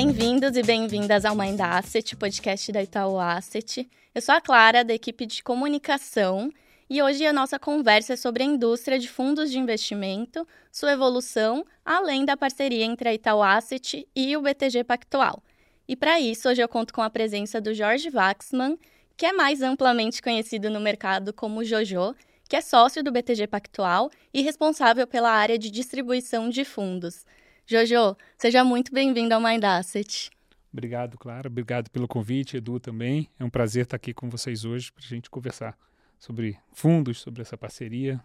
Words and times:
Bem-vindos 0.00 0.56
e 0.56 0.62
bem-vindas 0.62 1.24
ao 1.24 1.34
Mind 1.34 1.58
Asset, 1.60 2.14
podcast 2.14 2.70
da 2.70 2.80
Itaú 2.80 3.18
Asset. 3.18 3.90
Eu 4.14 4.22
sou 4.22 4.32
a 4.32 4.40
Clara, 4.40 4.84
da 4.84 4.94
equipe 4.94 5.26
de 5.26 5.42
comunicação, 5.42 6.52
e 6.88 7.02
hoje 7.02 7.26
a 7.26 7.32
nossa 7.32 7.58
conversa 7.58 8.12
é 8.12 8.16
sobre 8.16 8.44
a 8.44 8.46
indústria 8.46 8.96
de 8.96 9.08
fundos 9.08 9.50
de 9.50 9.58
investimento, 9.58 10.46
sua 10.70 10.92
evolução, 10.92 11.66
além 11.84 12.24
da 12.24 12.36
parceria 12.36 12.84
entre 12.84 13.08
a 13.08 13.12
Itaú 13.12 13.42
Asset 13.42 14.06
e 14.14 14.36
o 14.36 14.40
BTG 14.40 14.84
Pactual. 14.84 15.42
E 15.88 15.96
para 15.96 16.20
isso, 16.20 16.48
hoje 16.48 16.62
eu 16.62 16.68
conto 16.68 16.94
com 16.94 17.02
a 17.02 17.10
presença 17.10 17.60
do 17.60 17.74
Jorge 17.74 18.08
Waxman, 18.08 18.78
que 19.16 19.26
é 19.26 19.32
mais 19.32 19.62
amplamente 19.62 20.22
conhecido 20.22 20.70
no 20.70 20.78
mercado 20.78 21.32
como 21.32 21.64
Jojo, 21.64 22.14
que 22.48 22.54
é 22.54 22.60
sócio 22.60 23.02
do 23.02 23.10
BTG 23.10 23.48
Pactual 23.48 24.12
e 24.32 24.42
responsável 24.42 25.08
pela 25.08 25.32
área 25.32 25.58
de 25.58 25.68
distribuição 25.72 26.48
de 26.48 26.64
fundos. 26.64 27.26
Jojo, 27.70 28.16
seja 28.38 28.64
muito 28.64 28.90
bem-vindo 28.90 29.34
ao 29.34 29.42
Mind 29.42 29.62
Asset. 29.62 30.30
Obrigado, 30.72 31.18
Clara. 31.18 31.48
Obrigado 31.48 31.90
pelo 31.90 32.08
convite, 32.08 32.56
Edu 32.56 32.80
também. 32.80 33.28
É 33.38 33.44
um 33.44 33.50
prazer 33.50 33.82
estar 33.82 33.96
aqui 33.96 34.14
com 34.14 34.30
vocês 34.30 34.64
hoje 34.64 34.90
para 34.90 35.04
a 35.04 35.06
gente 35.06 35.28
conversar 35.28 35.76
sobre 36.18 36.58
fundos, 36.72 37.20
sobre 37.20 37.42
essa 37.42 37.58
parceria 37.58 38.18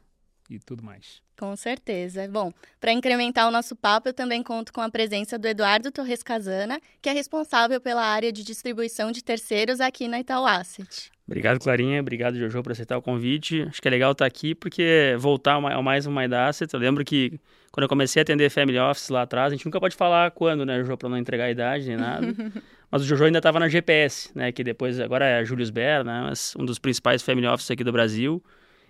e 0.49 0.59
tudo 0.59 0.81
mais. 0.81 1.21
Com 1.37 1.53
certeza. 1.57 2.25
Bom, 2.25 2.53
para 2.79 2.93
incrementar 2.93 3.45
o 3.45 3.51
nosso 3.51 3.75
papo, 3.75 4.07
eu 4.07 4.13
também 4.13 4.41
conto 4.41 4.71
com 4.71 4.79
a 4.79 4.89
presença 4.89 5.37
do 5.37 5.45
Eduardo 5.45 5.91
Torres 5.91 6.23
Casana, 6.23 6.79
que 7.01 7.09
é 7.09 7.11
responsável 7.11 7.81
pela 7.81 8.01
área 8.01 8.31
de 8.31 8.45
distribuição 8.45 9.11
de 9.11 9.21
terceiros 9.21 9.81
aqui 9.81 10.07
na 10.07 10.21
Itaú 10.21 10.45
Asset. 10.45 11.11
Obrigado, 11.25 11.59
Clarinha. 11.59 12.01
Obrigado, 12.01 12.37
Jojo, 12.37 12.61
por 12.61 12.73
aceitar 12.73 12.97
o 12.97 13.01
convite. 13.01 13.61
Acho 13.63 13.81
que 13.81 13.87
é 13.87 13.91
legal 13.91 14.11
estar 14.11 14.25
aqui, 14.25 14.53
porque 14.53 15.15
voltar 15.17 15.53
ao 15.53 15.81
mais 15.81 16.05
um 16.05 16.13
Asset. 16.19 16.73
Eu 16.73 16.79
lembro 16.79 17.03
que 17.05 17.39
quando 17.71 17.83
eu 17.83 17.89
comecei 17.89 18.19
a 18.19 18.23
atender 18.23 18.49
Family 18.49 18.77
Office 18.77 19.09
lá 19.09 19.21
atrás, 19.21 19.53
a 19.53 19.55
gente 19.55 19.65
nunca 19.65 19.79
pode 19.79 19.95
falar 19.95 20.31
quando, 20.31 20.65
né, 20.65 20.79
Jojo, 20.79 20.97
para 20.97 21.09
não 21.09 21.17
entregar 21.17 21.45
a 21.45 21.51
idade 21.51 21.87
nem 21.87 21.97
nada. 21.97 22.27
mas 22.91 23.01
o 23.01 23.05
Jojo 23.05 23.23
ainda 23.23 23.39
estava 23.39 23.57
na 23.59 23.69
GPS, 23.69 24.29
né, 24.35 24.51
que 24.51 24.63
depois 24.63 24.99
agora 24.99 25.25
é 25.25 25.45
Julius 25.45 25.69
Baer, 25.69 26.03
né, 26.03 26.31
um 26.59 26.65
dos 26.65 26.77
principais 26.77 27.21
Family 27.21 27.47
Offices 27.47 27.71
aqui 27.71 27.83
do 27.83 27.91
Brasil. 27.91 28.43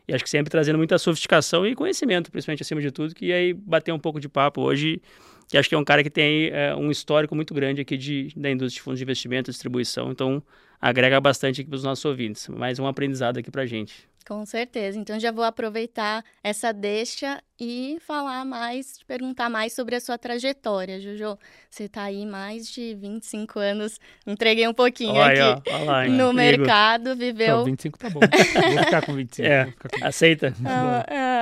E 0.07 0.13
acho 0.13 0.23
que 0.23 0.29
sempre 0.29 0.51
trazendo 0.51 0.77
muita 0.77 0.97
sofisticação 0.97 1.65
e 1.65 1.75
conhecimento, 1.75 2.31
principalmente 2.31 2.63
acima 2.63 2.81
de 2.81 2.91
tudo, 2.91 3.13
que 3.15 3.31
aí 3.31 3.53
bater 3.53 3.93
um 3.93 3.99
pouco 3.99 4.19
de 4.19 4.27
papo 4.27 4.61
hoje 4.61 5.01
que 5.47 5.57
acho 5.57 5.69
que 5.69 5.75
é 5.75 5.77
um 5.77 5.83
cara 5.83 6.03
que 6.03 6.09
tem 6.09 6.49
é, 6.49 6.75
um 6.75 6.89
histórico 6.91 7.35
muito 7.35 7.53
grande 7.53 7.81
aqui 7.81 7.97
de, 7.97 8.33
da 8.35 8.49
indústria 8.49 8.79
de 8.79 8.81
fundos 8.81 8.99
de 8.99 9.03
investimento 9.03 9.51
distribuição, 9.51 10.11
então 10.11 10.41
agrega 10.79 11.19
bastante 11.21 11.61
aqui 11.61 11.69
para 11.69 11.77
os 11.77 11.83
nossos 11.83 12.03
ouvintes. 12.03 12.47
Mais 12.49 12.79
um 12.79 12.87
aprendizado 12.87 13.37
aqui 13.37 13.49
para 13.49 13.61
a 13.61 13.65
gente. 13.65 14.07
Com 14.25 14.45
certeza. 14.45 14.97
Então 14.97 15.19
já 15.19 15.31
vou 15.31 15.43
aproveitar 15.43 16.23
essa 16.43 16.71
deixa 16.71 17.41
e 17.59 17.97
falar 18.01 18.43
mais, 18.45 18.97
perguntar 19.05 19.49
mais 19.49 19.73
sobre 19.73 19.95
a 19.95 19.99
sua 19.99 20.17
trajetória, 20.17 20.99
Jojo. 20.99 21.37
Você 21.69 21.83
está 21.83 22.03
aí 22.03 22.25
mais 22.25 22.67
de 22.67 22.95
25 22.95 23.59
anos, 23.59 23.99
entreguei 24.25 24.67
um 24.67 24.73
pouquinho 24.73 25.13
Olha, 25.13 25.53
aqui 25.53 25.69
ó, 25.69 25.83
lá, 25.83 26.07
no 26.07 26.29
Amigo. 26.29 26.33
mercado, 26.33 27.15
viveu... 27.15 27.57
Não, 27.57 27.65
25 27.65 27.99
tá 27.99 28.09
bom, 28.09 28.19
vou 28.19 28.83
ficar 28.85 29.05
com 29.05 29.13
25. 29.13 29.47
É, 29.47 29.65
com 29.65 29.71
25. 29.71 30.05
aceita. 30.05 30.53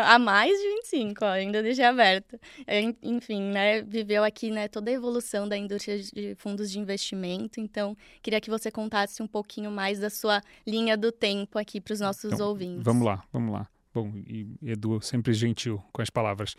há 0.05 0.19
mais 0.19 0.51
de 0.51 0.67
25, 0.75 1.25
ó, 1.25 1.29
ainda 1.29 1.63
deixei 1.63 1.85
aberto. 1.85 2.39
É, 2.67 2.81
enfim, 3.01 3.41
né, 3.43 3.81
viveu 3.81 4.23
aqui 4.23 4.51
né, 4.51 4.67
toda 4.67 4.91
a 4.91 4.93
evolução 4.93 5.47
da 5.47 5.57
indústria 5.57 5.97
de 5.99 6.35
fundos 6.35 6.69
de 6.69 6.79
investimento, 6.79 7.59
então 7.59 7.95
queria 8.21 8.41
que 8.41 8.49
você 8.49 8.69
contasse 8.69 9.23
um 9.23 9.27
pouquinho 9.27 9.71
mais 9.71 9.99
da 9.99 10.09
sua 10.09 10.41
linha 10.67 10.97
do 10.97 11.11
tempo 11.11 11.57
aqui 11.57 11.79
para 11.79 11.93
os 11.93 11.99
nossos 11.99 12.33
então, 12.33 12.49
ouvintes. 12.49 12.83
Vamos 12.83 13.05
lá, 13.05 13.23
vamos 13.31 13.53
lá. 13.53 13.67
Bom, 13.93 14.11
e 14.15 14.47
Edu 14.63 15.01
sempre 15.01 15.33
gentil 15.33 15.83
com 15.91 16.01
as 16.01 16.09
palavras. 16.09 16.55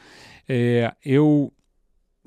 É, 0.49 0.95
eu, 1.05 1.53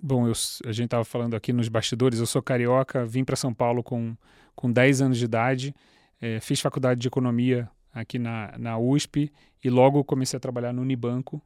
bom, 0.01 0.27
eu, 0.27 0.33
a 0.65 0.71
gente 0.71 0.85
estava 0.85 1.05
falando 1.05 1.35
aqui 1.35 1.53
nos 1.53 1.69
bastidores, 1.69 2.19
eu 2.19 2.25
sou 2.25 2.41
carioca, 2.41 3.05
vim 3.05 3.23
para 3.23 3.35
São 3.35 3.53
Paulo 3.53 3.83
com, 3.83 4.15
com 4.55 4.71
10 4.71 5.01
anos 5.01 5.17
de 5.17 5.25
idade, 5.25 5.75
é, 6.19 6.39
fiz 6.39 6.59
faculdade 6.59 6.99
de 6.99 7.07
economia 7.07 7.69
aqui 7.93 8.17
na, 8.17 8.53
na 8.57 8.77
USP 8.77 9.31
e 9.63 9.69
logo 9.69 10.03
comecei 10.03 10.37
a 10.37 10.39
trabalhar 10.39 10.73
no 10.73 10.81
Unibanco, 10.81 11.41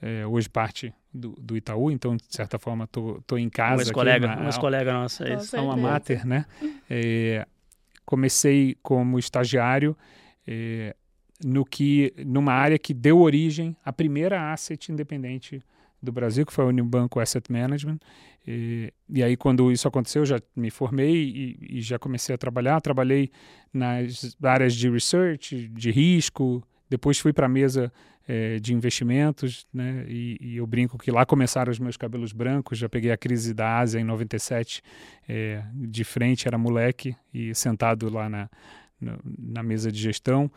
é, 0.00 0.26
hoje 0.26 0.48
parte 0.48 0.94
do, 1.12 1.30
do, 1.40 1.56
Itaú, 1.56 1.90
então 1.90 2.16
de 2.16 2.24
certa 2.28 2.58
forma 2.58 2.86
tô, 2.86 3.20
tô 3.26 3.36
em 3.36 3.48
casa. 3.48 3.82
Umas 3.82 3.90
colega, 3.90 4.26
na, 4.26 4.36
umas 4.36 4.58
colega 4.58 4.92
nossa, 4.92 5.28
é 5.28 5.34
isso. 5.34 5.56
Uma 5.56 5.76
mater, 5.76 6.26
né? 6.26 6.46
É, 6.88 7.46
comecei 8.04 8.76
como 8.82 9.18
estagiário, 9.18 9.96
é, 10.46 10.94
no 11.44 11.64
que 11.64 12.12
numa 12.24 12.52
área 12.52 12.78
que 12.78 12.92
deu 12.92 13.18
origem 13.18 13.76
à 13.84 13.92
primeira 13.92 14.52
asset 14.52 14.90
independente 14.90 15.62
do 16.02 16.12
Brasil, 16.12 16.46
que 16.46 16.52
foi 16.52 16.64
o 16.64 16.68
Unibanco 16.68 17.20
Asset 17.20 17.50
Management. 17.50 17.98
E, 18.46 18.92
e 19.08 19.22
aí, 19.22 19.36
quando 19.36 19.70
isso 19.70 19.86
aconteceu, 19.86 20.24
já 20.24 20.40
me 20.54 20.70
formei 20.70 21.14
e, 21.14 21.78
e, 21.78 21.80
já 21.80 21.98
comecei 21.98 22.34
a 22.34 22.38
trabalhar. 22.38 22.80
Trabalhei 22.80 23.30
nas 23.72 24.36
áreas 24.42 24.74
de 24.74 24.88
research, 24.88 25.68
de 25.68 25.90
risco, 25.90 26.62
depois 26.88 27.18
fui 27.18 27.32
para 27.32 27.46
a 27.46 27.48
mesa 27.48 27.92
é, 28.26 28.58
de 28.58 28.72
investimentos, 28.72 29.66
né? 29.72 30.04
E, 30.08 30.38
e, 30.40 30.56
eu 30.56 30.66
brinco 30.66 30.96
que 30.98 31.10
lá 31.10 31.26
começaram 31.26 31.70
os 31.70 31.78
meus 31.78 31.96
cabelos 31.96 32.32
brancos. 32.32 32.78
Já 32.78 32.88
peguei 32.88 33.10
a 33.10 33.16
crise 33.16 33.52
da 33.52 33.78
Ásia 33.78 33.98
em 33.98 34.04
97, 34.04 34.82
é, 35.28 35.62
de 35.74 36.04
frente, 36.04 36.46
era 36.46 36.56
moleque 36.56 37.16
e 37.34 37.54
sentado 37.54 38.08
lá 38.08 38.28
na, 38.28 38.48
na, 39.00 39.18
na 39.38 39.62
mesa 39.62 39.90
de 39.90 39.98
gestão. 39.98 40.50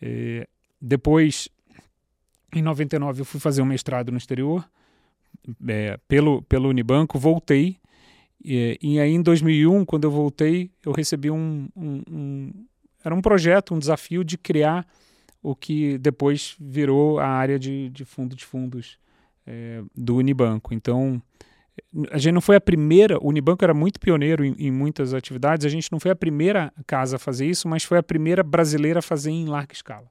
É, 0.00 0.46
depois, 0.80 1.48
em 2.54 2.62
99, 2.62 3.20
eu 3.20 3.24
fui 3.24 3.40
fazer 3.40 3.62
um 3.62 3.66
mestrado 3.66 4.10
no 4.10 4.18
exterior 4.18 4.68
é, 5.66 5.98
pelo, 6.08 6.42
pelo 6.42 6.68
Unibanco, 6.68 7.18
voltei. 7.18 7.76
E, 8.44 8.78
e, 8.80 9.00
aí, 9.00 9.12
em 9.12 9.22
2001, 9.22 9.84
quando 9.84 10.04
eu 10.04 10.10
voltei, 10.10 10.70
eu 10.84 10.92
recebi 10.92 11.30
um, 11.30 11.68
um, 11.76 12.02
um, 12.10 12.52
Era 13.04 13.14
um 13.14 13.20
projeto, 13.20 13.74
um 13.74 13.78
desafio 13.78 14.22
de 14.22 14.38
criar 14.38 14.86
o 15.42 15.54
que 15.54 15.98
depois 15.98 16.56
virou 16.58 17.18
a 17.18 17.26
área 17.26 17.58
de, 17.58 17.88
de 17.90 18.04
fundo 18.04 18.36
de 18.36 18.44
fundos 18.44 18.98
é, 19.46 19.82
do 19.94 20.16
Unibanco. 20.16 20.74
Então, 20.74 21.22
a 22.10 22.18
gente 22.18 22.34
não 22.34 22.40
foi 22.40 22.56
a 22.56 22.60
primeira, 22.60 23.18
o 23.18 23.28
Unibanco 23.28 23.64
era 23.64 23.74
muito 23.74 23.98
pioneiro 23.98 24.44
em, 24.44 24.54
em, 24.58 24.70
muitas 24.70 25.14
atividades, 25.14 25.66
a 25.66 25.68
gente 25.68 25.90
não 25.90 25.98
foi 25.98 26.10
a 26.10 26.16
primeira 26.16 26.72
casa 26.86 27.16
a 27.16 27.18
fazer 27.18 27.46
isso, 27.46 27.68
mas 27.68 27.84
foi 27.84 27.98
a 27.98 28.02
primeira 28.02 28.42
brasileira 28.42 28.98
a 29.00 29.02
fazer 29.02 29.30
em 29.30 29.46
larga 29.46 29.72
escala. 29.72 30.10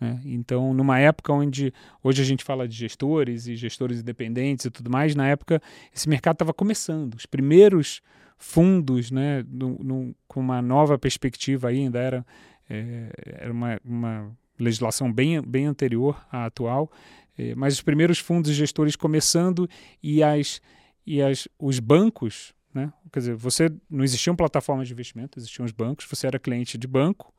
Né? 0.00 0.20
Então, 0.24 0.72
numa 0.72 0.98
época 0.98 1.32
onde 1.32 1.72
hoje 2.02 2.22
a 2.22 2.24
gente 2.24 2.44
fala 2.44 2.68
de 2.68 2.76
gestores 2.76 3.46
e 3.46 3.56
gestores 3.56 4.00
independentes 4.00 4.66
e 4.66 4.70
tudo 4.70 4.90
mais, 4.90 5.14
na 5.14 5.26
época 5.26 5.60
esse 5.94 6.08
mercado 6.08 6.36
estava 6.36 6.54
começando. 6.54 7.14
Os 7.14 7.26
primeiros 7.26 8.00
fundos, 8.36 9.10
né, 9.10 9.44
no, 9.48 9.78
no, 9.82 10.14
com 10.28 10.40
uma 10.40 10.62
nova 10.62 10.96
perspectiva 10.98 11.68
ainda, 11.68 11.98
era, 11.98 12.26
é, 12.70 13.10
era 13.40 13.52
uma, 13.52 13.80
uma 13.84 14.30
legislação 14.58 15.12
bem, 15.12 15.42
bem 15.42 15.66
anterior 15.66 16.24
à 16.30 16.46
atual, 16.46 16.90
é, 17.36 17.54
mas 17.54 17.74
os 17.74 17.82
primeiros 17.82 18.18
fundos 18.18 18.52
gestores 18.52 18.94
começando 18.94 19.68
e 20.02 20.22
as 20.22 20.60
e 21.08 21.22
as, 21.22 21.48
os 21.58 21.80
bancos, 21.80 22.52
né? 22.74 22.92
quer 23.10 23.20
dizer, 23.20 23.34
você 23.34 23.72
não 23.88 24.04
existiam 24.04 24.36
plataformas 24.36 24.86
de 24.86 24.92
investimento, 24.92 25.38
existiam 25.38 25.64
os 25.64 25.72
bancos, 25.72 26.06
você 26.06 26.26
era 26.26 26.38
cliente 26.38 26.76
de 26.76 26.86
banco 26.86 27.34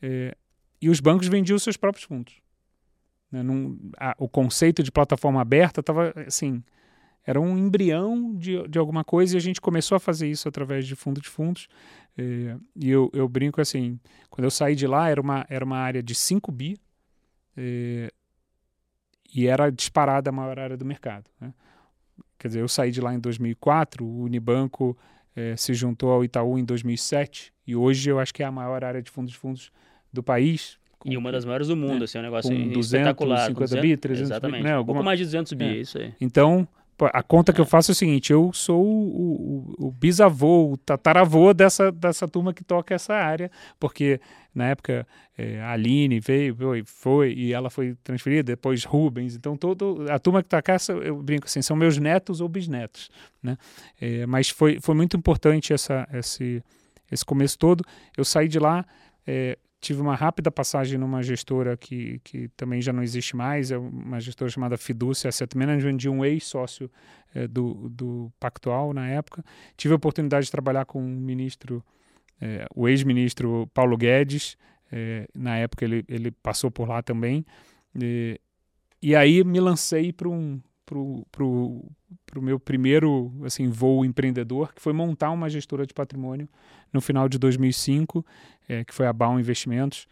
é, 0.00 0.36
e 0.80 0.88
os 0.88 1.00
bancos 1.00 1.26
vendiam 1.26 1.56
os 1.56 1.62
seus 1.64 1.76
próprios 1.76 2.04
fundos. 2.04 2.40
Né? 3.32 3.42
Num, 3.42 3.90
a, 3.98 4.14
o 4.16 4.28
conceito 4.28 4.80
de 4.80 4.92
plataforma 4.92 5.40
aberta 5.40 5.80
estava 5.80 6.14
assim, 6.24 6.62
era 7.26 7.40
um 7.40 7.58
embrião 7.58 8.32
de, 8.36 8.62
de 8.68 8.78
alguma 8.78 9.02
coisa 9.02 9.34
e 9.34 9.38
a 9.38 9.40
gente 9.40 9.60
começou 9.60 9.96
a 9.96 10.00
fazer 10.00 10.30
isso 10.30 10.48
através 10.48 10.86
de 10.86 10.94
fundo 10.94 11.20
de 11.20 11.28
fundos. 11.28 11.66
É, 12.16 12.56
e 12.76 12.88
eu, 12.88 13.10
eu 13.12 13.28
brinco 13.28 13.60
assim, 13.60 13.98
quando 14.30 14.44
eu 14.44 14.52
saí 14.52 14.76
de 14.76 14.86
lá 14.86 15.08
era 15.08 15.20
uma, 15.20 15.44
era 15.48 15.64
uma 15.64 15.78
área 15.78 16.00
de 16.00 16.14
5 16.14 16.52
bi 16.52 16.78
é, 17.56 18.08
e 19.34 19.48
era 19.48 19.68
disparada 19.68 20.30
a 20.30 20.32
maior 20.32 20.60
área 20.60 20.76
do 20.76 20.84
mercado. 20.84 21.28
Né? 21.40 21.52
Quer 22.40 22.48
dizer, 22.48 22.60
eu 22.60 22.68
saí 22.68 22.90
de 22.90 23.02
lá 23.02 23.12
em 23.12 23.20
2004, 23.20 24.02
o 24.02 24.22
Unibanco 24.22 24.96
eh, 25.36 25.54
se 25.58 25.74
juntou 25.74 26.10
ao 26.10 26.24
Itaú 26.24 26.58
em 26.58 26.64
2007 26.64 27.52
e 27.66 27.76
hoje 27.76 28.10
eu 28.10 28.18
acho 28.18 28.32
que 28.32 28.42
é 28.42 28.46
a 28.46 28.50
maior 28.50 28.82
área 28.82 29.02
de 29.02 29.10
fundos 29.10 29.30
de 29.30 29.36
fundos 29.36 29.70
do 30.10 30.22
país. 30.22 30.78
E 31.04 31.18
uma 31.18 31.30
das 31.30 31.44
maiores 31.44 31.68
do 31.68 31.76
mundo, 31.76 31.98
né? 31.98 32.04
assim, 32.04 32.16
é 32.16 32.20
um 32.22 32.24
negócio 32.24 32.50
com 32.50 32.68
200, 32.68 32.86
espetacular. 32.86 33.46
50 33.46 33.80
bi, 33.82 33.94
300 33.94 34.30
exatamente. 34.30 34.62
bi, 34.62 34.64
né? 34.64 34.72
Alguma... 34.72 34.82
Um 34.82 34.86
pouco 34.86 35.04
mais 35.04 35.18
de 35.18 35.26
200 35.26 35.52
bi, 35.52 35.64
é. 35.64 35.76
isso 35.80 35.98
aí. 35.98 36.14
Então, 36.18 36.66
a 37.12 37.22
conta 37.22 37.52
que 37.52 37.60
eu 37.60 37.66
faço 37.66 37.90
é 37.90 37.92
o 37.92 37.94
seguinte: 37.94 38.32
eu 38.32 38.50
sou 38.54 38.82
o, 38.82 39.74
o, 39.78 39.88
o, 39.88 39.90
bisavô, 39.92 40.72
o 40.72 40.76
tataravô 40.78 41.52
dessa, 41.52 41.92
dessa 41.92 42.26
turma 42.26 42.54
que 42.54 42.64
toca 42.64 42.94
essa 42.94 43.14
área, 43.14 43.50
porque 43.78 44.18
na 44.54 44.68
época 44.68 45.06
é, 45.36 45.60
a 45.60 45.72
Aline 45.72 46.20
veio, 46.20 46.54
foi, 46.54 46.82
foi, 46.84 47.32
e 47.32 47.52
ela 47.52 47.70
foi 47.70 47.96
transferida, 48.02 48.42
depois 48.42 48.84
Rubens, 48.84 49.36
então 49.36 49.56
todo, 49.56 50.10
a 50.10 50.18
turma 50.18 50.42
que 50.42 50.46
está 50.46 50.60
cá, 50.60 50.76
eu 51.04 51.22
brinco 51.22 51.46
assim, 51.46 51.62
são 51.62 51.76
meus 51.76 51.98
netos 51.98 52.40
ou 52.40 52.48
bisnetos. 52.48 53.10
Né? 53.42 53.56
É, 54.00 54.26
mas 54.26 54.48
foi, 54.50 54.78
foi 54.80 54.94
muito 54.94 55.16
importante 55.16 55.72
essa, 55.72 56.08
esse, 56.12 56.62
esse 57.10 57.24
começo 57.24 57.58
todo. 57.58 57.84
Eu 58.16 58.24
saí 58.24 58.48
de 58.48 58.58
lá. 58.58 58.84
É, 59.26 59.56
tive 59.80 60.02
uma 60.02 60.14
rápida 60.14 60.50
passagem 60.50 60.98
numa 60.98 61.22
gestora 61.22 61.76
que, 61.76 62.20
que 62.22 62.48
também 62.48 62.82
já 62.82 62.92
não 62.92 63.02
existe 63.02 63.34
mais, 63.34 63.70
é 63.70 63.78
uma 63.78 64.20
gestora 64.20 64.50
chamada 64.50 64.76
Fiducia 64.76 65.28
Asset 65.28 65.56
Management, 65.56 65.96
de 65.96 66.08
um 66.08 66.24
ex-sócio 66.24 66.90
é, 67.34 67.48
do, 67.48 67.88
do 67.88 68.30
Pactual 68.38 68.92
na 68.92 69.08
época. 69.08 69.42
Tive 69.76 69.94
a 69.94 69.96
oportunidade 69.96 70.46
de 70.46 70.52
trabalhar 70.52 70.84
com 70.84 70.98
o 70.98 71.08
ministro, 71.08 71.82
é, 72.40 72.66
o 72.74 72.88
ex-ministro 72.88 73.68
Paulo 73.74 73.96
Guedes, 73.96 74.56
é, 74.90 75.28
na 75.34 75.56
época 75.56 75.84
ele, 75.84 76.04
ele 76.08 76.30
passou 76.30 76.70
por 76.70 76.88
lá 76.88 77.02
também. 77.02 77.44
E, 77.94 78.40
e 79.02 79.14
aí 79.14 79.44
me 79.44 79.60
lancei 79.60 80.12
para 80.12 80.28
um 80.28 80.60
pro, 80.90 81.24
pro, 81.30 81.84
pro 82.26 82.42
meu 82.42 82.58
primeiro 82.58 83.32
assim 83.44 83.68
voo 83.68 84.04
empreendedor, 84.04 84.74
que 84.74 84.82
foi 84.82 84.92
montar 84.92 85.30
uma 85.30 85.48
gestora 85.48 85.86
de 85.86 85.94
patrimônio 85.94 86.48
no 86.92 87.00
final 87.00 87.28
de 87.28 87.38
2005, 87.38 88.26
é, 88.68 88.84
que 88.84 88.92
foi 88.92 89.06
a 89.06 89.12
Baum 89.12 89.38
Investimentos. 89.38 90.08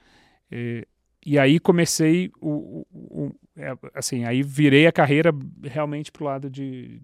É, 0.50 0.86
e 1.26 1.38
aí 1.38 1.58
comecei 1.58 2.31
o, 2.40 2.86
o, 2.90 3.24
o 3.26 3.34
é, 3.56 3.76
assim, 3.92 4.24
aí 4.24 4.42
virei 4.42 4.86
a 4.86 4.92
carreira 4.92 5.32
realmente 5.64 6.12
para 6.12 6.22
o 6.22 6.26
lado 6.26 6.48
de, 6.48 7.02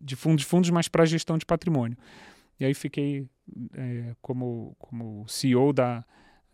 de 0.00 0.16
fundos, 0.16 0.44
fundos, 0.44 0.70
mas 0.70 0.88
para 0.88 1.04
gestão 1.04 1.36
de 1.36 1.44
patrimônio. 1.44 1.96
E 2.58 2.64
aí 2.64 2.72
fiquei 2.72 3.26
é, 3.74 4.14
como, 4.20 4.74
como 4.78 5.26
CEO 5.28 5.72
da, 5.72 6.04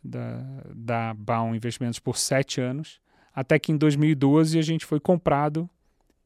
da, 0.03 0.63
da 0.75 1.15
Baum 1.15 1.55
Investimentos 1.55 1.99
por 1.99 2.17
sete 2.17 2.61
anos, 2.61 3.01
até 3.35 3.59
que 3.59 3.73
em 3.73 3.77
2012 3.77 4.59
a 4.59 4.63
gente 4.63 4.85
foi 4.85 5.01
comprado 5.01 5.69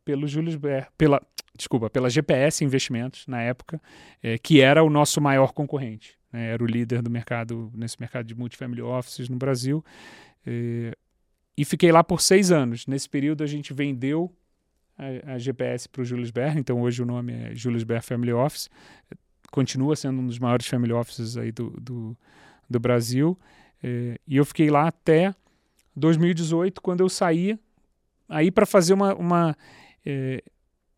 pelo 0.04 0.26
Julius 0.26 0.56
Baer, 0.56 0.88
pela, 0.96 1.20
desculpa, 1.56 1.88
pela 1.90 2.10
GPS 2.10 2.64
Investimentos 2.64 3.26
na 3.26 3.40
época, 3.40 3.80
é, 4.22 4.38
que 4.38 4.60
era 4.60 4.82
o 4.82 4.90
nosso 4.90 5.20
maior 5.20 5.52
concorrente. 5.52 6.18
Né, 6.32 6.50
era 6.50 6.62
o 6.62 6.66
líder 6.66 7.02
do 7.02 7.10
mercado 7.10 7.70
nesse 7.74 8.00
mercado 8.00 8.26
de 8.26 8.34
multifamily 8.34 8.82
offices 8.82 9.28
no 9.28 9.36
Brasil. 9.36 9.84
É, 10.46 10.96
e 11.56 11.64
fiquei 11.64 11.92
lá 11.92 12.02
por 12.02 12.20
seis 12.20 12.50
anos. 12.50 12.86
Nesse 12.86 13.08
período 13.08 13.44
a 13.44 13.46
gente 13.46 13.72
vendeu 13.72 14.34
a, 14.96 15.34
a 15.34 15.38
GPS 15.38 15.88
para 15.88 16.02
o 16.02 16.04
Julius 16.04 16.30
Baer, 16.30 16.56
então 16.56 16.80
hoje 16.80 17.02
o 17.02 17.06
nome 17.06 17.32
é 17.32 17.54
Julius 17.54 17.84
Baer 17.84 18.02
Family 18.02 18.32
Office. 18.32 18.68
Continua 19.52 19.94
sendo 19.94 20.20
um 20.20 20.26
dos 20.26 20.40
maiores 20.40 20.66
family 20.66 20.92
offices 20.92 21.36
aí 21.36 21.52
do, 21.52 21.70
do, 21.80 22.16
do 22.68 22.80
Brasil. 22.80 23.38
É, 23.80 24.18
e 24.26 24.36
eu 24.36 24.44
fiquei 24.44 24.68
lá 24.68 24.88
até 24.88 25.32
2018, 25.94 26.82
quando 26.82 27.00
eu 27.00 27.08
saí 27.08 27.56
aí 28.28 28.50
para 28.50 28.66
fazer 28.66 28.94
uma, 28.94 29.14
uma, 29.14 29.56
é, 30.04 30.42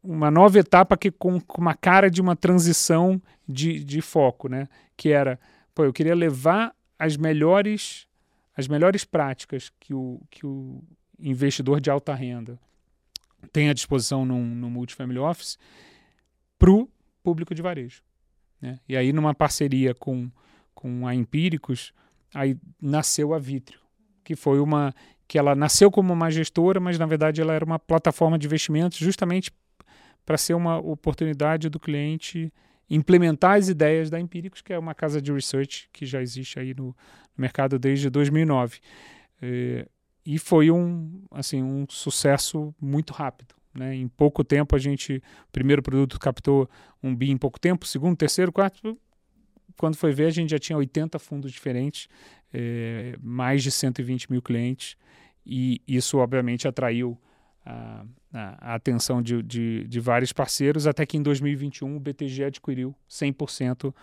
uma 0.02 0.30
nova 0.30 0.58
etapa 0.58 0.96
que 0.96 1.10
com, 1.10 1.38
com, 1.40 1.60
uma 1.60 1.74
cara 1.74 2.10
de 2.10 2.22
uma 2.22 2.34
transição 2.34 3.20
de, 3.46 3.84
de 3.84 4.00
foco, 4.00 4.48
né? 4.48 4.68
Que 4.96 5.10
era, 5.10 5.38
pô, 5.74 5.84
eu 5.84 5.92
queria 5.92 6.14
levar 6.14 6.74
as 6.98 7.16
melhores 7.18 8.06
as 8.56 8.68
melhores 8.68 9.04
práticas 9.04 9.72
que 9.80 9.92
o, 9.92 10.20
que 10.30 10.46
o 10.46 10.80
investidor 11.18 11.80
de 11.80 11.90
alta 11.90 12.14
renda 12.14 12.58
tem 13.52 13.68
à 13.68 13.74
disposição 13.74 14.24
no, 14.24 14.38
Multifamily 14.70 15.18
Office 15.18 15.58
para 16.58 16.70
o 16.70 16.88
público 17.22 17.54
de 17.54 17.60
varejo. 17.60 18.02
Né? 18.64 18.80
E 18.88 18.96
aí, 18.96 19.12
numa 19.12 19.34
parceria 19.34 19.94
com, 19.94 20.30
com 20.74 21.06
a 21.06 21.14
Empíricos, 21.14 21.92
aí 22.34 22.56
nasceu 22.80 23.34
a 23.34 23.38
Vitrio, 23.38 23.78
que 24.24 24.34
foi 24.34 24.58
uma 24.58 24.94
que 25.28 25.38
ela 25.38 25.54
nasceu 25.54 25.90
como 25.90 26.12
uma 26.12 26.30
gestora, 26.30 26.80
mas 26.80 26.98
na 26.98 27.06
verdade 27.06 27.40
ela 27.40 27.54
era 27.54 27.64
uma 27.64 27.78
plataforma 27.78 28.38
de 28.38 28.46
investimentos 28.46 28.98
justamente 28.98 29.50
para 30.24 30.36
ser 30.36 30.52
uma 30.52 30.78
oportunidade 30.78 31.68
do 31.70 31.80
cliente 31.80 32.52
implementar 32.90 33.56
as 33.56 33.68
ideias 33.68 34.10
da 34.10 34.20
Empíricos, 34.20 34.60
que 34.60 34.72
é 34.72 34.78
uma 34.78 34.94
casa 34.94 35.20
de 35.20 35.32
research 35.32 35.88
que 35.92 36.04
já 36.04 36.20
existe 36.20 36.58
aí 36.58 36.74
no, 36.74 36.86
no 36.86 36.94
mercado 37.38 37.78
desde 37.78 38.10
2009. 38.10 38.80
É, 39.40 39.86
e 40.24 40.38
foi 40.38 40.70
um, 40.70 41.22
assim, 41.30 41.62
um 41.62 41.86
sucesso 41.88 42.74
muito 42.80 43.12
rápido. 43.12 43.54
Né? 43.74 43.96
Em 43.96 44.08
pouco 44.08 44.44
tempo 44.44 44.76
a 44.76 44.78
gente, 44.78 45.22
o 45.48 45.52
primeiro 45.52 45.82
produto 45.82 46.18
captou 46.18 46.68
um 47.02 47.14
bi 47.14 47.30
em 47.30 47.36
pouco 47.36 47.58
tempo, 47.58 47.86
segundo, 47.86 48.16
terceiro, 48.16 48.52
quarto, 48.52 48.98
quando 49.76 49.96
foi 49.96 50.12
ver 50.12 50.26
a 50.26 50.30
gente 50.30 50.50
já 50.50 50.58
tinha 50.58 50.78
80 50.78 51.18
fundos 51.18 51.50
diferentes, 51.50 52.08
é, 52.52 53.16
mais 53.20 53.62
de 53.62 53.70
120 53.70 54.30
mil 54.30 54.40
clientes 54.40 54.96
e 55.44 55.82
isso 55.86 56.18
obviamente 56.18 56.68
atraiu 56.68 57.18
a, 57.64 58.04
a 58.32 58.74
atenção 58.74 59.22
de, 59.22 59.42
de, 59.42 59.84
de, 59.84 60.00
vários 60.00 60.32
parceiros, 60.32 60.86
até 60.86 61.06
que 61.06 61.16
em 61.16 61.22
2021 61.22 61.96
o 61.96 62.00
BTG 62.00 62.44
adquiriu 62.44 62.94
100% 63.08 63.94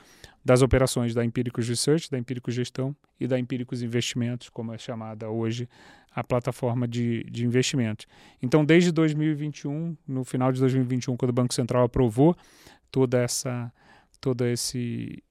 das 0.44 0.62
operações 0.62 1.14
da 1.14 1.24
Empíricos 1.24 1.68
Research, 1.68 2.10
da 2.10 2.18
Empíricos 2.18 2.54
Gestão 2.54 2.96
e 3.20 3.28
da 3.28 3.38
Empíricos 3.38 3.84
Investimentos, 3.84 4.50
como 4.50 4.74
é 4.74 4.78
chamada 4.78 5.30
hoje 5.30 5.70
a 6.14 6.24
plataforma 6.24 6.88
de, 6.88 7.24
de 7.26 7.46
investimentos. 7.46 8.08
Então, 8.42 8.66
desde 8.66 8.92
2021, 8.92 9.96
no 10.08 10.24
final 10.24 10.52
de 10.52 10.60
2021, 10.60 11.16
quando 11.16 11.30
o 11.30 11.34
Banco 11.34 11.54
Central 11.54 11.84
aprovou 11.84 12.36
toda 12.92 13.20
essa, 13.20 13.72
todo 14.20 14.46
esse, 14.46 15.24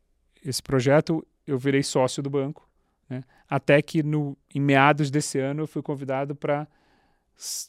esse 0.44 0.62
projeto, 0.62 1.26
eu 1.46 1.58
virei 1.58 1.82
sócio 1.82 2.22
do 2.22 2.30
banco 2.30 2.70
né? 3.10 3.24
Até 3.48 3.82
que 3.82 4.02
no, 4.02 4.38
em 4.54 4.60
meados 4.60 5.10
desse 5.10 5.38
ano 5.40 5.62
eu 5.64 5.66
fui 5.66 5.82
convidado 5.82 6.34
para 6.36 6.66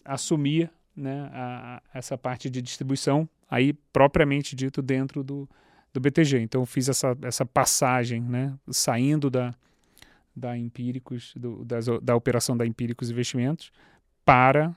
assumir 0.04 0.70
né, 0.96 1.30
a, 1.34 1.82
essa 1.94 2.18
parte 2.18 2.50
de 2.50 2.62
distribuição, 2.62 3.28
aí 3.50 3.74
propriamente 3.74 4.56
dito 4.56 4.82
dentro 4.82 5.24
do, 5.24 5.50
do 5.94 6.00
BTG. 6.00 6.40
Então 6.40 6.66
fiz 6.66 6.90
essa, 6.90 7.18
essa 7.22 7.46
passagem, 7.46 8.22
né, 8.22 8.54
saindo 8.70 9.30
da, 9.30 9.54
da 10.36 10.58
Empíricos, 10.58 11.34
do, 11.36 11.64
das, 11.66 11.86
da 12.02 12.16
operação 12.16 12.56
da 12.56 12.66
Empíricos 12.66 13.10
Investimentos, 13.10 13.72
para 14.26 14.76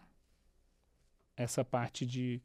essa 1.36 1.64
parte 1.64 2.06
de, 2.06 2.40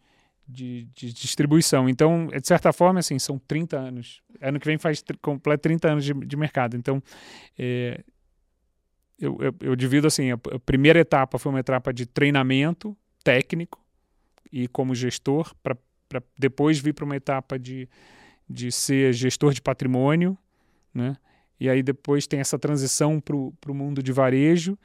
de, 0.47 0.85
de, 0.93 1.13
distribuição. 1.13 1.87
Então, 1.87 2.27
de 2.27 2.47
certa 2.47 2.73
forma, 2.73 2.99
assim, 2.99 3.19
são 3.19 3.37
30 3.37 3.77
anos. 3.77 4.21
Ano 4.41 4.59
que 4.59 4.65
vem 4.65 4.77
faz 4.77 5.03
completo 5.21 5.61
30 5.61 5.91
anos 5.91 6.05
de, 6.05 6.13
de 6.13 6.35
mercado. 6.35 6.75
Então, 6.75 7.01
é, 7.57 8.03
eu, 9.19 9.37
eu, 9.41 9.55
eu, 9.61 9.75
divido 9.75 10.07
assim, 10.07 10.31
a, 10.31 10.37
primeira 10.65 10.99
etapa 10.99 11.37
foi 11.37 11.51
uma 11.51 11.59
etapa 11.59 11.93
de 11.93 12.05
treinamento 12.05 12.95
técnico 13.23 13.79
e 14.51 14.67
como 14.67 14.95
gestor, 14.95 15.53
para 15.61 15.77
depois 16.37 16.79
vir 16.79 16.93
para 16.93 17.05
uma 17.05 17.15
etapa 17.15 17.59
de, 17.59 17.87
de 18.49 18.71
ser 18.71 19.13
gestor 19.13 19.53
de 19.53 19.61
patrimônio, 19.61 20.37
né? 20.93 21.17
E 21.59 21.69
aí 21.69 21.83
depois 21.83 22.25
tem 22.25 22.39
essa 22.39 22.57
transição 22.57 23.19
para 23.19 23.35
o 23.35 23.75
mundo 23.75 24.01
de 24.01 24.13
varejo. 24.13 24.77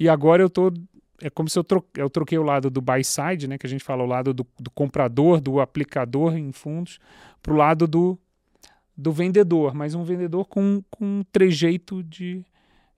E 0.00 0.08
agora 0.08 0.42
eu 0.42 0.46
estou 0.46 0.72
é 1.20 1.30
como 1.30 1.48
se 1.48 1.56
eu, 1.56 1.64
eu 1.96 2.10
troquei 2.10 2.36
o 2.36 2.42
lado 2.42 2.68
do 2.68 2.80
buy 2.80 3.04
side, 3.04 3.46
né, 3.46 3.56
que 3.56 3.66
a 3.66 3.70
gente 3.70 3.84
fala 3.84 4.02
o 4.02 4.06
lado 4.06 4.34
do, 4.34 4.44
do 4.58 4.70
comprador, 4.72 5.40
do 5.40 5.60
aplicador 5.60 6.36
em 6.36 6.50
fundos, 6.50 6.98
para 7.40 7.52
o 7.52 7.56
lado 7.56 7.86
do, 7.86 8.18
do 8.96 9.12
vendedor, 9.12 9.72
mas 9.72 9.94
um 9.94 10.02
vendedor 10.02 10.46
com, 10.46 10.82
com 10.90 11.04
um 11.04 11.24
trejeito 11.30 12.02
de, 12.02 12.44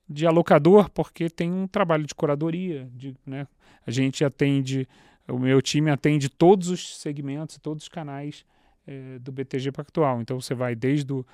de 0.07 0.25
alocador, 0.25 0.89
porque 0.89 1.29
tem 1.29 1.51
um 1.51 1.67
trabalho 1.67 2.05
de 2.05 2.13
curadoria. 2.13 2.87
De, 2.93 3.15
né, 3.25 3.47
a 3.85 3.91
gente 3.91 4.23
atende, 4.23 4.87
o 5.27 5.39
meu 5.39 5.61
time 5.61 5.89
atende 5.89 6.29
todos 6.29 6.69
os 6.69 6.97
segmentos, 6.97 7.57
todos 7.57 7.83
os 7.83 7.89
canais 7.89 8.45
é, 8.87 9.19
do 9.19 9.31
BTG 9.31 9.71
Pactual. 9.71 10.21
Então 10.21 10.39
você 10.39 10.53
vai 10.53 10.75
desde 10.75 11.05
do, 11.05 11.25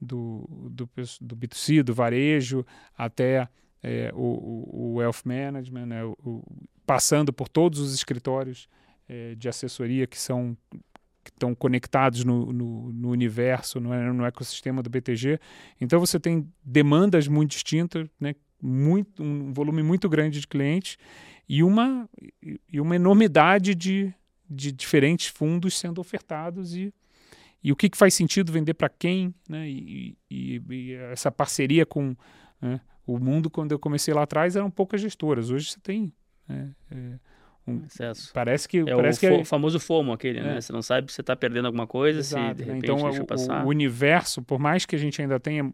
do, 0.00 0.48
do, 0.48 0.88
do 1.20 1.36
B2C, 1.36 1.82
do 1.82 1.94
varejo, 1.94 2.64
até 2.96 3.48
é, 3.82 4.12
o, 4.14 4.68
o, 4.72 4.94
Wealth 4.96 5.22
Management, 5.24 5.86
né, 5.86 6.04
o, 6.04 6.42
passando 6.86 7.32
por 7.32 7.48
todos 7.48 7.78
os 7.78 7.94
escritórios 7.94 8.68
é, 9.08 9.34
de 9.34 9.48
assessoria 9.48 10.06
que 10.06 10.18
são 10.18 10.56
que 11.22 11.30
estão 11.30 11.54
conectados 11.54 12.24
no, 12.24 12.52
no, 12.52 12.92
no 12.92 13.10
universo, 13.10 13.78
no, 13.80 13.90
no, 14.12 14.24
ecossistema 14.24 14.82
do 14.82 14.90
BTG. 14.90 15.38
Então 15.80 16.00
você 16.00 16.18
tem 16.18 16.50
demandas 16.64 17.28
muito 17.28 17.50
distintas, 17.50 18.08
né, 18.18 18.34
muito, 18.60 19.22
um 19.22 19.52
volume 19.52 19.82
muito 19.82 20.08
grande 20.08 20.40
de 20.40 20.46
clientes 20.46 20.96
e 21.48 21.62
uma, 21.62 22.08
e 22.70 22.80
uma 22.80 22.96
enormidade 22.96 23.74
de, 23.74 24.12
de 24.48 24.72
diferentes 24.72 25.26
fundos 25.26 25.78
sendo 25.78 26.00
ofertados 26.00 26.74
e, 26.74 26.92
e 27.62 27.72
o 27.72 27.76
que, 27.76 27.90
que 27.90 27.98
faz 27.98 28.14
sentido 28.14 28.52
vender 28.52 28.74
para 28.74 28.88
quem, 28.88 29.34
né, 29.48 29.68
e, 29.68 30.16
e, 30.30 30.62
e, 30.70 30.92
essa 31.12 31.30
parceria 31.30 31.84
com 31.84 32.16
né, 32.60 32.80
o 33.06 33.18
mundo, 33.18 33.50
quando 33.50 33.72
eu 33.72 33.78
comecei 33.78 34.14
lá 34.14 34.22
atrás, 34.22 34.56
eram 34.56 34.70
poucas 34.70 35.00
gestoras. 35.00 35.50
Hoje 35.50 35.70
você 35.70 35.80
tem. 35.80 36.12
Né, 36.48 36.74
é, 36.90 37.29
um, 37.70 37.84
Acesso. 37.86 38.30
Parece 38.32 38.68
que. 38.68 38.78
É 38.78 38.94
parece 38.94 39.18
o 39.18 39.20
que 39.20 39.26
é... 39.26 39.44
famoso 39.44 39.78
FOMO, 39.78 40.12
aquele, 40.12 40.40
né? 40.40 40.50
é. 40.50 40.54
né? 40.54 40.60
Você 40.60 40.72
não 40.72 40.82
sabe 40.82 41.10
se 41.10 41.16
você 41.16 41.20
está 41.20 41.36
perdendo 41.36 41.66
alguma 41.66 41.86
coisa, 41.86 42.20
Exato, 42.20 42.48
se 42.48 42.54
de 42.54 42.60
né? 42.64 42.74
repente 42.74 42.84
então, 42.84 43.08
deixa 43.08 43.22
o, 43.22 43.26
passar. 43.26 43.64
O 43.64 43.68
universo, 43.68 44.42
por 44.42 44.58
mais 44.58 44.84
que 44.86 44.96
a 44.96 44.98
gente 44.98 45.20
ainda 45.20 45.38
tenha. 45.38 45.72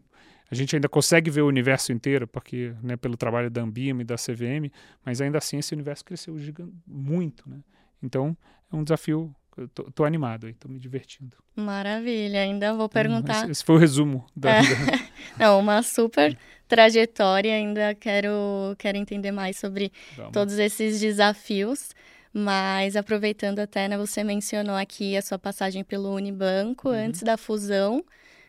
A 0.49 0.55
gente 0.55 0.73
ainda 0.73 0.87
consegue 0.87 1.29
ver 1.29 1.41
o 1.41 1.47
universo 1.47 1.91
inteiro, 1.91 2.25
porque 2.25 2.73
né, 2.81 2.95
pelo 2.95 3.17
trabalho 3.17 3.51
da 3.51 3.61
Ambima 3.61 4.01
e 4.01 4.05
da 4.05 4.15
CVM, 4.15 4.71
mas 5.05 5.19
ainda 5.19 5.39
assim 5.39 5.57
esse 5.57 5.73
universo 5.73 6.05
cresceu 6.05 6.39
gigante, 6.39 6.71
muito. 6.87 7.43
Né? 7.49 7.57
Então 8.01 8.35
é 8.71 8.75
um 8.75 8.81
desafio 8.81 9.35
eu 9.57 9.67
tô, 9.67 9.83
tô 9.91 10.05
animado 10.05 10.45
aí, 10.45 10.53
tô 10.53 10.67
me 10.69 10.79
divertindo. 10.79 11.35
Maravilha, 11.55 12.41
ainda 12.41 12.73
vou 12.73 12.87
perguntar. 12.87 13.43
Esse, 13.43 13.51
esse 13.51 13.63
foi 13.63 13.75
o 13.75 13.79
resumo 13.79 14.25
da 14.35 14.57
é. 14.57 14.61
Não, 15.39 15.59
uma 15.59 15.81
super 15.81 16.37
trajetória, 16.67 17.53
ainda 17.53 17.95
quero, 17.95 18.29
quero 18.77 18.97
entender 18.97 19.31
mais 19.31 19.57
sobre 19.57 19.91
Vamos. 20.15 20.31
todos 20.31 20.57
esses 20.59 20.99
desafios. 20.99 21.89
Mas 22.33 22.95
aproveitando 22.95 23.59
até, 23.59 23.87
né, 23.87 23.97
você 23.97 24.23
mencionou 24.23 24.75
aqui 24.75 25.17
a 25.17 25.21
sua 25.21 25.39
passagem 25.39 25.83
pelo 25.83 26.13
Unibanco 26.13 26.89
uhum. 26.89 26.95
antes 26.95 27.23
da 27.23 27.35
fusão 27.35 28.05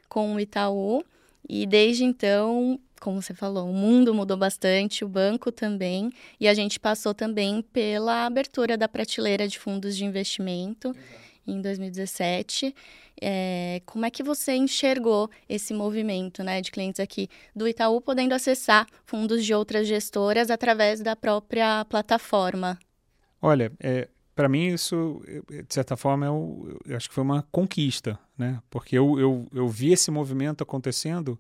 com 0.09 0.35
o 0.35 0.41
Itaú. 0.41 1.03
E 1.49 1.67
desde 1.67 2.05
então, 2.05 2.79
como 2.99 3.21
você 3.21 3.35
falou, 3.35 3.69
o 3.69 3.73
mundo 3.73 4.15
mudou 4.15 4.37
bastante, 4.37 5.05
o 5.05 5.09
banco 5.09 5.51
também, 5.53 6.11
e 6.39 6.49
a 6.49 6.55
gente 6.55 6.79
passou 6.79 7.15
também 7.15 7.63
pela 7.63 8.27
abertura 8.27 8.77
da 8.77 8.89
prateleira 8.89 9.47
de 9.47 9.59
fundos 9.59 9.97
de 9.97 10.05
investimento 10.05 10.89
Exato. 10.89 11.03
em 11.47 11.61
2017. 11.61 12.75
É, 13.21 13.83
como 13.85 14.07
é 14.07 14.11
que 14.11 14.23
você 14.23 14.55
enxergou 14.55 15.29
esse 15.49 15.75
movimento 15.75 16.45
né, 16.45 16.61
de 16.61 16.71
clientes 16.71 17.01
aqui 17.01 17.29
do 17.55 17.67
Itaú 17.67 18.01
podendo 18.01 18.33
acessar 18.33 18.87
fundos 19.05 19.45
de 19.45 19.53
outras 19.53 19.87
gestoras 19.89 20.51
através 20.51 21.01
da 21.01 21.17
própria 21.17 21.85
plataforma? 21.87 22.79
Olha, 23.43 23.73
é, 23.81 24.09
para 24.39 24.49
mim 24.49 24.69
isso, 24.69 25.21
de 25.51 25.75
certa 25.75 25.97
forma, 25.97 26.27
eu, 26.27 26.79
eu, 26.87 26.97
acho 26.97 27.09
que 27.09 27.15
foi 27.15 27.25
uma 27.25 27.45
conquista, 27.51 28.17
né? 28.37 28.61
Porque 28.71 28.97
eu, 28.97 29.19
eu, 29.19 29.49
eu 29.53 29.69
vi 29.69 29.93
esse 29.93 30.13
movimento 30.13 30.63
acontecendo 30.63 31.37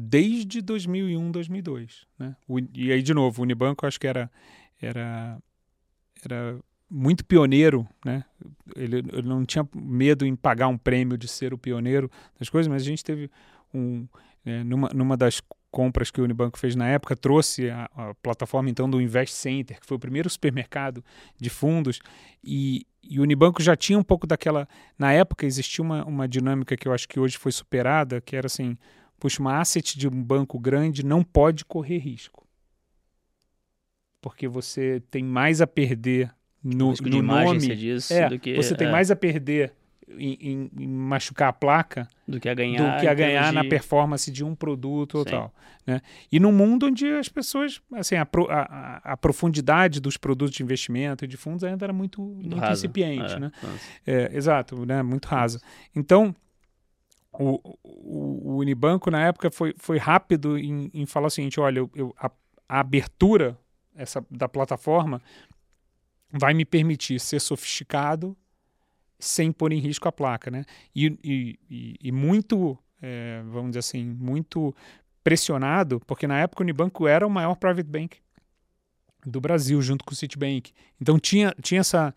desde 0.00 0.62
2001, 0.62 1.32
2002, 1.32 2.06
né? 2.16 2.36
E 2.72 2.92
aí, 2.92 3.02
de 3.02 3.12
novo, 3.12 3.40
o 3.40 3.42
Unibanco 3.42 3.84
acho 3.84 3.98
que 3.98 4.06
era, 4.06 4.30
era, 4.80 5.42
era 6.24 6.60
muito 6.88 7.24
pioneiro, 7.24 7.86
né? 8.04 8.24
Ele, 8.76 8.98
ele 8.98 9.28
não 9.28 9.44
tinha 9.44 9.68
medo 9.74 10.24
em 10.24 10.36
pagar 10.36 10.68
um 10.68 10.78
prêmio 10.78 11.18
de 11.18 11.26
ser 11.26 11.52
o 11.52 11.58
pioneiro 11.58 12.08
das 12.38 12.48
coisas, 12.48 12.68
mas 12.68 12.82
a 12.82 12.86
gente 12.86 13.02
teve 13.02 13.28
um... 13.74 14.06
É, 14.46 14.62
numa, 14.62 14.88
numa 14.94 15.16
das 15.16 15.42
compras 15.70 16.10
que 16.10 16.20
o 16.20 16.24
Unibanco 16.24 16.58
fez 16.58 16.74
na 16.76 16.86
época, 16.86 17.14
trouxe 17.16 17.68
a, 17.68 17.90
a, 17.94 18.14
plataforma 18.14 18.70
então 18.70 18.88
do 18.88 19.02
Invest 19.02 19.34
Center, 19.34 19.78
que 19.80 19.86
foi 19.86 19.96
o 19.96 20.00
primeiro 20.00 20.30
supermercado 20.30 21.04
de 21.36 21.50
fundos, 21.50 22.00
e, 22.42 22.86
e, 23.02 23.18
o 23.18 23.22
Unibanco 23.24 23.60
já 23.60 23.76
tinha 23.76 23.98
um 23.98 24.02
pouco 24.02 24.26
daquela. 24.26 24.66
Na 24.96 25.12
época 25.12 25.44
existia 25.44 25.82
uma, 25.82 26.04
uma 26.04 26.26
dinâmica 26.26 26.76
que 26.76 26.88
eu 26.88 26.94
acho 26.94 27.06
que 27.06 27.20
hoje 27.20 27.36
foi 27.36 27.52
superada, 27.52 28.20
que 28.22 28.36
era 28.36 28.46
assim: 28.46 28.78
puxa, 29.18 29.40
uma 29.40 29.60
asset 29.60 29.98
de 29.98 30.08
um 30.08 30.22
banco 30.22 30.58
grande 30.58 31.04
não 31.04 31.22
pode 31.22 31.64
correr 31.64 31.98
risco. 31.98 32.46
Porque 34.20 34.48
você 34.48 35.02
tem 35.10 35.22
mais 35.22 35.60
a 35.60 35.66
perder 35.66 36.34
no, 36.62 36.92
no 36.92 37.22
nome. 37.22 37.74
Diz, 37.76 38.10
é, 38.10 38.36
que, 38.38 38.54
você 38.56 38.74
tem 38.74 38.88
é. 38.88 38.90
mais 38.90 39.10
a 39.10 39.16
perder 39.16 39.72
em, 40.16 40.38
em, 40.40 40.70
em, 40.78 40.88
machucar 40.88 41.48
a 41.48 41.52
placa 41.52 42.08
do 42.26 42.40
que 42.40 42.48
a 42.48 42.54
ganhar, 42.54 42.96
do 42.96 43.00
que 43.00 43.06
a 43.06 43.14
ganhar 43.14 43.52
na 43.52 43.64
performance 43.64 44.30
de 44.30 44.44
um 44.44 44.54
produto 44.54 45.18
ou 45.18 45.24
tal. 45.24 45.54
Né? 45.86 46.00
E 46.30 46.40
num 46.40 46.52
mundo 46.52 46.86
onde 46.86 47.06
as 47.12 47.28
pessoas, 47.28 47.80
assim, 47.94 48.16
a, 48.16 48.26
a, 48.50 49.12
a, 49.12 49.16
profundidade 49.16 50.00
dos 50.00 50.16
produtos 50.16 50.54
de 50.54 50.62
investimento 50.62 51.24
e 51.24 51.28
de 51.28 51.36
fundos 51.36 51.64
ainda 51.64 51.84
era 51.84 51.92
muito, 51.92 52.20
muito 52.20 52.64
incipiente. 52.72 53.34
É, 53.34 53.38
né? 53.38 53.52
É, 54.06 54.30
exato, 54.36 54.84
né? 54.84 55.02
muito 55.02 55.26
rasa. 55.26 55.60
Então, 55.94 56.34
o, 57.38 57.60
o, 57.82 58.52
o, 58.52 58.56
Unibanco, 58.58 59.10
na 59.10 59.26
época, 59.26 59.50
foi, 59.50 59.74
foi 59.78 59.96
rápido 59.96 60.58
em, 60.58 60.90
em 60.92 61.06
falar 61.06 61.28
o 61.28 61.30
seguinte: 61.30 61.60
olha, 61.60 61.78
eu, 61.78 61.90
eu 61.94 62.14
a, 62.18 62.30
a 62.68 62.80
abertura 62.80 63.58
essa, 63.94 64.24
da 64.30 64.48
plataforma 64.48 65.22
vai 66.32 66.52
me 66.52 66.64
permitir 66.64 67.18
ser 67.20 67.40
sofisticado 67.40 68.36
sem 69.18 69.50
pôr 69.50 69.72
em 69.72 69.80
risco 69.80 70.08
a 70.08 70.12
placa, 70.12 70.50
né? 70.50 70.64
E, 70.94 71.58
e, 71.70 71.96
e 72.00 72.12
muito, 72.12 72.78
é, 73.00 73.42
vamos 73.46 73.70
dizer 73.70 73.80
assim, 73.80 74.04
muito 74.04 74.74
pressionado, 75.24 76.00
porque 76.06 76.26
na 76.26 76.38
época 76.40 76.62
o 76.62 76.64
Unibanco 76.64 77.06
era 77.06 77.26
o 77.26 77.30
maior 77.30 77.54
private 77.56 77.88
bank 77.88 78.18
do 79.26 79.40
Brasil, 79.40 79.80
junto 79.82 80.04
com 80.04 80.12
o 80.12 80.16
Citibank. 80.16 80.72
Então 81.00 81.18
tinha, 81.18 81.54
tinha 81.60 81.80
essa 81.80 82.14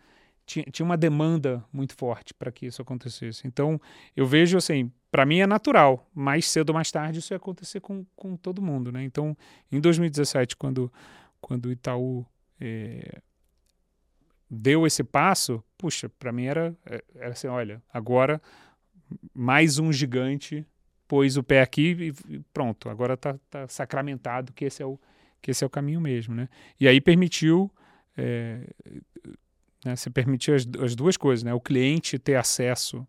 tinha, 0.51 0.65
tinha 0.65 0.85
uma 0.85 0.97
demanda 0.97 1.63
muito 1.71 1.95
forte 1.95 2.33
para 2.33 2.51
que 2.51 2.65
isso 2.65 2.81
acontecesse. 2.81 3.47
Então 3.47 3.79
eu 4.15 4.25
vejo 4.25 4.57
assim, 4.57 4.91
para 5.09 5.25
mim 5.25 5.39
é 5.39 5.47
natural, 5.47 6.09
mais 6.13 6.45
cedo 6.49 6.71
ou 6.71 6.75
mais 6.75 6.91
tarde 6.91 7.19
isso 7.19 7.33
ia 7.33 7.37
acontecer 7.37 7.79
com, 7.79 8.05
com 8.15 8.35
todo 8.35 8.61
mundo, 8.61 8.91
né? 8.91 9.01
Então 9.03 9.35
em 9.71 9.79
2017, 9.79 10.57
quando 10.57 10.91
quando 11.39 11.67
o 11.67 11.71
Itaú 11.71 12.25
é, 12.59 13.21
deu 14.49 14.85
esse 14.85 15.03
passo, 15.03 15.63
puxa, 15.77 16.07
para 16.07 16.31
mim 16.31 16.45
era, 16.45 16.75
é, 16.85 17.03
era 17.15 17.29
assim, 17.29 17.47
olha, 17.47 17.81
agora 17.91 18.41
mais 19.33 19.79
um 19.79 19.91
gigante 19.91 20.65
pôs 21.07 21.37
o 21.37 21.43
pé 21.43 21.61
aqui 21.61 22.13
e 22.29 22.39
pronto, 22.53 22.89
agora 22.89 23.13
está 23.13 23.37
tá 23.49 23.67
sacramentado 23.69 24.53
que 24.53 24.65
esse 24.65 24.83
é 24.83 24.85
o 24.85 24.99
que 25.41 25.49
esse 25.49 25.63
é 25.63 25.67
o 25.67 25.69
caminho 25.69 25.99
mesmo, 25.99 26.35
né? 26.35 26.47
E 26.79 26.87
aí 26.87 27.01
permitiu 27.01 27.71
é, 28.15 28.67
né, 29.83 29.95
você 29.95 30.09
permitiu 30.09 30.55
as, 30.55 30.67
as, 30.79 30.95
duas 30.95 31.17
coisas, 31.17 31.43
né? 31.43 31.53
O 31.53 31.59
cliente 31.59 32.19
ter 32.19 32.35
acesso 32.35 33.05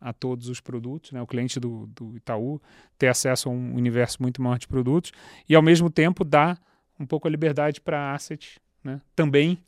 a 0.00 0.12
todos 0.12 0.48
os 0.48 0.60
produtos, 0.60 1.12
né? 1.12 1.20
O 1.20 1.26
cliente 1.26 1.60
do, 1.60 1.86
do 1.88 2.16
Itaú 2.16 2.60
ter 2.98 3.08
acesso 3.08 3.48
a 3.48 3.52
um 3.52 3.74
universo 3.74 4.22
muito 4.22 4.40
maior 4.40 4.58
de 4.58 4.66
produtos 4.66 5.12
e 5.48 5.54
ao 5.54 5.62
mesmo 5.62 5.90
tempo 5.90 6.24
dar 6.24 6.60
um 6.98 7.06
pouco 7.06 7.26
a 7.26 7.30
liberdade 7.30 7.80
para 7.80 7.98
a 7.98 8.14
asset, 8.14 8.60
né? 8.82 9.00
Também 9.14 9.58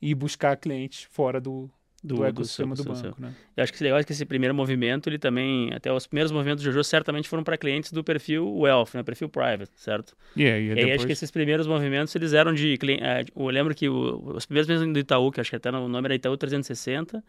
e 0.00 0.14
buscar 0.14 0.56
clientes 0.56 1.04
fora 1.04 1.40
do, 1.40 1.70
do, 2.04 2.16
do 2.16 2.24
ecossistema 2.24 2.74
do, 2.74 2.84
do, 2.84 2.92
do 2.92 3.02
banco. 3.02 3.22
Né? 3.22 3.34
Eu 3.56 3.64
acho 3.64 3.72
que 3.72 3.82
legal 3.82 3.98
é 3.98 4.04
que 4.04 4.12
esse 4.12 4.26
primeiro 4.26 4.54
movimento, 4.54 5.08
ele 5.08 5.18
também, 5.18 5.72
até 5.72 5.90
os 5.90 6.06
primeiros 6.06 6.30
movimentos 6.30 6.62
do 6.62 6.70
Jojo 6.70 6.84
certamente 6.84 7.26
foram 7.26 7.42
para 7.42 7.56
clientes 7.56 7.90
do 7.90 8.04
perfil 8.04 8.46
wealth, 8.58 8.88
né, 8.92 9.02
perfil 9.02 9.30
private, 9.30 9.72
certo? 9.74 10.14
Yeah, 10.36 10.60
e, 10.60 10.70
e 10.70 10.74
depois... 10.74 10.94
acho 10.96 11.06
que 11.06 11.12
esses 11.12 11.30
primeiros 11.30 11.66
movimentos, 11.66 12.14
eles 12.14 12.34
eram 12.34 12.52
de, 12.52 12.78
é, 13.00 13.24
eu 13.34 13.46
lembro 13.46 13.74
que 13.74 13.88
o, 13.88 14.34
os 14.34 14.44
primeiros 14.44 14.68
movimentos 14.68 14.92
do 14.92 14.98
Itaú, 14.98 15.32
que 15.32 15.40
acho 15.40 15.48
que 15.48 15.56
até 15.56 15.70
o 15.70 15.88
nome 15.88 16.06
era 16.06 16.14
Itaú 16.14 16.36
360, 16.36 17.24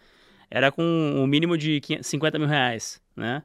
era 0.52 0.72
com 0.72 0.84
o 0.84 1.22
um 1.22 1.28
mínimo 1.28 1.58
de 1.58 1.82
50 2.02 2.38
mil 2.38 2.48
reais, 2.48 3.02
né? 3.16 3.44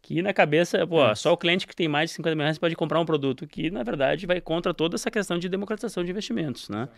Que 0.00 0.22
na 0.22 0.32
cabeça, 0.32 0.86
pô, 0.86 1.04
é. 1.04 1.14
só 1.16 1.32
o 1.32 1.36
cliente 1.36 1.66
que 1.66 1.74
tem 1.74 1.88
mais 1.88 2.10
de 2.10 2.16
50 2.16 2.36
mil 2.36 2.44
reais 2.44 2.56
pode 2.56 2.76
comprar 2.76 3.00
um 3.00 3.04
produto, 3.04 3.46
que 3.48 3.68
na 3.68 3.82
verdade 3.82 4.26
vai 4.26 4.40
contra 4.40 4.72
toda 4.72 4.94
essa 4.94 5.10
questão 5.10 5.38
de 5.38 5.48
democratização 5.48 6.04
de 6.04 6.10
investimentos, 6.12 6.68
né? 6.68 6.88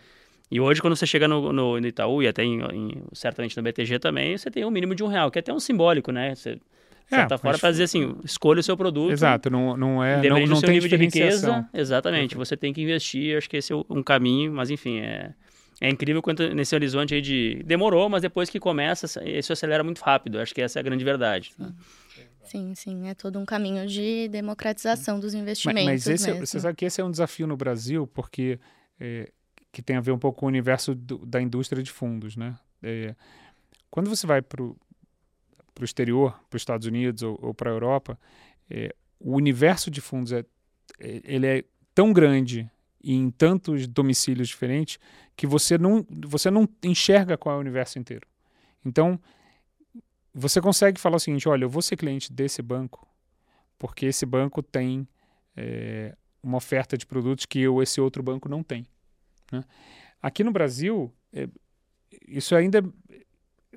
E 0.51 0.59
hoje, 0.59 0.81
quando 0.81 0.97
você 0.97 1.07
chega 1.07 1.29
no, 1.29 1.53
no, 1.53 1.79
no 1.79 1.87
Itaú 1.87 2.21
e 2.21 2.27
até 2.27 2.43
em, 2.43 2.59
em, 2.61 3.03
certamente 3.13 3.55
no 3.55 3.63
BTG 3.63 3.99
também, 3.99 4.37
você 4.37 4.51
tem 4.51 4.65
um 4.65 4.69
mínimo 4.69 4.93
de 4.93 5.01
um 5.01 5.07
real, 5.07 5.31
que 5.31 5.39
é 5.39 5.41
até 5.41 5.53
um 5.53 5.59
simbólico, 5.61 6.11
né? 6.11 6.35
Você, 6.35 6.55
de 6.55 6.61
certa 7.09 7.35
é, 7.35 7.37
forma, 7.37 7.57
para 7.57 7.71
dizer 7.71 7.83
assim, 7.83 8.15
escolha 8.25 8.59
o 8.59 8.63
seu 8.63 8.75
produto. 8.75 9.11
Exato, 9.11 9.49
não, 9.49 9.77
não 9.77 10.03
é. 10.03 10.21
Não, 10.27 10.45
não 10.45 10.57
seu 10.57 10.67
tem 10.67 10.75
nível 10.75 10.89
de 10.89 10.97
riqueza. 10.97 11.69
Exatamente, 11.73 12.35
você 12.35 12.57
tem 12.57 12.73
que 12.73 12.81
investir, 12.81 13.37
acho 13.37 13.49
que 13.49 13.55
esse 13.55 13.71
é 13.71 13.75
um 13.89 14.03
caminho, 14.03 14.51
mas 14.51 14.69
enfim, 14.69 14.99
é, 14.99 15.33
é 15.79 15.89
incrível 15.89 16.21
quanto 16.21 16.53
nesse 16.53 16.75
horizonte 16.75 17.15
aí 17.15 17.21
de. 17.21 17.63
Demorou, 17.65 18.09
mas 18.09 18.21
depois 18.21 18.49
que 18.49 18.59
começa, 18.59 19.07
isso 19.25 19.53
acelera 19.53 19.85
muito 19.85 19.99
rápido. 19.99 20.37
Acho 20.37 20.53
que 20.53 20.61
essa 20.61 20.79
é 20.79 20.81
a 20.81 20.83
grande 20.83 21.05
verdade. 21.05 21.51
Né? 21.57 21.71
Sim, 22.43 22.75
sim, 22.75 23.07
é 23.07 23.13
todo 23.13 23.39
um 23.39 23.45
caminho 23.45 23.87
de 23.87 24.27
democratização 24.27 25.17
dos 25.17 25.33
investimentos. 25.33 25.85
Mas, 25.85 26.05
mas 26.05 26.07
esse, 26.07 26.29
é, 26.29 26.33
você 26.33 26.59
sabe 26.59 26.75
que 26.75 26.83
esse 26.83 26.99
é 26.99 27.03
um 27.05 27.09
desafio 27.09 27.47
no 27.47 27.55
Brasil, 27.55 28.05
porque 28.05 28.59
é, 28.99 29.31
que 29.71 29.81
tem 29.81 29.95
a 29.95 30.01
ver 30.01 30.11
um 30.11 30.19
pouco 30.19 30.39
com 30.39 30.45
o 30.45 30.49
universo 30.49 30.93
do, 30.93 31.25
da 31.25 31.41
indústria 31.41 31.81
de 31.81 31.91
fundos, 31.91 32.35
né? 32.35 32.57
É, 32.81 33.15
quando 33.89 34.09
você 34.09 34.25
vai 34.25 34.41
para 34.41 34.61
o 34.61 34.75
exterior, 35.81 36.39
para 36.49 36.57
os 36.57 36.61
Estados 36.61 36.87
Unidos 36.87 37.23
ou, 37.23 37.39
ou 37.41 37.53
para 37.53 37.69
a 37.69 37.73
Europa, 37.73 38.19
é, 38.69 38.93
o 39.19 39.35
universo 39.35 39.89
de 39.91 40.01
fundos 40.01 40.31
é, 40.31 40.39
é, 40.99 41.21
ele 41.23 41.47
é 41.47 41.63
tão 41.93 42.11
grande 42.11 42.69
e 43.03 43.13
em 43.13 43.29
tantos 43.29 43.87
domicílios 43.87 44.47
diferentes 44.47 44.99
que 45.35 45.47
você 45.47 45.77
não, 45.77 46.05
você 46.27 46.51
não 46.51 46.67
enxerga 46.83 47.37
qual 47.37 47.55
é 47.55 47.57
o 47.57 47.61
universo 47.61 47.97
inteiro. 47.97 48.27
Então, 48.85 49.19
você 50.33 50.61
consegue 50.61 50.99
falar 50.99 51.17
o 51.17 51.19
seguinte: 51.19 51.47
olha, 51.47 51.65
eu 51.65 51.69
vou 51.69 51.81
ser 51.81 51.97
cliente 51.97 52.31
desse 52.31 52.61
banco 52.61 53.07
porque 53.81 54.05
esse 54.05 54.27
banco 54.27 54.61
tem 54.61 55.07
é, 55.57 56.15
uma 56.43 56.57
oferta 56.57 56.95
de 56.95 57.03
produtos 57.03 57.47
que 57.47 57.59
eu, 57.59 57.81
esse 57.81 57.99
outro 57.99 58.21
banco 58.21 58.47
não 58.47 58.61
tem. 58.61 58.85
Né? 59.51 59.63
Aqui 60.21 60.43
no 60.43 60.51
Brasil, 60.51 61.11
é, 61.33 61.47
isso 62.27 62.55
ainda. 62.55 62.83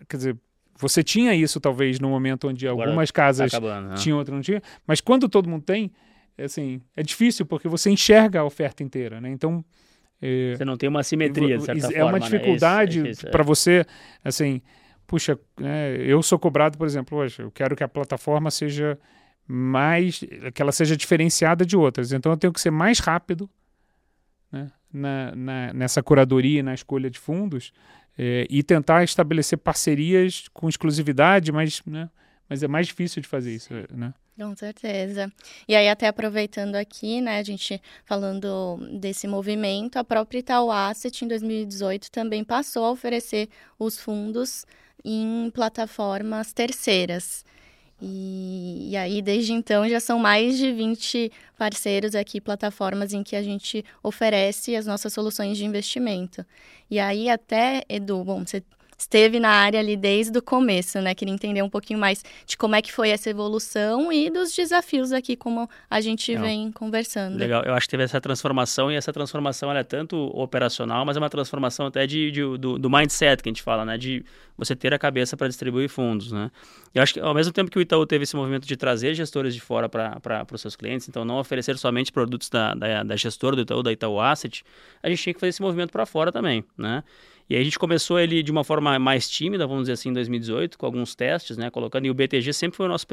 Quer 0.09 0.17
dizer, 0.17 0.39
você 0.77 1.03
tinha 1.03 1.35
isso 1.35 1.61
talvez 1.61 2.01
no 2.01 2.09
momento 2.09 2.49
onde 2.49 2.67
Agora 2.67 2.89
algumas 2.89 3.11
casas 3.11 3.51
tá 3.51 3.59
acabando, 3.59 3.89
né? 3.91 3.95
tinham, 3.97 4.19
outras 4.19 4.35
não 4.35 4.43
tinham, 4.43 4.61
mas 4.87 5.01
quando 5.01 5.29
todo 5.29 5.49
mundo 5.49 5.63
tem, 5.63 5.93
é, 6.37 6.45
assim, 6.45 6.81
é 6.97 7.03
difícil 7.03 7.47
porque 7.47 7.69
você 7.69 7.91
enxerga 7.91 8.41
a 8.41 8.45
oferta 8.45 8.83
inteira, 8.83 9.21
né? 9.21 9.31
Então. 9.31 9.65
É, 10.21 10.55
você 10.57 10.65
não 10.65 10.77
tem 10.77 10.89
uma 10.89 11.03
simetria, 11.03 11.59
de 11.59 11.65
certa 11.65 11.87
é 11.87 11.91
forma. 11.91 12.05
uma 12.05 12.19
né? 12.19 12.25
dificuldade 12.25 13.03
né? 13.03 13.13
para 13.31 13.43
você, 13.43 13.85
assim, 14.25 14.63
puxa, 15.07 15.39
né, 15.59 15.97
eu 15.99 16.23
sou 16.23 16.39
cobrado, 16.39 16.79
por 16.79 16.87
exemplo, 16.87 17.19
hoje, 17.19 17.43
eu 17.43 17.51
quero 17.51 17.77
que 17.77 17.85
a 17.85 17.89
plataforma 17.89 18.51
seja 18.51 18.99
mais, 19.47 20.21
que 20.55 20.63
ela 20.63 20.73
seja 20.73 20.97
diferenciada 20.97 21.67
de 21.67 21.77
outras, 21.77 22.13
então 22.13 22.33
eu 22.33 22.39
tenho 22.39 22.53
que 22.53 22.61
ser 22.61 22.71
mais 22.71 23.01
rápido, 23.01 23.51
né? 24.55 24.71
na, 24.93 25.35
na, 25.35 25.73
nessa 25.75 26.03
curadoria 26.03 26.61
e 26.61 26.63
na 26.63 26.73
escolha 26.73 27.11
de 27.11 27.19
fundos 27.19 27.73
é, 28.17 28.47
e 28.49 28.63
tentar 28.63 29.03
estabelecer 29.03 29.59
parcerias 29.59 30.45
com 30.53 30.69
exclusividade, 30.69 31.51
mas, 31.51 31.83
né, 31.85 32.09
mas 32.49 32.63
é 32.63 32.69
mais 32.69 32.87
difícil 32.87 33.21
de 33.21 33.27
fazer 33.27 33.53
isso. 33.53 33.75
Né? 33.91 34.15
Com 34.39 34.55
certeza. 34.57 35.33
E 35.69 35.75
aí, 35.75 35.89
até 35.89 36.07
aproveitando 36.07 36.77
aqui, 36.77 37.21
né, 37.21 37.39
a 37.39 37.43
gente 37.43 37.81
falando 38.05 38.79
desse 39.01 39.27
movimento, 39.27 39.97
a 39.97 40.05
própria 40.05 40.39
Itaú 40.39 40.71
Asset, 40.71 41.25
em 41.25 41.29
2018, 41.29 42.11
também 42.11 42.45
passou 42.45 42.85
a 42.85 42.91
oferecer 42.93 43.49
os 43.79 43.99
fundos 43.99 44.65
em 45.05 45.51
plataformas 45.53 46.53
terceiras. 46.53 47.45
E, 48.07 48.91
e, 48.91 48.97
aí, 48.99 49.23
desde 49.23 49.55
então, 49.55 49.89
já 49.89 49.99
são 49.99 50.19
mais 50.19 50.59
de 50.59 50.71
20 50.71 51.33
parceiros 51.57 52.15
aqui, 52.15 52.39
plataformas 52.39 53.15
em 53.15 53.23
que 53.23 53.35
a 53.35 53.43
gente 53.43 53.83
oferece 54.03 54.77
as 54.77 54.85
nossas 54.85 55.11
soluções 55.11 55.57
de 55.57 55.65
investimento. 55.65 56.45
E 56.91 56.99
aí, 56.99 57.31
até, 57.31 57.83
Edu, 57.89 58.23
bom, 58.23 58.45
você 58.45 58.63
esteve 59.05 59.39
na 59.39 59.51
área 59.51 59.79
ali 59.79 59.97
desde 59.97 60.37
o 60.39 60.43
começo, 60.43 61.01
né? 61.01 61.15
Queria 61.15 61.33
entender 61.33 61.63
um 61.63 61.69
pouquinho 61.69 61.99
mais 61.99 62.25
de 62.47 62.57
como 62.57 62.75
é 62.75 62.83
que 62.83 62.91
foi 62.91 63.11
essa 63.11 63.31
evolução 63.31 64.13
e 64.13 64.31
dos 64.31 64.55
desafios 64.55 65.13
aqui, 65.13 65.37
como 65.37 65.69
a 65.89 66.01
gente 66.01 66.33
Legal. 66.33 66.47
vem 66.47 66.73
conversando. 66.73 67.37
Legal, 67.37 67.63
eu 67.65 67.75
acho 67.75 67.87
que 67.87 67.91
teve 67.91 68.03
essa 68.03 68.21
transformação 68.21 68.91
e 68.91 68.97
essa 68.97 69.13
transformação 69.13 69.71
é 69.71 69.85
tanto 69.85 70.17
operacional, 70.17 71.05
mas 71.05 71.17
é 71.17 71.21
uma 71.21 71.31
transformação 71.31 71.87
até 71.87 72.07
de, 72.07 72.31
de 72.31 72.41
do, 72.59 72.79
do, 72.79 72.91
mindset 72.91 73.43
que 73.43 73.49
a 73.49 73.53
gente 73.53 73.63
fala, 73.63 73.85
né? 73.85 73.99
De 73.99 74.25
você 74.57 74.75
ter 74.75 74.95
a 74.95 74.99
cabeça 74.99 75.37
para 75.37 75.49
distribuir 75.49 75.89
fundos, 75.89 76.33
né? 76.33 76.51
Eu 76.95 77.03
acho 77.03 77.15
que 77.15 77.21
ao 77.21 77.35
mesmo 77.35 77.53
tempo 77.53 77.71
que 77.71 77.79
o 77.79 77.83
Itaú 77.83 78.07
teve 78.07 78.23
esse 78.23 78.37
movimento 78.37 78.67
de 78.67 78.77
trazer 78.77 79.15
gestores 79.15 79.55
de 79.55 79.61
fora 79.61 79.89
para 79.89 80.47
os 80.53 80.61
seus 80.61 80.77
clientes, 80.77 81.09
então 81.09 81.25
não 81.25 81.39
oferecer 81.39 81.77
somente 81.77 82.11
produtos 82.11 82.49
da, 82.49 82.73
da, 82.75 83.03
da 83.03 83.17
gestora 83.17 83.57
do 83.57 83.63
Itaú, 83.63 83.83
da 83.83 83.93
Itaú 83.93 84.21
Asset, 84.21 84.65
a 85.03 85.09
gente 85.09 85.23
tinha 85.23 85.35
que 85.35 85.41
fazer 85.41 85.51
esse 85.51 85.63
movimento 85.63 85.91
para 85.91 86.07
fora 86.07 86.31
também, 86.31 86.65
né? 86.79 87.03
E 87.49 87.55
aí 87.55 87.61
a 87.61 87.65
gente 87.65 87.79
começou 87.79 88.19
ele 88.19 88.43
de 88.43 88.51
uma 88.51 88.65
forma 88.65 88.99
mais 88.99 89.29
tímida, 89.29 89.67
vamos 89.67 89.83
dizer 89.83 89.93
assim, 89.93 90.09
em 90.09 90.13
2018, 90.15 90.79
com 90.79 90.87
alguns 90.87 91.15
testes, 91.15 91.57
né, 91.57 91.71
colocando, 91.71 92.07
e 92.07 92.11
o 92.11 92.15
BTG 92.15 92.53
sempre 92.53 92.77
foi 92.77 92.89
nosso, 92.89 93.07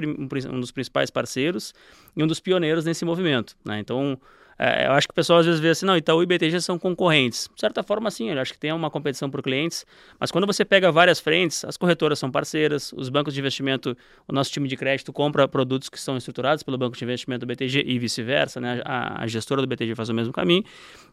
um 0.50 0.60
dos 0.60 0.72
principais 0.72 1.10
parceiros 1.10 1.74
e 2.16 2.24
um 2.24 2.28
dos 2.28 2.40
pioneiros 2.40 2.86
nesse 2.86 3.04
movimento, 3.04 3.58
né, 3.66 3.80
então 3.80 4.18
é, 4.58 4.88
eu 4.88 4.92
acho 4.92 5.08
que 5.08 5.12
o 5.12 5.16
pessoal 5.16 5.40
às 5.40 5.46
vezes 5.46 5.60
vê 5.60 5.70
assim, 5.70 5.86
não, 5.86 5.98
Itaú 5.98 6.22
e 6.22 6.26
BTG 6.26 6.62
são 6.62 6.78
concorrentes. 6.78 7.50
De 7.54 7.60
certa 7.60 7.82
forma, 7.82 8.12
sim, 8.12 8.30
eu 8.30 8.40
acho 8.40 8.54
que 8.54 8.60
tem 8.60 8.72
uma 8.72 8.90
competição 8.90 9.30
por 9.30 9.42
clientes, 9.42 9.86
mas 10.20 10.32
quando 10.32 10.46
você 10.46 10.64
pega 10.64 10.92
várias 10.92 11.20
frentes, 11.20 11.66
as 11.66 11.78
corretoras 11.78 12.20
são 12.20 12.30
parceiras, 12.30 12.94
os 12.96 13.10
bancos 13.10 13.34
de 13.34 13.40
investimento, 13.40 13.98
o 14.28 14.34
nosso 14.34 14.52
time 14.52 14.68
de 14.68 14.78
crédito 14.78 15.12
compra 15.12 15.48
produtos 15.48 15.90
que 15.90 16.00
são 16.00 16.16
estruturados 16.16 16.64
pelo 16.64 16.78
banco 16.78 16.96
de 16.96 17.04
investimento 17.04 17.46
do 17.46 17.48
BTG 17.48 17.84
e 17.86 17.98
vice-versa, 17.98 18.62
né? 18.62 18.82
A, 18.86 19.24
a, 19.24 19.28
gestora 19.28 19.62
do 19.62 19.68
BTG 19.68 19.96
faz 19.96 20.10
o 20.10 20.14
mesmo 20.14 20.32
caminho. 20.32 20.64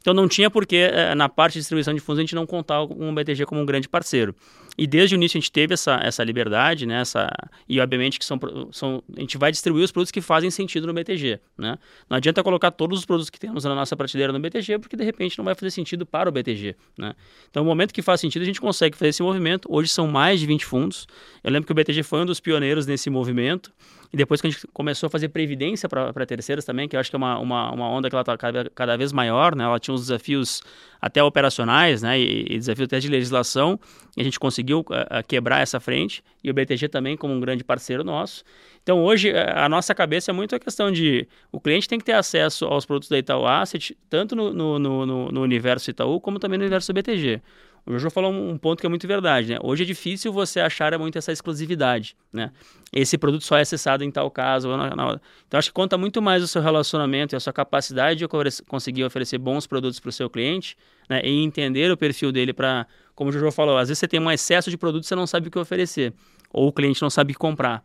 Então 0.01 0.13
não 0.13 0.29
tinha 0.29 0.51
por 0.51 0.67
que, 0.67 0.77
é, 0.77 1.15
na 1.15 1.29
parte 1.29 1.55
de 1.55 1.61
distribuição 1.61 1.95
de 1.95 2.01
fundos, 2.01 2.19
a 2.19 2.23
gente 2.23 2.35
não 2.35 2.47
contar 2.47 2.87
com 2.87 3.09
o 3.09 3.15
BTG 3.15 3.47
como 3.47 3.61
um 3.61 3.67
grande 3.67 3.89
parceiro. 3.89 4.35
E 4.79 4.87
desde 4.87 5.15
o 5.15 5.17
início 5.17 5.37
a 5.37 5.41
gente 5.41 5.51
teve 5.51 5.75
essa, 5.75 5.99
essa 6.01 6.23
liberdade, 6.23 6.87
né? 6.87 7.01
Essa, 7.01 7.29
e 7.69 7.81
obviamente 7.81 8.17
que 8.17 8.25
são, 8.25 8.39
são, 8.71 9.03
a 9.17 9.21
gente 9.21 9.37
vai 9.37 9.51
distribuir 9.51 9.85
os 9.85 9.91
produtos 9.91 10.13
que 10.13 10.21
fazem 10.21 10.53
sentido 10.53 10.87
no 10.87 10.95
BTG, 10.95 11.41
né? 11.59 11.77
Não 12.09 12.17
adianta 12.17 12.45
colocar 12.45 12.71
todos 12.71 13.01
os 13.01 13.05
produtos 13.05 13.29
que 13.29 13.41
temos 13.41 13.65
na 13.65 13.75
nossa 13.75 13.97
prateleira 13.97 14.33
no 14.33 14.39
BTG, 14.39 14.79
porque 14.79 14.97
de 14.97 15.03
repente 15.03 15.37
não 15.37 15.45
vai 15.45 15.57
fazer 15.57 15.73
sentido 15.73 16.07
para 16.07 16.29
o 16.29 16.33
BTG, 16.33 16.77
né? 16.97 17.15
Então, 17.51 17.65
no 17.65 17.69
momento 17.69 17.93
que 17.93 18.03
faz 18.03 18.21
sentido, 18.21 18.43
a 18.43 18.45
gente 18.45 18.61
consegue 18.61 18.97
fazer 18.97 19.09
esse 19.09 19.23
movimento. 19.23 19.69
Hoje 19.69 19.89
são 19.89 20.07
mais 20.07 20.39
de 20.39 20.47
20 20.47 20.65
fundos. 20.65 21.09
Eu 21.43 21.51
lembro 21.51 21.67
que 21.67 21.73
o 21.73 21.75
BTG 21.75 22.05
foi 22.05 22.21
um 22.21 22.27
dos 22.27 22.39
pioneiros 22.39 22.87
nesse 22.87 23.11
movimento. 23.11 23.73
E 24.13 24.17
depois 24.17 24.41
que 24.41 24.47
a 24.47 24.51
gente 24.51 24.67
começou 24.69 25.07
a 25.07 25.11
fazer 25.11 25.29
previdência 25.29 25.89
para 25.89 26.27
terceiras 26.27 26.65
também, 26.65 26.89
que 26.89 26.97
eu 26.97 27.01
acho 27.01 27.11
que 27.11 27.17
é 27.17 27.19
uma, 27.19 27.39
uma, 27.39 27.71
uma 27.71 27.91
onda 27.91 28.09
que 28.09 28.15
ela 28.15 28.23
está 28.23 28.37
cada, 28.39 28.71
cada, 28.75 28.97
vez 28.97 29.13
maior, 29.13 29.55
né? 29.55 29.65
Ela 29.65 29.79
tinha 29.79 29.95
uns 29.95 30.03
desafios 30.03 30.63
até 31.01 31.23
operacionais, 31.23 32.03
né? 32.03 32.19
E, 32.19 32.47
e 32.49 32.59
desafios 32.59 32.87
até 32.87 32.99
de 32.99 33.09
legislação. 33.09 33.79
E 34.17 34.23
a 34.23 34.25
gente 34.25 34.41
conseguiu 34.41 34.81
uh, 34.81 35.27
quebrar 35.27 35.61
essa 35.61 35.79
frente. 35.79 36.25
E 36.43 36.51
o 36.51 36.55
BTG 36.55 36.89
também 36.89 37.17
como 37.17 37.35
um 37.35 37.41
grande 37.41 37.63
parceiro 37.63 38.03
nosso. 38.03 38.43
Então, 38.83 39.05
hoje, 39.05 39.31
a 39.37 39.69
nossa 39.69 39.95
cabeça 39.95 40.31
é 40.31 40.35
muito 40.35 40.57
a 40.57 40.59
questão 40.59 40.91
de 40.91 41.29
o 41.53 41.61
cliente 41.61 41.87
tem 41.87 41.99
que 41.99 42.05
ter 42.07 42.13
acesso 42.13 42.65
aos 42.65 42.87
produtos 42.87 43.11
da 43.11 43.19
Itaú 43.19 43.47
Asset, 43.47 43.95
tanto 44.09 44.35
no, 44.35 44.51
no, 44.55 44.79
no, 44.79 45.31
no 45.31 45.43
universo 45.43 45.91
Itaú, 45.91 46.19
como 46.19 46.39
também 46.39 46.57
no 46.59 46.65
universo 46.65 46.91
BTG. 46.95 47.43
O 47.89 47.93
Jojo 47.93 48.11
falou 48.11 48.31
um 48.31 48.59
ponto 48.59 48.81
que 48.81 48.87
é 48.87 48.89
muito 48.89 49.09
verdade, 49.09 49.55
né? 49.55 49.59
Hoje 49.63 49.83
é 49.83 49.87
difícil 49.87 50.31
você 50.31 50.61
achar 50.61 50.97
muito 50.99 51.17
essa 51.17 51.33
exclusividade, 51.33 52.15
né? 52.31 52.53
Esse 52.93 53.17
produto 53.17 53.43
só 53.45 53.57
é 53.57 53.63
acessado 53.63 54.05
em 54.05 54.11
tal 54.11 54.31
caso. 54.31 54.69
Na, 54.77 54.95
na... 54.95 55.21
Então, 55.47 55.57
acho 55.57 55.71
que 55.71 55.75
conta 55.75 55.97
muito 55.97 56.21
mais 56.21 56.43
o 56.43 56.47
seu 56.47 56.61
relacionamento 56.61 57.35
e 57.35 57.37
a 57.37 57.41
sua 57.41 57.53
capacidade 57.53 58.19
de 58.19 58.29
conseguir 58.67 59.05
oferecer 59.05 59.39
bons 59.39 59.67
produtos 59.67 59.99
para 60.01 60.11
o 60.11 60.13
seu 60.13 60.29
cliente, 60.29 60.77
né? 61.09 61.23
E 61.25 61.43
entender 61.43 61.91
o 61.91 61.97
perfil 61.97 62.31
dele 62.31 62.53
para, 62.53 62.87
como 63.15 63.31
o 63.31 63.33
Jojo 63.33 63.51
falou, 63.51 63.79
às 63.79 63.89
vezes 63.89 64.01
você 64.01 64.09
tem 64.09 64.21
um 64.21 64.31
excesso 64.31 64.69
de 64.69 64.77
produtos 64.77 65.07
e 65.07 65.09
você 65.09 65.15
não 65.15 65.27
sabe 65.27 65.49
o 65.49 65.51
que 65.51 65.59
oferecer. 65.59 66.13
Ou 66.53 66.69
o 66.69 66.73
cliente 66.73 67.01
não 67.01 67.09
sabe 67.09 67.33
comprar. 67.33 67.83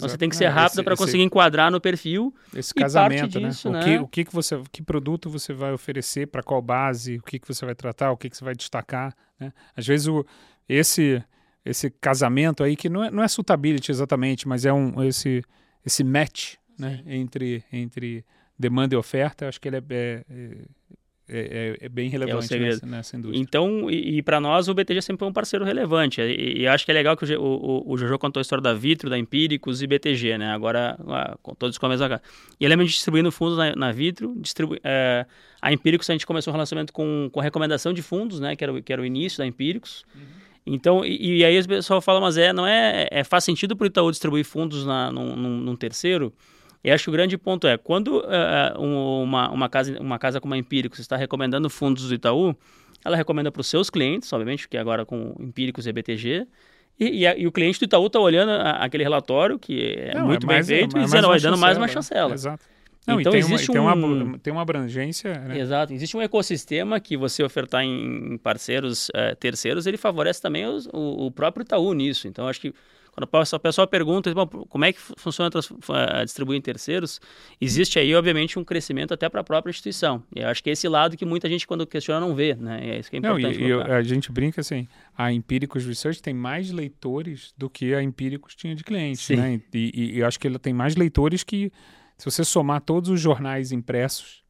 Você 0.00 0.16
tem 0.16 0.28
que 0.28 0.36
ser 0.36 0.48
rápido 0.48 0.82
para 0.82 0.96
conseguir 0.96 1.22
enquadrar 1.22 1.70
no 1.70 1.80
perfil. 1.80 2.34
Esse 2.54 2.74
casamento, 2.74 3.38
né? 3.38 3.48
disso, 3.48 3.70
né? 3.70 3.80
O, 3.80 3.84
que, 3.84 3.98
o 3.98 4.08
que, 4.08 4.24
que 4.24 4.32
você, 4.32 4.62
que 4.70 4.82
produto 4.82 5.28
você 5.28 5.52
vai 5.52 5.72
oferecer 5.72 6.26
para 6.26 6.42
qual 6.42 6.62
base, 6.62 7.18
o 7.18 7.22
que, 7.22 7.38
que 7.38 7.46
você 7.46 7.64
vai 7.64 7.74
tratar, 7.74 8.10
o 8.10 8.16
que, 8.16 8.30
que 8.30 8.36
você 8.36 8.44
vai 8.44 8.54
destacar, 8.54 9.14
né? 9.38 9.52
Às 9.76 9.86
vezes 9.86 10.06
o, 10.06 10.24
esse 10.68 11.22
esse 11.64 11.90
casamento 11.90 12.64
aí 12.64 12.74
que 12.74 12.88
não 12.88 13.04
é, 13.04 13.10
não 13.10 13.22
é 13.22 13.28
suitability 13.28 13.92
exatamente, 13.92 14.48
mas 14.48 14.64
é 14.64 14.72
um 14.72 15.02
esse 15.04 15.44
esse 15.84 16.02
match, 16.02 16.54
né? 16.78 17.02
Entre 17.06 17.64
entre 17.72 18.24
demanda 18.58 18.94
e 18.94 18.98
oferta, 18.98 19.48
acho 19.48 19.60
que 19.60 19.68
ele 19.68 19.76
é, 19.76 19.82
é, 19.90 20.24
é 21.32 21.76
é, 21.80 21.86
é, 21.86 21.88
bem 21.88 22.10
relevante 22.10 22.54
é 22.54 22.58
nessa, 22.58 22.86
nessa, 22.86 23.16
indústria. 23.16 23.40
Então, 23.40 23.90
e, 23.90 24.18
e 24.18 24.22
para 24.22 24.38
nós 24.38 24.68
o 24.68 24.74
BTG 24.74 25.00
sempre 25.00 25.20
foi 25.20 25.28
um 25.28 25.32
parceiro 25.32 25.64
relevante. 25.64 26.20
E, 26.20 26.60
e 26.60 26.68
acho 26.68 26.84
que 26.84 26.90
é 26.90 26.94
legal 26.94 27.16
que 27.16 27.24
o, 27.24 27.42
o, 27.42 27.92
o, 27.92 27.96
Jojo 27.96 28.18
contou 28.18 28.38
a 28.38 28.42
história 28.42 28.62
da 28.62 28.74
Vitro, 28.74 29.08
da 29.08 29.18
Empíricos 29.18 29.80
e 29.80 29.86
BTG, 29.86 30.36
né? 30.36 30.52
Agora, 30.52 30.98
todos 31.58 31.78
com 31.78 31.86
a 31.86 31.88
mesma 31.88 32.08
cara. 32.08 32.22
E 32.60 32.64
ele 32.66 32.74
é 32.74 32.76
distribuindo 32.84 33.32
fundos 33.32 33.56
na, 33.56 33.74
na 33.74 33.92
Vitro, 33.92 34.34
distribui, 34.36 34.78
é, 34.84 35.24
a 35.60 35.72
Empíricos 35.72 36.08
a 36.10 36.12
gente 36.12 36.26
começou 36.26 36.52
o 36.52 36.54
um 36.54 36.56
relacionamento 36.56 36.92
com, 36.92 37.30
com 37.32 37.40
a 37.40 37.42
recomendação 37.42 37.94
de 37.94 38.02
fundos, 38.02 38.38
né? 38.38 38.54
Que 38.54 38.64
era, 38.64 38.72
o, 38.74 38.82
que 38.82 38.92
era 38.92 39.00
o 39.00 39.06
início 39.06 39.38
da 39.38 39.46
Empíricos. 39.46 40.04
Uhum. 40.14 40.22
Então, 40.66 41.04
e, 41.04 41.38
e, 41.38 41.44
aí 41.44 41.58
o 41.58 41.66
pessoal 41.66 42.00
fala, 42.00 42.20
mas 42.20 42.36
é, 42.36 42.52
não 42.52 42.66
é, 42.66 43.08
é 43.10 43.24
faz 43.24 43.42
sentido 43.44 43.74
para 43.74 43.84
o 43.84 43.86
Itaú 43.86 44.10
distribuir 44.10 44.44
fundos 44.44 44.84
na, 44.84 45.10
num, 45.10 45.34
num, 45.34 45.56
num 45.58 45.76
terceiro? 45.76 46.32
E 46.84 46.90
acho 46.90 47.04
que 47.04 47.10
o 47.10 47.12
grande 47.12 47.38
ponto 47.38 47.66
é, 47.66 47.76
quando 47.76 48.18
uh, 48.18 48.80
uma, 48.80 49.50
uma, 49.50 49.68
casa, 49.68 50.00
uma 50.00 50.18
casa 50.18 50.40
como 50.40 50.54
a 50.54 50.58
Empíricos 50.58 50.98
está 50.98 51.16
recomendando 51.16 51.70
fundos 51.70 52.08
do 52.08 52.14
Itaú, 52.14 52.56
ela 53.04 53.16
recomenda 53.16 53.52
para 53.52 53.60
os 53.60 53.66
seus 53.66 53.88
clientes, 53.88 54.32
obviamente, 54.32 54.68
que 54.68 54.76
agora 54.76 55.04
com 55.04 55.34
Empíricos 55.38 55.86
e 55.86 55.92
BTG, 55.92 56.46
e, 56.98 57.20
e, 57.20 57.26
a, 57.26 57.36
e, 57.36 57.46
o 57.46 57.52
cliente 57.52 57.78
do 57.78 57.84
Itaú 57.84 58.06
está 58.06 58.20
olhando 58.20 58.50
a, 58.50 58.72
aquele 58.84 59.02
relatório, 59.02 59.58
que 59.58 59.96
é 59.96 60.14
Não, 60.14 60.26
muito 60.26 60.44
é 60.44 60.46
mais, 60.46 60.66
bem 60.66 60.78
feito, 60.78 60.96
é, 60.96 61.00
e 61.00 61.04
dizendo, 61.04 61.28
vai 61.28 61.40
dando 61.40 61.58
mais 61.58 61.76
uma 61.76 61.88
chancela. 61.88 62.34
Exato. 62.34 62.64
Não, 63.06 63.20
então, 63.20 63.34
existe 63.34 63.70
uma, 63.72 63.94
um... 63.94 64.00
tem, 64.00 64.22
uma, 64.22 64.38
tem 64.38 64.52
uma 64.52 64.62
abrangência. 64.62 65.34
Né? 65.40 65.58
Exato. 65.58 65.92
Existe 65.92 66.16
um 66.16 66.22
ecossistema 66.22 67.00
que 67.00 67.16
você 67.16 67.42
ofertar 67.42 67.82
em 67.82 68.38
parceiros 68.38 69.08
uh, 69.08 69.34
terceiros, 69.40 69.86
ele 69.86 69.96
favorece 69.96 70.40
também 70.40 70.66
os, 70.66 70.86
o, 70.92 71.26
o 71.26 71.30
próprio 71.30 71.62
Itaú 71.62 71.92
nisso. 71.94 72.28
Então, 72.28 72.46
acho 72.46 72.60
que 72.60 72.72
quando 73.12 73.28
a 73.30 73.58
pessoa 73.58 73.86
pergunta 73.86 74.32
como 74.70 74.84
é 74.86 74.92
que 74.92 74.98
funciona 74.98 75.50
distribuir 76.24 76.58
em 76.58 76.62
terceiros, 76.62 77.20
existe 77.60 77.98
aí, 77.98 78.14
obviamente, 78.14 78.58
um 78.58 78.64
crescimento 78.64 79.12
até 79.12 79.28
para 79.28 79.42
a 79.42 79.44
própria 79.44 79.70
instituição. 79.70 80.22
E 80.34 80.40
eu 80.40 80.48
acho 80.48 80.62
que 80.62 80.70
é 80.70 80.72
esse 80.72 80.88
lado 80.88 81.14
que 81.14 81.24
muita 81.26 81.46
gente, 81.46 81.66
quando 81.66 81.86
questiona, 81.86 82.18
não 82.20 82.34
vê. 82.34 82.54
Né? 82.54 82.80
E 82.82 82.90
é 82.90 82.98
isso 82.98 83.10
que 83.10 83.16
é 83.16 83.18
importante. 83.18 83.58
Não, 83.58 83.66
e, 83.66 83.68
e 83.68 83.92
a 83.92 84.02
gente 84.02 84.32
brinca 84.32 84.62
assim: 84.62 84.88
a 85.16 85.30
Empíricos 85.30 85.84
Research 85.84 86.22
tem 86.22 86.32
mais 86.32 86.70
leitores 86.70 87.52
do 87.56 87.68
que 87.68 87.94
a 87.94 88.02
Empíricos 88.02 88.54
tinha 88.54 88.74
de 88.74 88.82
clientes. 88.82 89.28
Né? 89.28 89.60
E, 89.74 89.92
e, 89.94 90.14
e 90.14 90.18
eu 90.20 90.26
acho 90.26 90.40
que 90.40 90.46
ela 90.46 90.58
tem 90.58 90.72
mais 90.72 90.96
leitores 90.96 91.44
que, 91.44 91.70
se 92.16 92.24
você 92.24 92.42
somar 92.42 92.80
todos 92.80 93.10
os 93.10 93.20
jornais 93.20 93.72
impressos, 93.72 94.42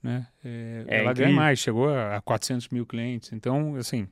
né, 0.00 0.28
é, 0.44 0.84
é 0.86 0.98
ela 1.00 1.10
incrível. 1.10 1.32
ganha 1.32 1.36
mais, 1.36 1.58
chegou 1.58 1.88
a 1.88 2.20
400 2.20 2.68
mil 2.68 2.86
clientes. 2.86 3.32
Então, 3.32 3.74
assim, 3.74 4.06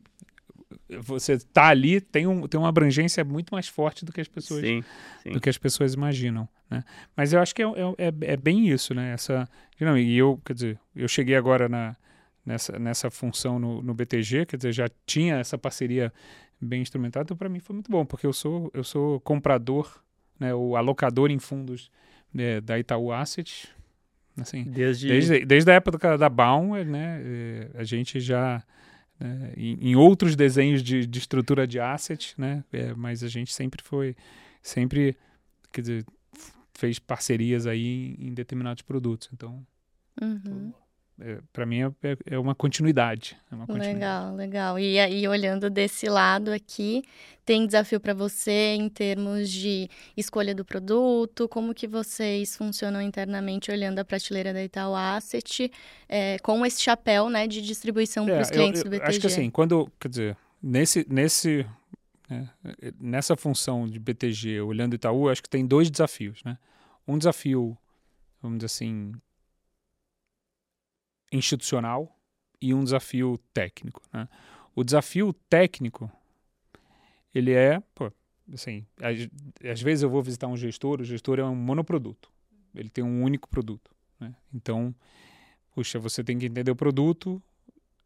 você 1.00 1.38
tá 1.38 1.68
ali 1.68 2.00
tem, 2.00 2.26
um, 2.26 2.46
tem 2.46 2.58
uma 2.58 2.68
abrangência 2.68 3.24
muito 3.24 3.50
mais 3.50 3.68
forte 3.68 4.04
do 4.04 4.12
que 4.12 4.20
as 4.20 4.28
pessoas 4.28 4.60
sim, 4.60 4.84
sim. 5.22 5.32
do 5.32 5.40
que 5.40 5.48
as 5.48 5.58
pessoas 5.58 5.94
imaginam 5.94 6.48
né? 6.70 6.84
Mas 7.16 7.32
eu 7.32 7.40
acho 7.40 7.54
que 7.54 7.62
é, 7.62 7.66
é, 7.66 8.08
é, 8.08 8.12
é 8.32 8.36
bem 8.36 8.68
isso 8.68 8.94
né? 8.94 9.12
Essa 9.12 9.48
não, 9.80 9.98
e 9.98 10.16
eu 10.16 10.40
quer 10.44 10.54
dizer 10.54 10.78
eu 10.94 11.08
cheguei 11.08 11.36
agora 11.36 11.68
na 11.68 11.96
nessa, 12.44 12.78
nessa 12.78 13.10
função 13.10 13.58
no, 13.58 13.82
no 13.82 13.94
BTG 13.94 14.46
quer 14.46 14.56
dizer 14.56 14.72
já 14.72 14.88
tinha 15.06 15.36
essa 15.36 15.56
parceria 15.56 16.12
bem 16.60 16.82
instrumentada 16.82 17.24
então 17.24 17.36
para 17.36 17.48
mim 17.48 17.60
foi 17.60 17.74
muito 17.74 17.90
bom 17.90 18.04
porque 18.04 18.26
eu 18.26 18.32
sou 18.32 18.70
eu 18.74 18.84
sou 18.84 19.20
comprador 19.20 20.02
né? 20.38 20.54
O 20.54 20.76
alocador 20.76 21.30
em 21.30 21.38
fundos 21.38 21.90
né, 22.32 22.60
da 22.60 22.78
Itaú 22.78 23.12
Asset 23.12 23.68
assim. 24.40 24.64
Desde... 24.64 25.08
desde 25.08 25.44
desde 25.44 25.70
a 25.70 25.74
época 25.74 26.16
da 26.16 26.28
Baum 26.28 26.74
né? 26.84 27.20
Eh, 27.24 27.70
a 27.74 27.84
gente 27.84 28.18
já 28.20 28.62
né, 29.22 29.52
em, 29.56 29.90
em, 29.90 29.96
outros 29.96 30.34
desenhos 30.34 30.82
de, 30.82 31.06
de, 31.06 31.18
estrutura 31.18 31.66
de 31.66 31.78
asset, 31.78 32.34
né? 32.36 32.64
É, 32.72 32.92
mas 32.94 33.22
a 33.22 33.28
gente 33.28 33.52
sempre 33.52 33.82
foi, 33.82 34.16
sempre, 34.62 35.16
quer 35.72 35.80
dizer, 35.82 36.06
fez 36.74 36.98
parcerias 36.98 37.66
aí 37.66 38.16
em, 38.18 38.28
em 38.28 38.34
determinados 38.34 38.82
produtos. 38.82 39.28
Então, 39.32 39.64
uhum. 40.20 40.72
É, 41.20 41.38
para 41.52 41.66
mim 41.66 41.82
é, 41.82 41.92
é, 42.02 42.16
é, 42.32 42.38
uma 42.38 42.54
continuidade. 42.54 43.36
É 43.50 43.54
uma 43.54 43.66
continuidade. 43.66 43.94
Legal, 43.94 44.34
legal. 44.34 44.78
E 44.78 44.98
aí, 44.98 45.28
olhando 45.28 45.68
desse 45.68 46.08
lado 46.08 46.50
aqui, 46.50 47.02
tem 47.44 47.66
desafio 47.66 48.00
para 48.00 48.14
você 48.14 48.74
em 48.74 48.88
termos 48.88 49.50
de 49.50 49.88
escolha 50.16 50.54
do 50.54 50.64
produto? 50.64 51.48
Como 51.48 51.74
que 51.74 51.86
vocês 51.86 52.56
funcionam 52.56 53.00
internamente 53.00 53.70
olhando 53.70 53.98
a 53.98 54.04
prateleira 54.04 54.52
da 54.52 54.64
Itaú 54.64 54.94
Asset 54.94 55.70
é, 56.08 56.38
com 56.38 56.64
esse 56.64 56.80
chapéu 56.80 57.28
né, 57.28 57.46
de 57.46 57.60
distribuição 57.60 58.24
para 58.24 58.40
os 58.40 58.50
clientes 58.50 58.80
eu, 58.80 58.86
eu 58.86 58.90
do 58.90 58.96
BTG? 58.96 59.08
Acho 59.08 59.20
que 59.20 59.26
assim, 59.26 59.50
quando, 59.50 59.90
quer 60.00 60.08
dizer, 60.08 60.36
nesse, 60.62 61.06
nesse, 61.08 61.66
né, 62.28 62.48
nessa 62.98 63.36
função 63.36 63.86
de 63.86 63.98
BTG, 63.98 64.60
olhando 64.62 64.94
Itaú, 64.94 65.28
acho 65.28 65.42
que 65.42 65.50
tem 65.50 65.66
dois 65.66 65.90
desafios. 65.90 66.42
Né? 66.44 66.56
Um 67.06 67.18
desafio, 67.18 67.76
vamos 68.40 68.58
dizer 68.58 68.66
assim, 68.66 69.12
institucional 71.32 72.16
e 72.60 72.72
um 72.72 72.84
desafio 72.84 73.38
técnico. 73.52 74.02
Né? 74.12 74.28
O 74.74 74.84
desafio 74.84 75.32
técnico, 75.48 76.10
ele 77.34 77.52
é, 77.52 77.82
pô, 77.94 78.12
assim, 78.52 78.86
às, 79.00 79.28
às, 79.68 79.80
vezes 79.80 80.02
eu 80.02 80.10
vou 80.10 80.22
visitar 80.22 80.46
um 80.46 80.56
gestor, 80.56 81.00
o 81.00 81.04
gestor 81.04 81.38
é 81.38 81.44
um 81.44 81.56
monoproduto, 81.56 82.30
ele 82.74 82.88
tem 82.88 83.02
um 83.02 83.22
único 83.22 83.48
produto. 83.48 83.90
Né? 84.20 84.34
Então, 84.54 84.94
puxa, 85.74 85.98
você 85.98 86.22
tem 86.22 86.38
que 86.38 86.46
entender 86.46 86.70
o 86.70 86.76
produto, 86.76 87.42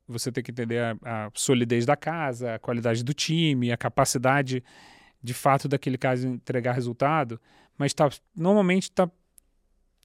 você 0.08 0.30
tem 0.30 0.42
que 0.42 0.50
entender 0.50 0.78
a, 0.78 1.26
a 1.26 1.30
solidez 1.34 1.84
da 1.84 1.96
casa, 1.96 2.54
a 2.54 2.58
qualidade 2.58 3.02
do 3.02 3.12
time, 3.12 3.72
a 3.72 3.76
capacidade 3.76 4.62
de 5.22 5.34
fato 5.34 5.68
daquele 5.68 5.98
caso 5.98 6.28
entregar 6.28 6.72
resultado, 6.72 7.40
mas 7.76 7.92
tá, 7.92 8.08
normalmente 8.34 8.84
está 8.84 9.10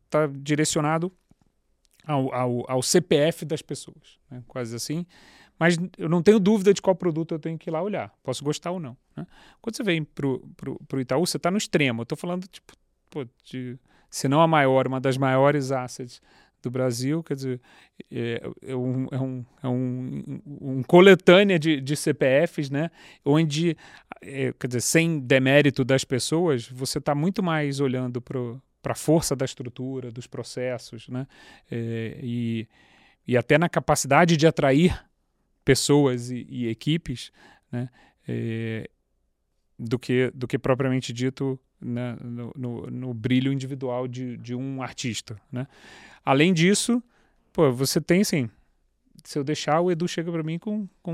tá 0.09 0.27
direcionado 0.27 1.11
ao, 2.05 2.33
ao, 2.33 2.71
ao 2.71 2.81
CPF 2.81 3.45
das 3.45 3.61
pessoas, 3.61 4.19
né? 4.29 4.43
quase 4.47 4.75
assim. 4.75 5.05
Mas 5.59 5.77
eu 5.95 6.09
não 6.09 6.23
tenho 6.23 6.39
dúvida 6.39 6.73
de 6.73 6.81
qual 6.81 6.95
produto 6.95 7.35
eu 7.35 7.39
tenho 7.39 7.55
que 7.57 7.69
ir 7.69 7.71
lá 7.71 7.83
olhar. 7.83 8.11
Posso 8.23 8.43
gostar 8.43 8.71
ou 8.71 8.79
não. 8.79 8.97
Né? 9.15 9.27
Quando 9.61 9.75
você 9.75 9.83
vem 9.83 10.03
para 10.03 10.27
o 10.27 10.99
Itaú, 10.99 11.25
você 11.25 11.37
está 11.37 11.51
no 11.51 11.57
extremo. 11.57 12.01
Eu 12.01 12.03
estou 12.03 12.17
falando, 12.17 12.47
tipo, 12.47 12.73
pô, 13.11 13.27
de, 13.43 13.77
se 14.09 14.27
não 14.27 14.41
a 14.41 14.47
maior, 14.47 14.87
uma 14.87 14.99
das 14.99 15.17
maiores 15.17 15.71
assets 15.71 16.19
do 16.63 16.71
Brasil, 16.71 17.21
quer 17.23 17.35
dizer, 17.35 17.61
é, 18.11 18.41
é, 18.63 18.75
um, 18.75 19.07
é, 19.11 19.19
um, 19.19 19.45
é 19.63 19.67
um, 19.67 20.41
um 20.61 20.83
coletânea 20.83 21.59
de, 21.59 21.79
de 21.79 21.95
CPFs, 21.95 22.69
né? 22.69 22.89
onde, 23.23 23.77
é, 24.21 24.53
quer 24.53 24.67
dizer, 24.67 24.81
sem 24.81 25.19
demérito 25.19 25.83
das 25.83 26.03
pessoas, 26.03 26.67
você 26.67 26.97
está 26.97 27.13
muito 27.13 27.43
mais 27.43 27.79
olhando 27.79 28.21
para 28.21 28.39
para 28.81 28.93
a 28.93 28.95
força 28.95 29.35
da 29.35 29.45
estrutura, 29.45 30.11
dos 30.11 30.27
processos, 30.27 31.07
né? 31.07 31.27
É, 31.69 32.19
e, 32.21 32.67
e 33.27 33.37
até 33.37 33.57
na 33.57 33.69
capacidade 33.69 34.35
de 34.35 34.47
atrair 34.47 34.99
pessoas 35.63 36.31
e, 36.31 36.45
e 36.49 36.67
equipes, 36.67 37.31
né? 37.71 37.89
É, 38.27 38.89
do 39.77 39.97
que 39.97 40.31
do 40.33 40.47
que 40.47 40.59
propriamente 40.59 41.11
dito 41.11 41.59
né? 41.79 42.15
no, 42.21 42.53
no, 42.55 42.81
no, 42.91 43.13
brilho 43.13 43.51
individual 43.51 44.07
de, 44.07 44.37
de 44.37 44.53
um 44.53 44.81
artista, 44.81 45.41
né? 45.51 45.67
Além 46.23 46.53
disso, 46.53 47.01
pô, 47.51 47.71
você 47.71 47.99
tem 47.99 48.21
assim, 48.21 48.47
se 49.23 49.39
eu 49.39 49.43
deixar 49.43 49.81
o 49.81 49.91
Edu 49.91 50.07
chega 50.07 50.31
para 50.31 50.43
mim 50.43 50.59
com, 50.59 50.87
com 51.01 51.13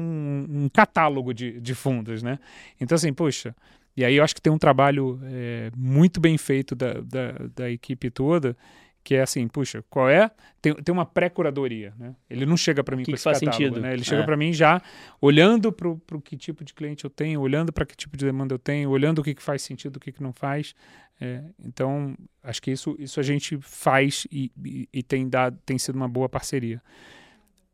um 0.49 0.67
catálogo 0.67 1.33
de, 1.33 1.61
de 1.61 1.73
fundos, 1.73 2.21
né? 2.21 2.39
Então 2.79 2.95
assim, 2.95 3.13
poxa, 3.13 3.55
e 3.97 4.05
aí 4.05 4.15
eu 4.15 4.23
acho 4.23 4.35
que 4.35 4.41
tem 4.41 4.53
um 4.53 4.59
trabalho 4.59 5.19
é, 5.23 5.71
muito 5.75 6.21
bem 6.21 6.37
feito 6.37 6.75
da, 6.75 6.93
da, 7.01 7.31
da, 7.55 7.71
equipe 7.71 8.11
toda, 8.11 8.55
que 9.03 9.15
é 9.15 9.23
assim, 9.23 9.47
puxa, 9.47 9.83
qual 9.89 10.07
é? 10.07 10.29
Tem, 10.61 10.71
tem 10.75 10.93
uma 10.93 11.05
pré-curadoria, 11.05 11.95
né? 11.97 12.15
Ele 12.29 12.45
não 12.45 12.55
chega 12.55 12.83
para 12.83 12.95
mim 12.95 13.01
que 13.01 13.11
com 13.11 13.15
esse 13.15 13.23
faz 13.23 13.39
catálogo, 13.39 13.63
sentido. 13.63 13.81
né? 13.81 13.93
Ele 13.93 14.03
chega 14.03 14.21
é. 14.21 14.25
para 14.25 14.37
mim 14.37 14.53
já 14.53 14.79
olhando 15.19 15.71
para 15.71 15.89
o 15.89 16.21
que 16.21 16.37
tipo 16.37 16.63
de 16.63 16.75
cliente 16.75 17.05
eu 17.05 17.09
tenho, 17.09 17.41
olhando 17.41 17.73
para 17.73 17.87
que 17.87 17.95
tipo 17.95 18.15
de 18.15 18.23
demanda 18.23 18.53
eu 18.53 18.59
tenho, 18.59 18.87
olhando 18.91 19.19
o 19.19 19.23
que, 19.23 19.33
que 19.33 19.41
faz 19.41 19.63
sentido, 19.63 19.95
o 19.95 19.99
que, 19.99 20.11
que 20.11 20.21
não 20.21 20.31
faz. 20.31 20.75
É, 21.19 21.41
então, 21.65 22.15
acho 22.43 22.61
que 22.61 22.69
isso, 22.69 22.95
isso 22.99 23.19
a 23.19 23.23
gente 23.23 23.57
faz 23.61 24.27
e, 24.31 24.51
e, 24.63 24.87
e, 24.93 25.01
tem, 25.01 25.27
dado, 25.27 25.57
tem 25.65 25.79
sido 25.79 25.95
uma 25.95 26.07
boa 26.07 26.29
parceria. 26.29 26.79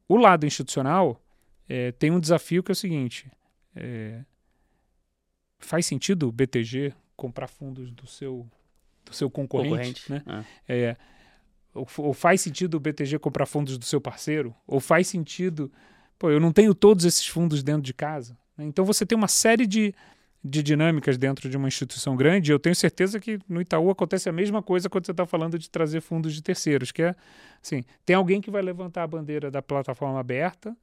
O 0.08 0.16
lado 0.16 0.46
institucional 0.46 1.22
é, 1.68 1.92
tem 1.92 2.12
um 2.12 2.20
desafio 2.20 2.64
que 2.64 2.72
é 2.72 2.74
o 2.74 2.76
seguinte, 2.76 3.30
é, 3.76 4.24
faz 5.66 5.86
sentido 5.86 6.28
o 6.28 6.32
BTG 6.32 6.94
comprar 7.16 7.48
fundos 7.48 7.92
do 7.92 8.08
seu, 8.08 8.48
do 9.06 9.14
seu 9.14 9.30
concorrente? 9.30 10.04
concorrente. 10.04 10.12
Né? 10.28 10.46
É. 10.68 10.76
é 10.76 10.98
ou, 11.74 11.88
ou, 11.98 12.14
faz 12.14 12.42
sentido 12.42 12.76
o 12.76 12.80
BTG 12.80 13.18
comprar 13.20 13.46
fundos 13.46 13.78
do 13.78 13.86
seu 13.86 14.00
parceiro? 14.00 14.54
Ou 14.68 14.80
faz 14.80 15.08
sentido. 15.08 15.72
Pô, 16.20 16.30
eu 16.30 16.40
não 16.40 16.52
tenho 16.52 16.76
todos 16.76 17.04
esses 17.04 17.28
fundos 17.28 17.64
dentro 17.64 17.82
de 17.82 17.94
casa. 17.94 18.38
Né? 18.58 18.66
Então 18.66 18.86
você 18.86 19.06
tem 19.06 19.18
uma 19.18 19.28
série 19.28 19.66
de, 19.66 19.94
de 20.44 20.62
dinâmicas 20.62 21.18
dentro 21.18 21.50
de 21.50 21.58
uma 21.58 21.68
instituição 21.68 22.16
grande. 22.16 22.52
Eu 22.52 22.60
tenho 22.60 22.76
certeza 22.76 23.20
que 23.20 23.40
no 23.50 23.60
Itaú 23.60 23.90
acontece 23.90 24.30
a 24.30 24.32
mesma 24.32 24.62
coisa 24.62 24.90
quando 24.90 25.06
você 25.06 25.12
está 25.12 25.26
falando 25.26 25.58
de 25.58 25.70
trazer 25.70 26.02
fundos 26.02 26.34
de 26.34 26.44
terceiros, 26.44 26.92
que 26.92 27.02
é 27.02 27.16
assim, 27.62 27.84
tem 28.06 28.16
alguém 28.16 28.40
que 28.40 28.52
vai 28.52 28.62
levantar 28.62 29.04
a 29.04 29.08
bandeira 29.08 29.50
da 29.50 29.62
plataforma 29.62 30.20
aberta 30.20 30.76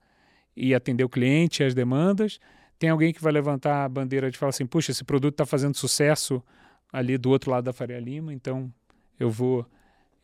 e 0.56 0.74
atender 0.74 1.04
o 1.04 1.08
cliente, 1.08 1.62
as 1.62 1.74
demandas, 1.74 2.40
tem 2.80 2.88
alguém 2.88 3.12
que 3.12 3.22
vai 3.22 3.30
levantar 3.30 3.84
a 3.84 3.88
bandeira 3.88 4.30
de 4.30 4.38
falar 4.38 4.48
assim, 4.48 4.64
puxa, 4.64 4.90
esse 4.90 5.04
produto 5.04 5.34
está 5.34 5.44
fazendo 5.44 5.76
sucesso 5.76 6.42
ali 6.90 7.18
do 7.18 7.28
outro 7.28 7.50
lado 7.50 7.64
da 7.64 7.74
Faria 7.74 8.00
Lima, 8.00 8.32
então 8.32 8.72
eu 9.18 9.30
vou 9.30 9.66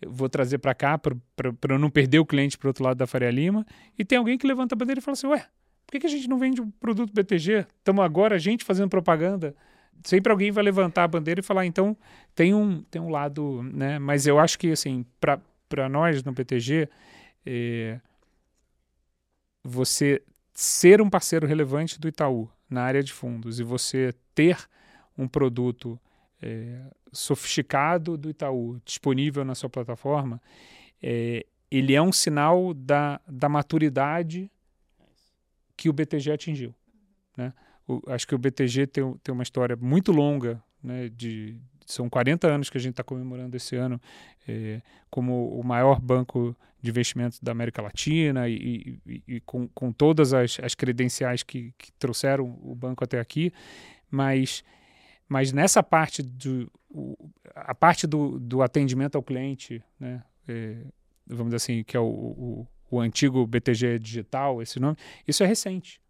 eu 0.00 0.10
vou 0.10 0.26
trazer 0.28 0.58
para 0.58 0.74
cá 0.74 0.98
para 0.98 1.14
eu 1.68 1.78
não 1.78 1.90
perder 1.90 2.18
o 2.18 2.24
cliente 2.24 2.56
para 2.56 2.66
o 2.66 2.70
outro 2.70 2.82
lado 2.82 2.96
da 2.96 3.06
Faria 3.06 3.30
Lima. 3.30 3.66
E 3.98 4.04
tem 4.04 4.18
alguém 4.18 4.36
que 4.38 4.46
levanta 4.46 4.74
a 4.74 4.76
bandeira 4.76 4.98
e 4.98 5.02
fala 5.02 5.12
assim, 5.12 5.26
ué, 5.26 5.46
por 5.86 5.92
que, 5.92 6.00
que 6.00 6.06
a 6.06 6.10
gente 6.10 6.28
não 6.28 6.38
vende 6.38 6.60
o 6.60 6.64
um 6.64 6.70
produto 6.70 7.12
BTG? 7.12 7.66
Estamos 7.78 8.04
agora 8.04 8.36
a 8.36 8.38
gente 8.38 8.64
fazendo 8.64 8.88
propaganda. 8.88 9.54
Sempre 10.02 10.32
alguém 10.32 10.50
vai 10.50 10.64
levantar 10.64 11.04
a 11.04 11.08
bandeira 11.08 11.40
e 11.40 11.42
falar, 11.42 11.64
então 11.66 11.96
tem 12.34 12.54
um, 12.54 12.82
tem 12.90 13.00
um 13.00 13.08
lado, 13.08 13.62
né? 13.62 13.98
Mas 13.98 14.26
eu 14.26 14.38
acho 14.38 14.58
que, 14.58 14.70
assim, 14.70 15.04
para 15.18 15.88
nós 15.88 16.22
no 16.22 16.32
BTG, 16.32 16.88
é, 17.44 18.00
você 19.64 20.22
ser 20.56 21.02
um 21.02 21.10
parceiro 21.10 21.46
relevante 21.46 22.00
do 22.00 22.08
Itaú 22.08 22.50
na 22.68 22.82
área 22.82 23.02
de 23.02 23.12
fundos 23.12 23.60
e 23.60 23.62
você 23.62 24.14
ter 24.34 24.56
um 25.16 25.28
produto 25.28 26.00
é, 26.40 26.80
sofisticado 27.12 28.16
do 28.16 28.30
Itaú 28.30 28.80
disponível 28.82 29.44
na 29.44 29.54
sua 29.54 29.68
plataforma, 29.68 30.40
é, 31.02 31.44
ele 31.70 31.94
é 31.94 32.00
um 32.00 32.10
sinal 32.10 32.72
da, 32.72 33.20
da 33.28 33.50
maturidade 33.50 34.50
que 35.76 35.90
o 35.90 35.92
BTG 35.92 36.32
atingiu. 36.32 36.74
Né? 37.36 37.52
O, 37.86 38.00
acho 38.06 38.26
que 38.26 38.34
o 38.34 38.38
BTG 38.38 38.86
tem, 38.86 39.12
tem 39.22 39.34
uma 39.34 39.42
história 39.42 39.76
muito 39.76 40.10
longa, 40.10 40.62
né, 40.82 41.10
de, 41.10 41.60
são 41.86 42.10
40 42.10 42.48
anos 42.48 42.68
que 42.68 42.76
a 42.76 42.80
gente 42.80 42.92
está 42.92 43.04
comemorando 43.04 43.56
esse 43.56 43.76
ano 43.76 44.00
é, 44.46 44.82
como 45.08 45.58
o 45.58 45.64
maior 45.64 46.00
banco 46.00 46.56
de 46.82 46.90
investimentos 46.90 47.38
da 47.40 47.52
América 47.52 47.80
Latina 47.80 48.48
e, 48.48 49.00
e, 49.06 49.22
e 49.26 49.40
com, 49.40 49.68
com, 49.68 49.92
todas 49.92 50.34
as, 50.34 50.58
as 50.60 50.74
credenciais 50.74 51.42
que, 51.42 51.72
que, 51.78 51.92
trouxeram 51.92 52.58
o 52.62 52.74
banco 52.74 53.02
até 53.02 53.18
aqui, 53.18 53.52
mas, 54.10 54.64
mas 55.28 55.52
nessa 55.52 55.82
parte 55.82 56.22
do 56.22 56.70
a 57.54 57.74
parte 57.74 58.06
do, 58.06 58.38
do 58.38 58.62
atendimento 58.62 59.16
ao 59.16 59.22
cliente, 59.22 59.82
né, 59.98 60.22
é, 60.48 60.76
vamos 61.26 61.46
dizer 61.46 61.56
assim, 61.56 61.84
que 61.84 61.96
é 61.96 62.00
o, 62.00 62.04
o, 62.04 62.68
o, 62.90 63.00
antigo 63.00 63.46
BTG 63.46 63.98
digital, 63.98 64.62
esse 64.62 64.80
nome, 64.80 64.96
isso 65.26 65.42
é 65.42 65.46
recente. 65.46 66.00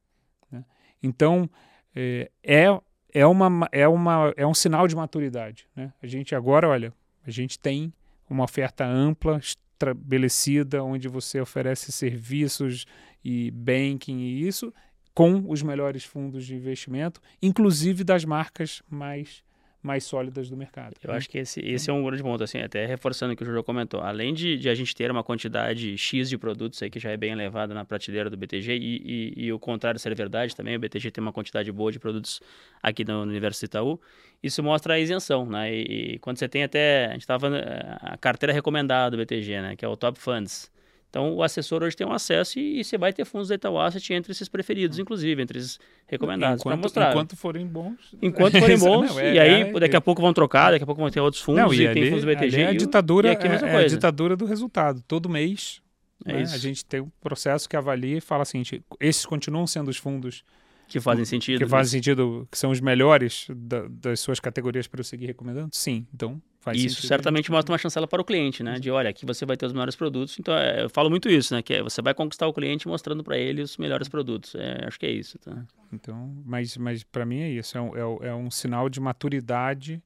Né? 0.50 0.64
Então 1.02 1.50
é, 1.94 2.30
é 2.42 2.80
é, 3.12 3.26
uma, 3.26 3.68
é, 3.72 3.86
uma, 3.88 4.32
é 4.36 4.46
um 4.46 4.54
sinal 4.54 4.86
de 4.86 4.96
maturidade. 4.96 5.66
Né? 5.74 5.92
A 6.02 6.06
gente 6.06 6.34
agora, 6.34 6.68
olha, 6.68 6.92
a 7.26 7.30
gente 7.30 7.58
tem 7.58 7.92
uma 8.28 8.44
oferta 8.44 8.84
ampla, 8.84 9.38
estabelecida, 9.38 10.82
onde 10.82 11.08
você 11.08 11.40
oferece 11.40 11.92
serviços 11.92 12.86
e 13.24 13.50
banking 13.50 14.18
e 14.18 14.46
isso 14.46 14.72
com 15.14 15.44
os 15.48 15.62
melhores 15.62 16.04
fundos 16.04 16.44
de 16.44 16.54
investimento, 16.54 17.22
inclusive 17.40 18.04
das 18.04 18.24
marcas 18.24 18.82
mais 18.88 19.42
mais 19.86 20.04
sólidas 20.04 20.50
do 20.50 20.56
mercado. 20.56 20.94
Eu 21.02 21.10
né? 21.10 21.16
acho 21.16 21.30
que 21.30 21.38
esse, 21.38 21.60
esse 21.60 21.88
é 21.88 21.92
um 21.92 22.04
grande 22.04 22.22
ponto, 22.22 22.42
assim, 22.42 22.58
até 22.58 22.84
reforçando 22.84 23.32
o 23.32 23.36
que 23.36 23.42
o 23.42 23.46
Júlio 23.46 23.62
comentou. 23.62 24.00
Além 24.00 24.34
de, 24.34 24.58
de, 24.58 24.68
a 24.68 24.74
gente 24.74 24.94
ter 24.94 25.10
uma 25.10 25.22
quantidade 25.22 25.96
X 25.96 26.28
de 26.28 26.36
produtos 26.36 26.82
aí 26.82 26.90
que 26.90 26.98
já 26.98 27.10
é 27.10 27.16
bem 27.16 27.32
elevada 27.32 27.72
na 27.72 27.84
prateleira 27.84 28.28
do 28.28 28.36
BTG 28.36 28.76
e, 28.76 29.02
e, 29.36 29.46
e, 29.46 29.52
o 29.52 29.58
contrário 29.58 29.98
ser 29.98 30.14
verdade 30.14 30.54
também, 30.54 30.76
o 30.76 30.78
BTG 30.78 31.10
tem 31.10 31.22
uma 31.22 31.32
quantidade 31.32 31.70
boa 31.70 31.92
de 31.92 31.98
produtos 31.98 32.40
aqui 32.82 33.04
no 33.04 33.22
Universo 33.22 33.64
Itaú, 33.64 34.00
isso 34.42 34.62
mostra 34.62 34.94
a 34.94 34.98
isenção, 34.98 35.46
né? 35.46 35.72
E, 35.72 36.14
e 36.14 36.18
quando 36.18 36.38
você 36.38 36.48
tem 36.48 36.64
até, 36.64 37.06
a 37.06 37.12
gente 37.12 37.22
estava 37.22 37.48
eh, 37.56 37.96
a 38.00 38.16
carteira 38.16 38.52
recomendada 38.52 39.12
do 39.12 39.16
BTG, 39.16 39.62
né? 39.62 39.76
Que 39.76 39.84
é 39.84 39.88
o 39.88 39.96
Top 39.96 40.18
Funds. 40.18 40.70
Então, 41.16 41.34
o 41.34 41.42
assessor 41.42 41.82
hoje 41.82 41.96
tem 41.96 42.06
um 42.06 42.12
acesso 42.12 42.58
e, 42.58 42.78
e 42.78 42.84
você 42.84 42.98
vai 42.98 43.10
ter 43.10 43.24
fundos 43.24 43.48
da 43.48 43.54
Itaú 43.54 43.78
Asset 43.78 44.12
entre 44.12 44.32
esses 44.32 44.50
preferidos, 44.50 44.98
inclusive, 44.98 45.40
entre 45.40 45.58
esses 45.58 45.80
recomendados. 46.06 46.60
Enquanto, 46.60 46.82
mostrar. 46.82 47.10
enquanto 47.10 47.34
forem 47.34 47.66
bons. 47.66 48.14
Enquanto 48.20 48.58
forem 48.58 48.78
bons. 48.78 49.10
não, 49.14 49.18
é, 49.20 49.32
e 49.34 49.38
aí, 49.38 49.60
é, 49.62 49.80
daqui 49.80 49.96
a 49.96 50.00
pouco 50.02 50.20
vão 50.20 50.34
trocar, 50.34 50.72
daqui 50.72 50.82
a 50.82 50.86
pouco 50.86 51.00
vão 51.00 51.10
ter 51.10 51.20
outros 51.20 51.40
fundos 51.42 51.62
não, 51.62 51.72
e, 51.72 51.80
e 51.80 51.86
ali, 51.88 52.00
tem 52.02 52.10
fundos 52.10 52.22
do 52.22 52.26
BTG. 52.30 52.60
É 52.60 52.66
a 52.66 52.72
ditadura, 52.74 53.32
é, 53.32 53.76
a 53.78 53.86
ditadura 53.86 54.36
do 54.36 54.44
resultado. 54.44 55.02
Todo 55.08 55.26
mês 55.26 55.80
É 56.22 56.34
né? 56.34 56.42
A 56.42 56.58
gente 56.58 56.84
tem 56.84 57.00
um 57.00 57.10
processo 57.18 57.66
que 57.66 57.76
avalia 57.78 58.18
e 58.18 58.20
fala 58.20 58.42
assim, 58.42 58.58
gente, 58.58 58.84
esses 59.00 59.24
continuam 59.24 59.66
sendo 59.66 59.88
os 59.88 59.96
fundos 59.96 60.44
Que 60.86 61.00
fazem 61.00 61.24
sentido. 61.24 61.60
que 61.60 61.66
fazem 61.66 61.98
sentido, 61.98 62.46
que 62.52 62.58
são 62.58 62.70
os 62.70 62.80
melhores 62.80 63.46
da- 63.56 63.86
das 63.88 64.20
suas 64.20 64.38
categorias 64.38 64.86
para 64.86 65.00
eu 65.00 65.04
seguir 65.04 65.24
recomendando? 65.24 65.70
Sim, 65.72 66.06
então 66.12 66.42
faz 66.66 66.78
Isso 66.78 66.96
sentido. 66.96 67.08
certamente 67.08 67.48
mostra 67.50 67.72
uma 67.72 67.78
chancela 67.78 68.08
para 68.08 68.20
o 68.20 68.24
cliente, 68.24 68.60
né? 68.62 68.80
De 68.80 68.90
olha, 68.90 69.08
aqui 69.08 69.24
você 69.24 69.46
vai 69.46 69.56
ter 69.56 69.66
os 69.66 69.72
melhores 69.72 69.94
produtos. 69.94 70.36
Então, 70.38 70.52
é, 70.58 70.82
eu 70.82 70.90
falo 70.90 71.08
muito 71.08 71.28
isso, 71.28 71.54
né? 71.54 71.62
Que 71.62 71.74
é, 71.74 71.82
você 71.82 72.02
vai 72.02 72.12
conquistar 72.12 72.48
o 72.48 72.52
cliente 72.52 72.88
mostrando 72.88 73.22
para 73.22 73.38
ele 73.38 73.62
os 73.62 73.76
melhores 73.76 74.08
produtos. 74.08 74.52
É, 74.56 74.84
acho 74.84 74.98
que 74.98 75.06
é 75.06 75.10
isso, 75.12 75.38
tá? 75.38 75.64
Então, 75.92 76.42
mas, 76.44 76.76
mas 76.76 77.04
para 77.04 77.24
mim 77.24 77.38
é 77.40 77.48
isso, 77.50 77.78
é 77.78 77.80
é, 77.80 78.04
um- 78.04 78.18
é 78.24 78.34
um 78.34 78.50
sinal 78.50 78.88
de 78.88 78.98
maturidade 79.00 80.02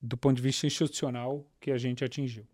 do 0.00 0.16
ponto 0.16 0.36
de 0.36 0.42
vista 0.42 0.66
institucional 0.66 1.44
que 1.60 1.70
a 1.70 1.78
gente 1.78 2.04
atingiu. 2.04 2.46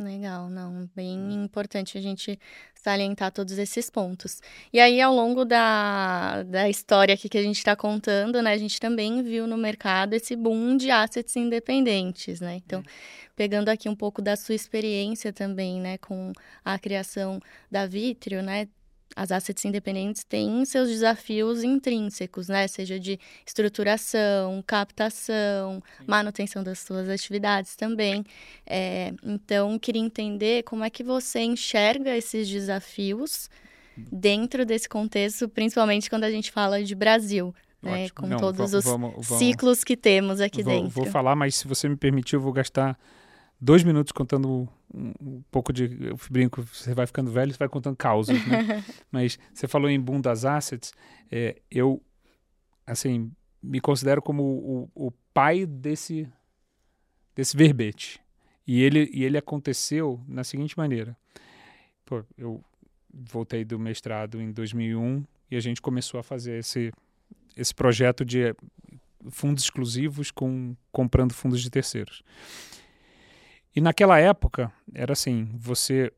Legal, 0.00 0.48
não, 0.48 0.88
bem 0.96 1.44
importante 1.44 1.98
a 1.98 2.00
gente 2.00 2.38
salientar 2.74 3.30
todos 3.30 3.58
esses 3.58 3.90
pontos. 3.90 4.40
E 4.72 4.80
aí, 4.80 4.98
ao 4.98 5.14
longo 5.14 5.44
da, 5.44 6.42
da 6.44 6.70
história 6.70 7.14
aqui 7.14 7.28
que 7.28 7.36
a 7.36 7.42
gente 7.42 7.58
está 7.58 7.76
contando, 7.76 8.40
né, 8.40 8.52
a 8.52 8.56
gente 8.56 8.80
também 8.80 9.22
viu 9.22 9.46
no 9.46 9.58
mercado 9.58 10.14
esse 10.14 10.34
boom 10.34 10.78
de 10.78 10.90
assets 10.90 11.36
independentes, 11.36 12.40
né? 12.40 12.62
Então, 12.64 12.82
pegando 13.36 13.68
aqui 13.68 13.90
um 13.90 13.94
pouco 13.94 14.22
da 14.22 14.36
sua 14.36 14.54
experiência 14.54 15.34
também, 15.34 15.78
né, 15.78 15.98
com 15.98 16.32
a 16.64 16.78
criação 16.78 17.38
da 17.70 17.86
Vitrio, 17.86 18.42
né? 18.42 18.68
As 19.16 19.32
assets 19.32 19.64
independentes 19.64 20.22
têm 20.24 20.64
seus 20.64 20.88
desafios 20.88 21.64
intrínsecos, 21.64 22.48
né? 22.48 22.68
Seja 22.68 22.98
de 22.98 23.18
estruturação, 23.44 24.62
captação, 24.66 25.82
manutenção 26.06 26.62
das 26.62 26.78
suas 26.80 27.08
atividades 27.08 27.74
também. 27.76 28.24
É, 28.66 29.12
então, 29.24 29.78
queria 29.78 30.00
entender 30.02 30.62
como 30.64 30.84
é 30.84 30.90
que 30.90 31.02
você 31.02 31.40
enxerga 31.40 32.16
esses 32.16 32.48
desafios 32.48 33.48
dentro 33.96 34.64
desse 34.64 34.88
contexto, 34.88 35.48
principalmente 35.48 36.08
quando 36.08 36.24
a 36.24 36.30
gente 36.30 36.50
fala 36.50 36.82
de 36.82 36.94
Brasil, 36.94 37.54
né? 37.82 38.08
Com 38.10 38.26
Não, 38.26 38.38
todos 38.38 38.72
va- 38.72 38.78
os 38.78 38.84
vamos- 38.84 39.12
vamos- 39.26 39.38
ciclos 39.38 39.84
que 39.84 39.96
temos 39.96 40.40
aqui 40.40 40.62
vou, 40.62 40.72
dentro. 40.74 40.90
vou 40.90 41.06
falar, 41.06 41.34
mas 41.34 41.56
se 41.56 41.66
você 41.66 41.88
me 41.88 41.96
permitir, 41.96 42.36
eu 42.36 42.40
vou 42.40 42.52
gastar 42.52 42.98
dois 43.60 43.84
minutos 43.84 44.12
contando 44.12 44.68
um, 44.92 45.42
pouco 45.50 45.72
de. 45.72 45.84
Eu 46.00 46.18
brinco, 46.30 46.62
você 46.62 46.94
vai 46.94 47.06
ficando 47.06 47.30
velho, 47.30 47.52
você 47.52 47.58
vai 47.58 47.68
contando 47.68 47.96
causas, 47.96 48.36
né? 48.46 48.82
mas 49.10 49.38
você 49.52 49.68
falou 49.68 49.90
em 49.90 50.00
boom 50.00 50.20
das 50.20 50.44
assets, 50.44 50.92
é, 51.30 51.60
eu, 51.70 52.02
assim, 52.86 53.30
me 53.62 53.80
considero 53.80 54.22
como 54.22 54.42
o, 54.42 54.90
o 54.94 55.12
pai 55.34 55.66
desse, 55.66 56.28
desse 57.34 57.56
verbete. 57.56 58.20
E 58.66 58.82
ele, 58.82 59.10
e 59.12 59.24
ele 59.24 59.36
aconteceu 59.36 60.20
na 60.26 60.44
seguinte 60.44 60.76
maneira. 60.76 61.16
Pô, 62.04 62.24
eu 62.38 62.62
voltei 63.12 63.64
do 63.64 63.78
mestrado 63.78 64.40
em 64.40 64.52
2001 64.52 65.24
e 65.50 65.56
a 65.56 65.60
gente 65.60 65.82
começou 65.82 66.20
a 66.20 66.22
fazer 66.22 66.58
esse, 66.58 66.92
esse 67.56 67.74
projeto 67.74 68.24
de 68.24 68.54
fundos 69.30 69.64
exclusivos 69.64 70.30
com 70.30 70.74
comprando 70.92 71.34
fundos 71.34 71.60
de 71.60 71.68
terceiros. 71.68 72.22
E 73.74 73.80
naquela 73.80 74.18
época 74.18 74.72
era 74.94 75.12
assim, 75.12 75.50
você 75.54 76.12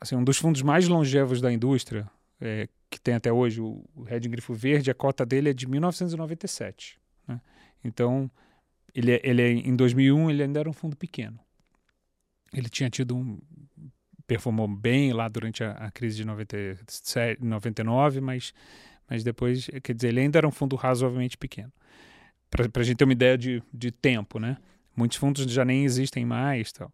assim, 0.00 0.16
um 0.16 0.24
dos 0.24 0.38
fundos 0.38 0.62
mais 0.62 0.88
longevos 0.88 1.40
da 1.40 1.52
indústria, 1.52 2.08
é, 2.40 2.68
que 2.90 3.00
tem 3.00 3.14
até 3.14 3.32
hoje, 3.32 3.60
o, 3.60 3.84
Red 4.04 4.20
Grifo 4.20 4.54
Verde, 4.54 4.90
a 4.90 4.94
cota 4.94 5.24
dele 5.24 5.50
é 5.50 5.52
de 5.52 5.66
1997. 5.66 6.98
Né? 7.26 7.40
Então, 7.82 8.30
ele, 8.94 9.12
é- 9.12 9.20
ele 9.24 9.42
é, 9.42 9.50
em 9.50 9.74
2001 9.74 10.30
ele 10.30 10.42
ainda 10.42 10.60
era 10.60 10.68
um 10.68 10.72
fundo 10.72 10.96
pequeno. 10.96 11.38
Ele 12.52 12.68
tinha 12.68 12.88
tido 12.88 13.16
um 13.16 13.38
performou 14.26 14.66
bem 14.66 15.12
lá 15.12 15.28
durante 15.28 15.62
a, 15.62 15.72
a 15.72 15.90
crise 15.90 16.16
de 16.16 16.24
97, 16.24 17.42
99, 17.44 18.20
mas 18.20 18.52
mas 19.08 19.22
depois, 19.22 19.68
quer 19.82 19.94
dizer, 19.94 20.08
ele 20.08 20.20
ainda 20.20 20.38
era 20.38 20.48
um 20.48 20.50
fundo 20.50 20.74
razoavelmente 20.74 21.36
pequeno. 21.38 21.72
Para 22.50 22.68
a 22.80 22.82
gente 22.82 22.96
ter 22.96 23.04
uma 23.04 23.12
ideia 23.12 23.38
de, 23.38 23.62
de 23.72 23.90
tempo, 23.90 24.38
né? 24.38 24.56
Muitos 24.96 25.18
fundos 25.18 25.44
já 25.50 25.64
nem 25.64 25.84
existem 25.84 26.24
mais, 26.24 26.72
tal. 26.72 26.90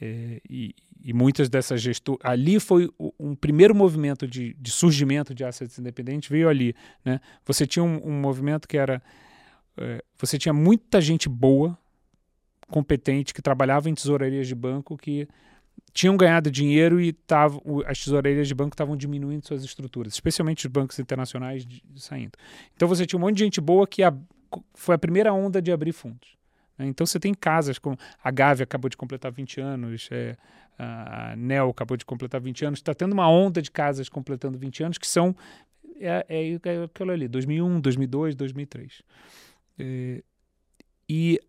É, 0.00 0.40
e, 0.50 0.74
e 1.02 1.12
muitas 1.12 1.48
dessas 1.48 1.80
gestoras. 1.80 2.20
Ali 2.24 2.58
foi 2.60 2.90
o- 2.98 3.12
um 3.18 3.34
primeiro 3.34 3.74
movimento 3.74 4.26
de, 4.26 4.52
de 4.58 4.70
surgimento 4.70 5.34
de 5.34 5.44
assets 5.44 5.78
independentes, 5.78 6.28
veio 6.28 6.48
ali. 6.48 6.74
Né? 7.04 7.20
Você 7.46 7.66
tinha 7.66 7.82
um, 7.82 8.00
um 8.06 8.20
movimento 8.20 8.66
que 8.68 8.76
era. 8.76 9.00
é, 9.78 10.02
você 10.18 10.36
tinha 10.38 10.52
muita 10.52 11.00
gente 11.00 11.28
boa, 11.28 11.78
competente, 12.68 13.32
que 13.32 13.40
trabalhava 13.40 13.88
em 13.88 13.94
tesourarias 13.94 14.48
de 14.48 14.54
banco, 14.54 14.96
que 14.96 15.28
tinham 15.92 16.16
ganhado 16.16 16.50
dinheiro 16.50 17.00
e 17.00 17.12
tavam, 17.12 17.60
as 17.86 18.02
tesourarias 18.02 18.48
de 18.48 18.54
banco 18.54 18.74
estavam 18.74 18.96
diminuindo 18.96 19.46
suas 19.46 19.64
estruturas, 19.64 20.12
especialmente 20.14 20.66
os 20.66 20.72
bancos 20.72 20.98
internacionais 20.98 21.64
de- 21.64 21.82
saindo. 21.96 22.32
Então 22.74 22.86
você 22.88 23.06
tinha 23.06 23.18
um 23.18 23.22
monte 23.22 23.36
de 23.36 23.44
gente 23.44 23.60
boa 23.60 23.86
que 23.86 24.02
a- 24.02 24.14
foi 24.74 24.94
a 24.94 24.98
primeira 24.98 25.32
onda 25.32 25.62
de 25.62 25.70
abrir 25.72 25.92
fundos. 25.92 26.35
Né? 26.78 26.86
Então 26.86 27.06
você 27.06 27.18
tem 27.18 27.34
casas 27.34 27.78
como 27.78 27.98
a 28.22 28.30
Gávea 28.30 28.64
acabou 28.64 28.88
de 28.88 28.96
completar 28.96 29.32
20 29.32 29.60
anos, 29.60 30.08
é, 30.10 30.36
a 30.78 31.34
Nel 31.36 31.70
acabou 31.70 31.96
de 31.96 32.04
completar 32.04 32.40
20 32.40 32.64
anos, 32.64 32.78
está 32.78 32.94
tendo 32.94 33.12
uma 33.12 33.28
onda 33.28 33.62
de 33.62 33.70
casas 33.70 34.08
completando 34.08 34.58
20 34.58 34.84
anos 34.84 34.98
que 34.98 35.06
são 35.06 35.34
é, 35.98 36.26
é, 36.28 36.52
é 36.52 36.84
aquilo 36.84 37.10
ali, 37.10 37.28
2001, 37.28 37.80
2002, 37.80 38.34
2003. 38.34 39.02
É, 39.78 40.22
e 41.08 41.40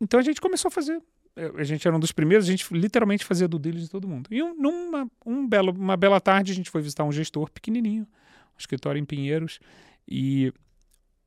então 0.00 0.20
a 0.20 0.22
gente 0.22 0.40
começou 0.40 0.68
a 0.68 0.72
fazer 0.72 1.00
é, 1.36 1.52
a 1.54 1.64
gente 1.64 1.86
era 1.86 1.94
um 1.94 2.00
dos 2.00 2.12
primeiros, 2.12 2.48
a 2.48 2.50
gente 2.50 2.66
literalmente 2.72 3.24
fazia 3.24 3.46
do 3.46 3.58
deles 3.58 3.82
de 3.82 3.90
todo 3.90 4.08
mundo. 4.08 4.28
E 4.30 4.42
um, 4.42 4.54
numa 4.54 5.06
um 5.24 5.46
belo, 5.46 5.70
uma 5.70 5.96
bela 5.96 6.20
tarde 6.20 6.50
a 6.50 6.54
gente 6.54 6.70
foi 6.70 6.80
visitar 6.80 7.04
um 7.04 7.12
gestor 7.12 7.50
pequenininho, 7.50 8.04
um 8.04 8.58
escritório 8.58 8.98
em 8.98 9.04
Pinheiros, 9.04 9.60
e 10.08 10.52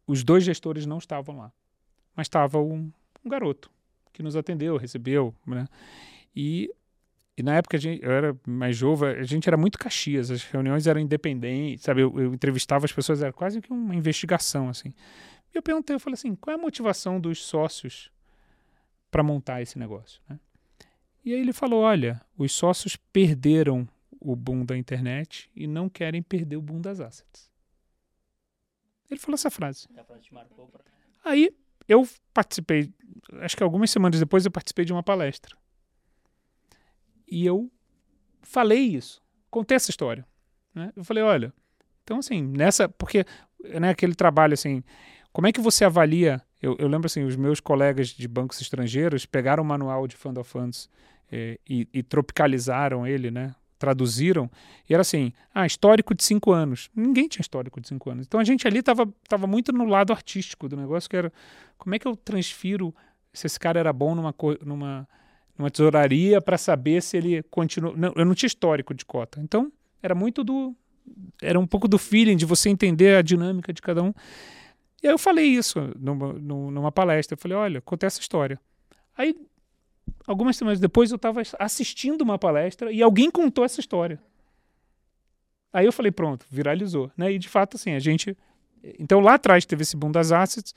os 0.07 0.23
dois 0.23 0.43
gestores 0.43 0.87
não 0.87 0.97
estavam 0.97 1.37
lá. 1.37 1.51
Mas 2.15 2.25
estava 2.25 2.59
um, 2.59 2.91
um 3.29 3.31
garoto 3.31 3.71
que 4.11 4.23
nos 4.23 4.35
atendeu, 4.35 4.75
recebeu, 4.75 5.33
né? 5.45 5.67
E, 6.35 6.73
e 7.37 7.43
na 7.43 7.55
época 7.55 7.77
a 7.77 7.79
gente, 7.79 8.03
eu 8.03 8.11
era 8.11 8.35
mais 8.45 8.75
jovem, 8.75 9.09
a 9.09 9.23
gente 9.23 9.47
era 9.47 9.55
muito 9.55 9.77
caxias, 9.77 10.31
as 10.31 10.43
reuniões 10.43 10.87
eram 10.87 10.99
independentes, 10.99 11.83
sabe? 11.83 12.01
Eu, 12.01 12.19
eu 12.19 12.33
entrevistava 12.33 12.85
as 12.85 12.91
pessoas, 12.91 13.21
era 13.21 13.31
quase 13.31 13.61
que 13.61 13.71
uma 13.71 13.95
investigação, 13.95 14.67
assim. 14.67 14.93
E 15.53 15.57
eu 15.57 15.61
perguntei, 15.61 15.95
eu 15.95 15.99
falei 15.99 16.15
assim, 16.15 16.35
qual 16.35 16.55
é 16.55 16.59
a 16.59 16.61
motivação 16.61 17.19
dos 17.19 17.43
sócios 17.45 18.11
para 19.11 19.23
montar 19.23 19.61
esse 19.61 19.77
negócio, 19.77 20.21
né? 20.27 20.39
E 21.23 21.33
aí 21.33 21.39
ele 21.39 21.53
falou, 21.53 21.81
olha, 21.81 22.21
os 22.37 22.51
sócios 22.51 22.95
perderam 22.95 23.87
o 24.19 24.35
boom 24.35 24.65
da 24.65 24.77
internet 24.77 25.49
e 25.55 25.67
não 25.67 25.87
querem 25.87 26.21
perder 26.21 26.55
o 26.55 26.61
boom 26.61 26.81
das 26.81 26.99
assets. 26.99 27.49
Ele 29.09 29.19
falou 29.19 29.35
essa 29.35 29.49
frase. 29.49 29.87
Aí 31.23 31.53
eu 31.87 32.07
participei, 32.33 32.93
acho 33.41 33.55
que 33.55 33.63
algumas 33.63 33.91
semanas 33.91 34.19
depois 34.19 34.45
eu 34.45 34.51
participei 34.51 34.85
de 34.85 34.93
uma 34.93 35.03
palestra. 35.03 35.55
E 37.27 37.45
eu 37.45 37.71
falei 38.41 38.79
isso, 38.79 39.21
contei 39.49 39.75
essa 39.75 39.91
história. 39.91 40.25
Né? 40.73 40.91
Eu 40.95 41.03
falei, 41.03 41.23
olha, 41.23 41.53
então 42.03 42.19
assim, 42.19 42.41
nessa, 42.41 42.89
porque 42.89 43.25
né, 43.79 43.89
aquele 43.89 44.15
trabalho 44.15 44.53
assim, 44.53 44.83
como 45.31 45.47
é 45.47 45.51
que 45.51 45.61
você 45.61 45.85
avalia? 45.85 46.41
Eu, 46.61 46.75
eu 46.79 46.87
lembro 46.87 47.05
assim, 47.05 47.23
os 47.23 47.35
meus 47.35 47.59
colegas 47.59 48.09
de 48.09 48.27
bancos 48.27 48.59
estrangeiros 48.61 49.25
pegaram 49.25 49.63
o 49.63 49.65
manual 49.65 50.07
de 50.07 50.15
Fund 50.15 50.37
of 50.37 50.49
Funds 50.49 50.89
eh, 51.31 51.59
e, 51.67 51.87
e 51.93 52.03
tropicalizaram 52.03 53.05
ele, 53.05 53.31
né? 53.31 53.55
Traduziram 53.77 54.51
e 54.89 54.93
era 54.93 55.01
assim, 55.01 55.31
ah, 55.53 55.65
histórico 55.65 56.13
de 56.13 56.23
cinco 56.23 56.51
anos. 56.51 56.89
Ninguém 56.93 57.29
tinha 57.29 57.41
histórico 57.41 57.79
de 57.79 57.87
cinco 57.87 58.09
anos. 58.09 58.25
Então 58.25 58.39
a 58.39 58.43
gente 58.43 58.67
ali 58.67 58.79
estava 58.79 59.07
tava 59.27 59.47
muito 59.47 59.71
no 59.71 59.85
lado 59.85 60.11
artístico 60.11 60.67
do 60.67 60.75
negócio, 60.75 61.09
que 61.09 61.15
era 61.15 61.31
como 61.77 61.95
é 61.95 61.99
que 61.99 62.07
eu 62.07 62.15
transfiro 62.15 62.93
se 63.39 63.47
esse 63.47 63.59
cara 63.59 63.79
era 63.79 63.93
bom 63.93 64.13
numa, 64.13 64.35
numa, 64.65 65.07
numa 65.57 65.71
tesouraria 65.71 66.41
para 66.41 66.57
saber 66.57 67.01
se 67.01 67.15
ele 67.15 67.41
continua. 67.43 67.93
Não, 67.95 68.13
eu 68.15 68.25
não 68.25 68.35
tinha 68.35 68.47
histórico 68.47 68.93
de 68.93 69.05
cota. 69.05 69.39
Então 69.39 69.71
era 70.03 70.13
muito 70.13 70.43
do. 70.43 70.75
Era 71.41 71.59
um 71.59 71.65
pouco 71.65 71.87
do 71.87 71.97
feeling 71.97 72.35
de 72.35 72.45
você 72.45 72.69
entender 72.69 73.15
a 73.15 73.21
dinâmica 73.21 73.71
de 73.71 73.81
cada 73.81 74.03
um. 74.03 74.13
E 75.01 75.07
aí 75.07 75.13
eu 75.13 75.17
falei 75.17 75.45
isso 75.45 75.79
numa, 75.97 76.33
numa 76.33 76.91
palestra. 76.91 77.35
Eu 77.35 77.39
falei, 77.41 77.57
olha, 77.57 77.81
contei 77.81 78.07
essa 78.07 78.19
história. 78.19 78.59
Aí, 79.17 79.33
algumas 80.27 80.57
semanas 80.57 80.79
depois, 80.79 81.09
eu 81.09 81.15
estava 81.15 81.41
assistindo 81.57 82.21
uma 82.21 82.37
palestra 82.37 82.91
e 82.91 83.01
alguém 83.01 83.31
contou 83.31 83.63
essa 83.63 83.79
história. 83.79 84.19
Aí 85.71 85.85
eu 85.85 85.93
falei, 85.93 86.11
pronto, 86.11 86.45
viralizou. 86.49 87.09
Né? 87.15 87.31
E 87.31 87.39
de 87.39 87.47
fato, 87.47 87.77
assim, 87.77 87.93
a 87.93 87.99
gente. 87.99 88.37
Então 88.99 89.19
lá 89.19 89.35
atrás 89.35 89.65
teve 89.65 89.83
esse 89.83 89.95
boom 89.95 90.11
das 90.11 90.31
assets. 90.31 90.75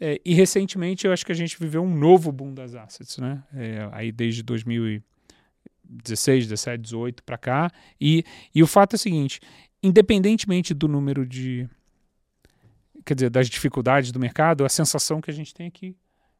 É, 0.00 0.20
e 0.24 0.34
recentemente 0.34 1.06
eu 1.06 1.12
acho 1.12 1.24
que 1.24 1.32
a 1.32 1.34
gente 1.34 1.58
viveu 1.58 1.82
um 1.82 1.94
novo 1.94 2.32
boom 2.32 2.52
das 2.52 2.74
assets, 2.74 3.18
né? 3.18 3.42
É, 3.54 3.88
aí 3.92 4.10
desde 4.10 4.42
2016, 4.42 6.48
17, 6.48 6.82
18 6.82 7.22
para 7.22 7.38
cá. 7.38 7.70
E, 8.00 8.24
e 8.54 8.62
o 8.62 8.66
fato 8.66 8.94
é 8.94 8.96
o 8.96 8.98
seguinte: 8.98 9.40
independentemente 9.82 10.74
do 10.74 10.88
número 10.88 11.26
de 11.26 11.68
quer 13.04 13.14
dizer, 13.14 13.30
das 13.30 13.48
dificuldades 13.48 14.10
do 14.10 14.18
mercado, 14.18 14.64
a 14.64 14.68
sensação 14.68 15.20
que 15.20 15.30
a 15.30 15.34
gente 15.34 15.52
tem 15.52 15.66
é 15.66 15.70
que 15.70 15.96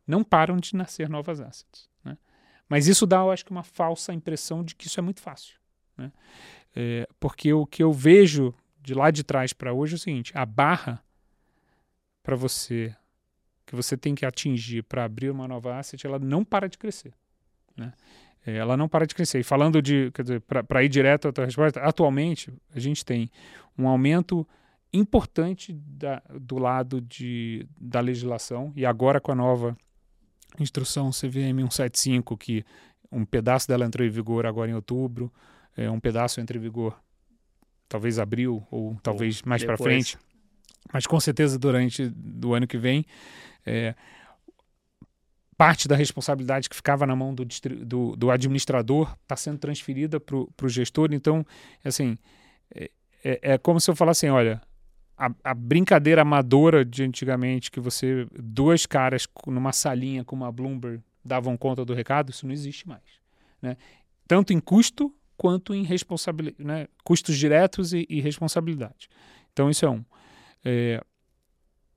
não 0.06 0.24
param 0.24 0.56
de 0.56 0.74
nascer 0.74 1.08
novas 1.08 1.40
assets. 1.40 1.88
Né? 2.02 2.16
Mas 2.68 2.86
isso 2.86 3.06
dá, 3.06 3.18
eu 3.18 3.30
acho 3.30 3.44
que, 3.44 3.50
uma 3.50 3.62
falsa 3.62 4.12
impressão 4.12 4.64
de 4.64 4.74
que 4.74 4.86
isso 4.86 4.98
é 4.98 5.02
muito 5.02 5.20
fácil. 5.20 5.56
Né? 5.96 6.10
É, 6.74 7.06
porque 7.20 7.52
o 7.52 7.66
que 7.66 7.82
eu 7.82 7.92
vejo 7.92 8.54
de 8.80 8.94
lá 8.94 9.10
de 9.10 9.22
trás 9.22 9.52
para 9.52 9.72
hoje 9.72 9.94
é 9.94 9.96
o 9.96 9.98
seguinte: 9.98 10.32
a 10.34 10.44
barra 10.44 11.02
para 12.22 12.34
você 12.34 12.94
que 13.66 13.74
você 13.74 13.96
tem 13.96 14.14
que 14.14 14.26
atingir 14.26 14.82
para 14.82 15.04
abrir 15.04 15.30
uma 15.30 15.48
nova 15.48 15.78
asset, 15.78 16.06
ela 16.06 16.18
não 16.18 16.44
para 16.44 16.68
de 16.68 16.78
crescer. 16.78 17.12
Né? 17.76 17.92
É, 18.46 18.56
ela 18.56 18.76
não 18.76 18.88
para 18.88 19.06
de 19.06 19.14
crescer. 19.14 19.40
E 19.40 19.42
falando 19.44 19.80
de, 19.80 20.10
quer 20.12 20.22
dizer, 20.22 20.40
para 20.40 20.84
ir 20.84 20.88
direto 20.88 21.28
à 21.28 21.32
tua 21.32 21.44
resposta, 21.44 21.80
atualmente 21.80 22.52
a 22.74 22.78
gente 22.78 23.04
tem 23.04 23.30
um 23.78 23.88
aumento 23.88 24.46
importante 24.92 25.72
da, 25.72 26.22
do 26.40 26.58
lado 26.58 27.00
de, 27.00 27.66
da 27.80 28.00
legislação, 28.00 28.72
e 28.76 28.86
agora 28.86 29.20
com 29.20 29.32
a 29.32 29.34
nova 29.34 29.76
instrução 30.60 31.10
CVM 31.10 31.58
175, 31.58 32.36
que 32.36 32.64
um 33.10 33.24
pedaço 33.24 33.66
dela 33.66 33.84
entrou 33.84 34.06
em 34.06 34.10
vigor 34.10 34.46
agora 34.46 34.70
em 34.70 34.74
outubro, 34.74 35.32
é, 35.76 35.90
um 35.90 35.98
pedaço 35.98 36.40
entra 36.40 36.56
em 36.56 36.60
vigor 36.60 36.96
talvez 37.88 38.18
abril 38.18 38.64
ou 38.70 38.96
talvez 39.02 39.40
ou 39.42 39.48
mais 39.48 39.64
para 39.64 39.76
frente, 39.76 40.16
mas 40.92 41.06
com 41.06 41.18
certeza 41.18 41.58
durante 41.58 42.08
do 42.08 42.54
ano 42.54 42.66
que 42.66 42.78
vem. 42.78 43.04
É, 43.64 43.94
parte 45.56 45.86
da 45.86 45.96
responsabilidade 45.96 46.68
que 46.68 46.76
ficava 46.76 47.06
na 47.06 47.14
mão 47.14 47.34
do, 47.34 47.46
do, 47.84 48.16
do 48.16 48.30
administrador 48.30 49.16
está 49.22 49.36
sendo 49.36 49.58
transferida 49.58 50.18
para 50.18 50.36
o 50.36 50.68
gestor. 50.68 51.10
Então, 51.12 51.46
assim, 51.84 52.18
é, 52.74 52.90
é, 53.24 53.40
é, 53.42 53.58
como 53.58 53.80
se 53.80 53.90
eu 53.90 53.96
falasse 53.96 54.26
assim, 54.26 54.34
olha, 54.34 54.60
a, 55.16 55.30
a, 55.44 55.54
brincadeira 55.54 56.22
amadora 56.22 56.84
de 56.84 57.02
antigamente, 57.02 57.70
que 57.70 57.80
você, 57.80 58.26
dois 58.32 58.84
caras 58.84 59.28
numa 59.46 59.72
salinha 59.72 60.24
com 60.24 60.34
uma 60.34 60.50
Bloomberg 60.50 61.02
davam 61.24 61.56
conta 61.56 61.84
do 61.84 61.94
recado, 61.94 62.30
isso 62.30 62.46
não 62.46 62.52
existe 62.52 62.86
mais. 62.86 63.02
Né? 63.62 63.76
Tanto 64.26 64.52
em 64.52 64.60
custo 64.60 65.14
quanto 65.36 65.74
em 65.74 65.84
responsabilidade, 65.84 66.62
né? 66.64 66.86
custos 67.02 67.36
diretos 67.36 67.92
e, 67.92 68.06
e, 68.08 68.20
responsabilidade. 68.20 69.08
Então, 69.52 69.70
isso 69.70 69.84
é 69.84 69.90
um. 69.90 70.04
É, 70.64 71.02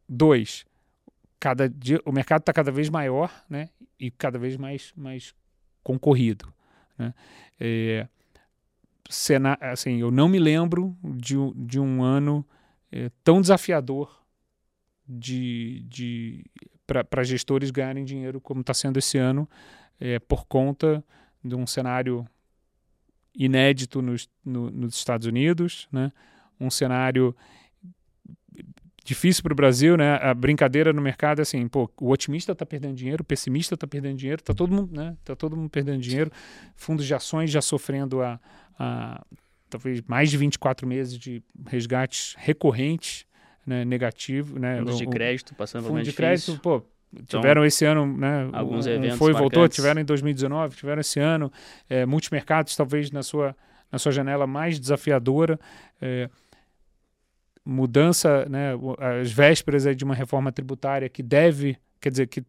dois, 0.08 0.66
cada 1.40 1.70
dia, 1.70 2.00
o 2.06 2.12
mercado 2.12 2.42
está 2.42 2.54
cada 2.54 2.72
vez 2.72 2.90
maior 2.90 3.32
né? 3.50 3.70
e 4.00 4.10
cada 4.12 4.38
vez 4.40 4.58
mais, 4.58 4.94
mais 4.96 5.34
concorrido. 5.84 6.52
Né? 6.98 7.14
É, 7.60 8.08
assim, 9.62 10.00
eu 10.00 10.12
não 10.12 10.28
me 10.28 10.40
lembro 10.40 10.98
de, 11.04 11.36
de 11.56 11.80
um 11.80 12.04
ano 12.04 12.46
é, 12.92 13.12
tão 13.24 13.42
desafiador 13.42 14.24
de, 15.08 15.84
de 15.88 16.46
para 16.86 17.24
gestores 17.24 17.70
ganharem 17.70 18.04
dinheiro 18.06 18.40
como 18.40 18.62
está 18.62 18.74
sendo 18.74 18.98
esse 18.98 19.18
ano, 19.18 19.48
é, 20.00 20.20
por 20.20 20.46
conta 20.46 21.04
de 21.44 21.56
um 21.56 21.68
cenário 21.68 22.28
inédito 23.36 24.02
nos, 24.02 24.30
no, 24.44 24.72
nos 24.72 24.96
Estados 24.96 25.28
Unidos, 25.28 25.88
né? 25.92 26.12
um 26.60 26.70
cenário 26.70 27.36
difícil 29.08 29.42
para 29.42 29.54
o 29.54 29.56
Brasil, 29.56 29.96
né? 29.96 30.16
A 30.22 30.34
brincadeira 30.34 30.92
no 30.92 31.02
mercado 31.02 31.40
é 31.40 31.42
assim, 31.44 31.66
pô, 31.66 31.90
o 32.02 32.12
otimista 32.12 32.52
está 32.52 32.66
perdendo 32.66 32.94
dinheiro, 32.94 33.22
o 33.22 33.26
pessimista 33.26 33.74
está 33.74 33.88
perdendo 33.88 34.18
dinheiro, 34.18 34.42
está 34.42 34.54
todo 34.54 34.70
mundo, 34.70 34.94
né? 34.94 35.16
Tá 35.24 35.34
todo 35.34 35.56
mundo 35.56 35.70
perdendo 35.70 36.02
dinheiro. 36.02 36.30
Fundos 36.76 37.06
de 37.06 37.14
ações 37.14 37.50
já 37.50 37.62
sofrendo 37.62 38.22
a, 38.22 38.38
a 38.78 39.24
talvez 39.70 40.02
mais 40.06 40.30
de 40.30 40.36
24 40.36 40.86
meses 40.86 41.18
de 41.18 41.42
resgates 41.68 42.36
recorrentes, 42.38 43.26
né, 43.66 43.86
negativo, 43.86 44.60
né? 44.60 44.80
Fundos 44.80 44.98
de 44.98 45.08
crédito 45.08 45.56
passando 45.56 45.84
por 45.84 45.92
Fundo 45.92 46.04
de 46.04 46.12
crédito, 46.12 46.52
difícil. 46.52 46.62
pô, 46.62 46.84
tiveram 47.26 47.64
esse 47.64 47.86
ano, 47.86 48.06
né? 48.06 48.50
Alguns 48.52 48.88
um 48.88 48.90
eventos 48.90 49.18
foi 49.18 49.32
e 49.32 49.34
voltou, 49.34 49.62
marcantes. 49.62 49.76
tiveram 49.78 50.02
em 50.02 50.06
2019, 50.06 50.76
tiveram 50.76 51.00
esse 51.00 51.20
ano, 51.22 51.50
é, 51.90 52.06
multimercados 52.06 52.76
talvez 52.76 53.10
na 53.10 53.24
sua 53.24 53.56
na 53.90 53.98
sua 53.98 54.12
janela 54.12 54.46
mais 54.46 54.78
desafiadora. 54.78 55.58
É, 56.02 56.30
mudança, 57.68 58.46
né, 58.46 58.72
as 59.20 59.30
vésperas 59.30 59.84
de 59.96 60.04
uma 60.06 60.16
reforma 60.16 60.54
tributária 60.54 61.10
que 61.10 61.22
deve, 61.22 61.78
quer 62.00 62.10
dizer, 62.10 62.28
que 62.28 62.42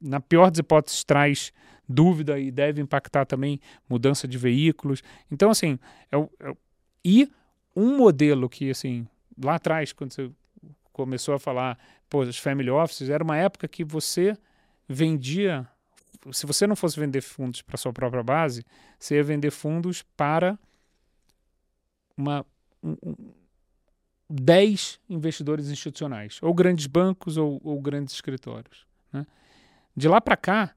na 0.00 0.20
pior 0.20 0.50
das 0.50 0.58
hipóteses 0.58 1.04
traz 1.04 1.52
dúvida 1.86 2.38
e 2.38 2.50
deve 2.50 2.80
impactar 2.80 3.26
também 3.26 3.60
mudança 3.88 4.26
de 4.26 4.38
veículos. 4.38 5.02
Então, 5.30 5.50
assim, 5.50 5.78
é, 6.10 6.16
é 6.16 6.56
e 7.04 7.30
um 7.76 7.98
modelo 7.98 8.48
que, 8.48 8.70
assim, 8.70 9.06
lá 9.42 9.56
atrás, 9.56 9.92
quando 9.92 10.12
você 10.12 10.30
começou 10.92 11.34
a 11.34 11.38
falar, 11.38 11.78
pô, 12.08 12.20
os 12.20 12.38
family 12.38 12.70
offices, 12.70 13.10
era 13.10 13.22
uma 13.22 13.36
época 13.36 13.68
que 13.68 13.84
você 13.84 14.34
vendia, 14.88 15.68
se 16.32 16.46
você 16.46 16.66
não 16.66 16.74
fosse 16.74 16.98
vender 16.98 17.20
fundos 17.20 17.60
para 17.60 17.76
sua 17.76 17.92
própria 17.92 18.22
base, 18.22 18.64
você 18.98 19.16
ia 19.16 19.24
vender 19.24 19.50
fundos 19.50 20.02
para 20.16 20.58
uma, 22.16 22.46
um, 22.82 22.96
um, 23.04 23.14
10 24.28 25.00
investidores 25.08 25.68
institucionais, 25.68 26.38
ou 26.42 26.54
grandes 26.54 26.86
bancos 26.86 27.36
ou, 27.36 27.60
ou 27.62 27.80
grandes 27.80 28.14
escritórios. 28.14 28.86
né? 29.12 29.26
De 29.96 30.08
lá 30.08 30.20
para 30.20 30.36
cá, 30.36 30.74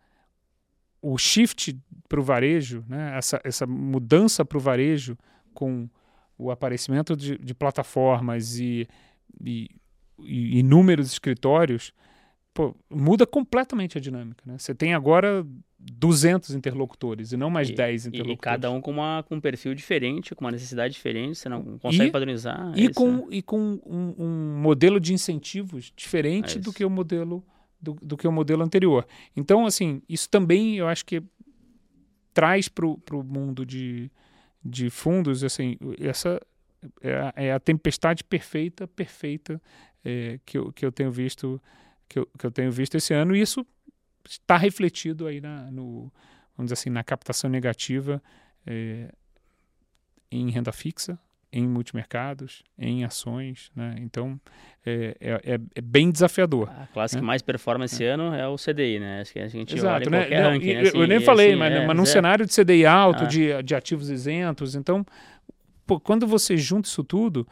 o 1.01 1.17
shift 1.17 1.79
para 2.07 2.19
o 2.19 2.23
varejo, 2.23 2.83
né? 2.87 3.17
essa, 3.17 3.39
essa 3.43 3.65
mudança 3.65 4.43
para 4.43 4.57
o 4.57 4.61
varejo 4.61 5.17
com 5.53 5.89
o 6.37 6.51
aparecimento 6.51 7.15
de, 7.15 7.37
de 7.37 7.53
plataformas 7.53 8.59
e, 8.59 8.87
e, 9.43 9.69
e 10.19 10.59
inúmeros 10.59 11.11
escritórios, 11.11 11.91
pô, 12.53 12.75
muda 12.89 13.25
completamente 13.25 13.97
a 13.97 14.01
dinâmica. 14.01 14.43
Né? 14.45 14.57
Você 14.57 14.75
tem 14.75 14.93
agora 14.93 15.45
200 15.79 16.51
interlocutores 16.55 17.31
e 17.31 17.37
não 17.37 17.49
mais 17.49 17.69
E- 17.69 17.73
10 17.75 18.05
E, 18.05 18.09
interlocutores. 18.09 18.39
e 18.39 18.41
cada 18.41 18.71
um 18.71 18.81
com, 18.81 18.91
uma, 18.91 19.23
com 19.27 19.35
um 19.35 19.41
perfil 19.41 19.75
diferente, 19.75 20.33
com 20.33 20.43
uma 20.43 20.51
necessidade 20.51 20.93
diferente, 20.93 21.37
você 21.37 21.47
não 21.49 21.77
consegue 21.77 22.09
E- 22.09 22.11
padronizar. 22.11 22.71
é 22.75 22.79
e 22.79 22.83
isso, 22.85 22.93
com, 22.93 23.11
né? 23.11 23.23
e 23.31 23.41
com 23.41 23.79
um, 23.85 24.15
um 24.17 24.57
modelo 24.59 24.99
de 24.99 25.13
incentivos 25.13 25.93
diferente 25.95 26.57
É 26.57 26.59
do 26.61 26.69
isso. 26.69 26.73
que 26.73 26.83
o 26.85 26.89
modelo 26.89 27.45
do, 27.79 27.93
do 28.01 28.17
que 28.17 28.27
o 28.27 28.31
modelo 28.31 28.63
anterior. 28.63 29.05
Então, 29.35 29.65
assim, 29.67 30.01
isso 30.09 30.27
também 30.29 30.77
eu 30.77 30.87
acho 30.87 31.05
que 31.05 31.21
traz 32.33 32.67
para 32.67 32.85
o 32.85 33.23
mundo 33.23 33.65
de, 33.65 34.11
de 34.63 34.89
fundos, 34.89 35.43
assim, 35.43 35.77
essa 35.99 36.39
é 37.01 37.13
a, 37.15 37.33
é 37.35 37.51
a 37.53 37.59
tempestade 37.59 38.23
perfeita, 38.23 38.87
perfeita 38.87 39.61
é, 40.05 40.39
que, 40.45 40.57
eu, 40.57 40.71
que 40.71 40.85
eu 40.85 40.91
tenho 40.91 41.11
visto 41.11 41.61
que 42.07 42.19
eu, 42.19 42.27
que 42.37 42.45
eu 42.45 42.51
tenho 42.51 42.71
visto 42.71 42.95
esse 42.95 43.13
ano 43.13 43.35
e 43.35 43.41
isso 43.41 43.65
está 44.29 44.57
refletido 44.57 45.25
aí 45.27 45.39
na, 45.41 45.69
no, 45.71 46.11
vamos 46.55 46.67
dizer 46.69 46.73
assim, 46.73 46.89
na 46.89 47.03
captação 47.03 47.49
negativa 47.49 48.21
é, 48.65 49.09
em 50.31 50.49
renda 50.49 50.71
fixa, 50.71 51.17
em 51.51 51.65
multimercados, 51.65 52.61
em 52.77 53.05
ações, 53.05 53.71
né? 53.73 53.95
Então 53.99 54.39
é, 54.85 55.15
é, 55.19 55.53
é- 55.53 55.59
é 55.75 55.81
bem 55.81 56.11
desafiador. 56.11 56.69
A 56.69 56.87
classe 56.87 57.15
que 57.15 57.21
né? 57.21 57.25
mais 57.27 57.41
performa 57.41 57.85
esse 57.85 58.03
ano 58.03 58.33
é 58.35 58.45
o 58.47 58.57
CDI, 58.57 58.99
né? 58.99 59.21
Acho 59.21 59.31
que 59.33 59.39
a 59.39 59.47
gente 59.47 59.71
olha 59.73 59.79
Exato, 59.79 60.09
em 60.09 60.11
né? 60.11 60.19
qualquer 60.19 60.43
Não, 60.43 60.49
ranking, 60.51 60.65
né? 60.73 60.81
eu- 60.83 60.87
Assim, 60.89 60.99
eu 60.99 61.07
nem 61.07 61.19
falei, 61.21 61.47
assim, 61.51 61.55
mas, 61.59 61.73
é, 61.73 61.87
mas 61.87 61.95
num 61.95 62.03
é. 62.03 62.05
cenário 62.05 62.45
de 62.45 62.53
CDI 62.53 62.85
alto, 62.85 63.23
Ah. 63.23 63.27
de, 63.27 63.63
de 63.63 63.73
ativos 63.75 64.09
isentos, 64.09 64.75
então, 64.75 65.05
pô, 65.85 65.99
quando 65.99 66.27
você 66.27 66.57
junta 66.57 66.89
isso 66.89 67.03
tudo, 67.03 67.47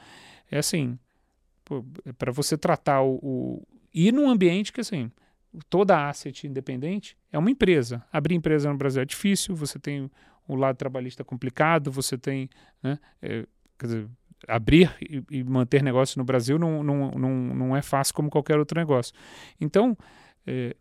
é 0.51 0.57
assim, 0.57 0.99
para 2.17 2.31
você 2.33 2.57
tratar 2.57 3.01
o, 3.01 3.15
o. 3.23 3.67
E 3.93 4.11
num 4.11 4.29
ambiente 4.29 4.73
que, 4.73 4.81
assim, 4.81 5.09
toda 5.69 6.07
asset 6.07 6.47
independente 6.47 7.17
é 7.31 7.37
uma 7.37 7.51
empresa. 7.51 8.03
Abrir 8.11 8.35
empresa 8.35 8.71
no 8.71 8.77
Brasil 8.77 9.01
é 9.01 9.05
difícil, 9.05 9.55
você 9.55 9.79
tem 9.79 10.09
o 10.47 10.55
lado 10.55 10.75
trabalhista 10.75 11.23
complicado, 11.23 11.91
você 11.91 12.17
tem. 12.17 12.49
Né, 12.81 12.99
é, 13.21 13.45
quer 13.77 13.85
dizer, 13.85 14.09
abrir 14.47 14.95
e, 15.01 15.23
e 15.31 15.43
manter 15.43 15.81
negócio 15.81 16.19
no 16.19 16.25
Brasil 16.25 16.59
não, 16.59 16.83
não, 16.83 17.11
não, 17.11 17.31
não 17.31 17.75
é 17.75 17.81
fácil 17.81 18.13
como 18.13 18.29
qualquer 18.29 18.57
outro 18.57 18.79
negócio. 18.79 19.13
Então, 19.59 19.97
é, 20.45 20.75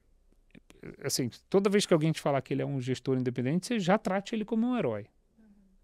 assim, 1.03 1.31
toda 1.49 1.71
vez 1.71 1.87
que 1.87 1.95
alguém 1.95 2.13
te 2.13 2.21
falar 2.21 2.41
que 2.43 2.53
ele 2.53 2.63
é 2.63 2.67
um 2.67 2.81
gestor 2.81 3.17
independente, 3.17 3.67
você 3.67 3.79
já 3.79 3.99
trate 3.99 4.35
ele 4.35 4.45
como 4.45 4.67
um 4.67 4.77
herói. 4.77 5.07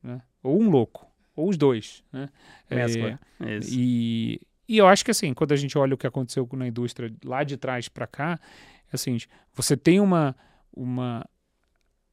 Né? 0.03 0.21
Ou 0.43 0.61
um 0.61 0.71
louco. 0.71 1.07
Ou 1.35 1.49
os 1.49 1.57
dois. 1.57 2.03
Né? 2.13 2.29
Mescla. 2.69 3.21
É, 3.41 3.61
e, 3.69 4.41
e 4.69 4.79
eu 4.79 4.87
acho 4.87 5.05
que 5.05 5.11
assim, 5.11 5.33
quando 5.33 5.53
a 5.53 5.57
gente 5.57 5.77
olha 5.79 5.95
o 5.95 5.99
que 5.99 6.07
aconteceu 6.07 6.49
na 6.53 6.67
indústria 6.67 7.13
lá 7.25 7.45
de 7.45 7.57
trás 7.57 7.89
para 7.89 8.07
cá, 8.07 8.39
é 8.93 8.97
assim, 8.97 9.19
você 9.55 9.77
tem 9.77 10.01
uma, 10.01 10.35
uma 10.73 11.25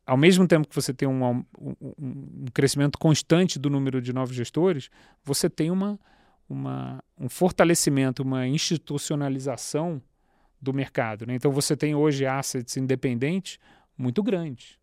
ao 0.06 0.18
mesmo 0.18 0.48
tempo 0.48 0.68
que 0.68 0.76
você 0.76 0.94
tem 0.94 1.08
um, 1.08 1.26
um, 1.26 1.46
um- 1.60 2.46
crescimento 2.54 2.98
constante 2.98 3.60
do 3.60 3.70
número 3.70 4.02
de 4.02 4.14
novos 4.14 4.36
gestores, 4.36 4.90
você 5.24 5.50
tem 5.50 5.70
uma, 5.70 6.00
uma, 6.48 7.04
um 7.18 7.28
fortalecimento, 7.28 8.24
uma 8.24 8.48
institucionalização 8.48 10.02
do 10.62 10.74
mercado. 10.74 11.26
né? 11.26 11.36
Então 11.36 11.52
você 11.52 11.76
tem 11.76 11.94
hoje 11.94 12.26
assets 12.26 12.78
independentes 12.78 13.60
muito 13.98 14.24
grandes, 14.24 14.78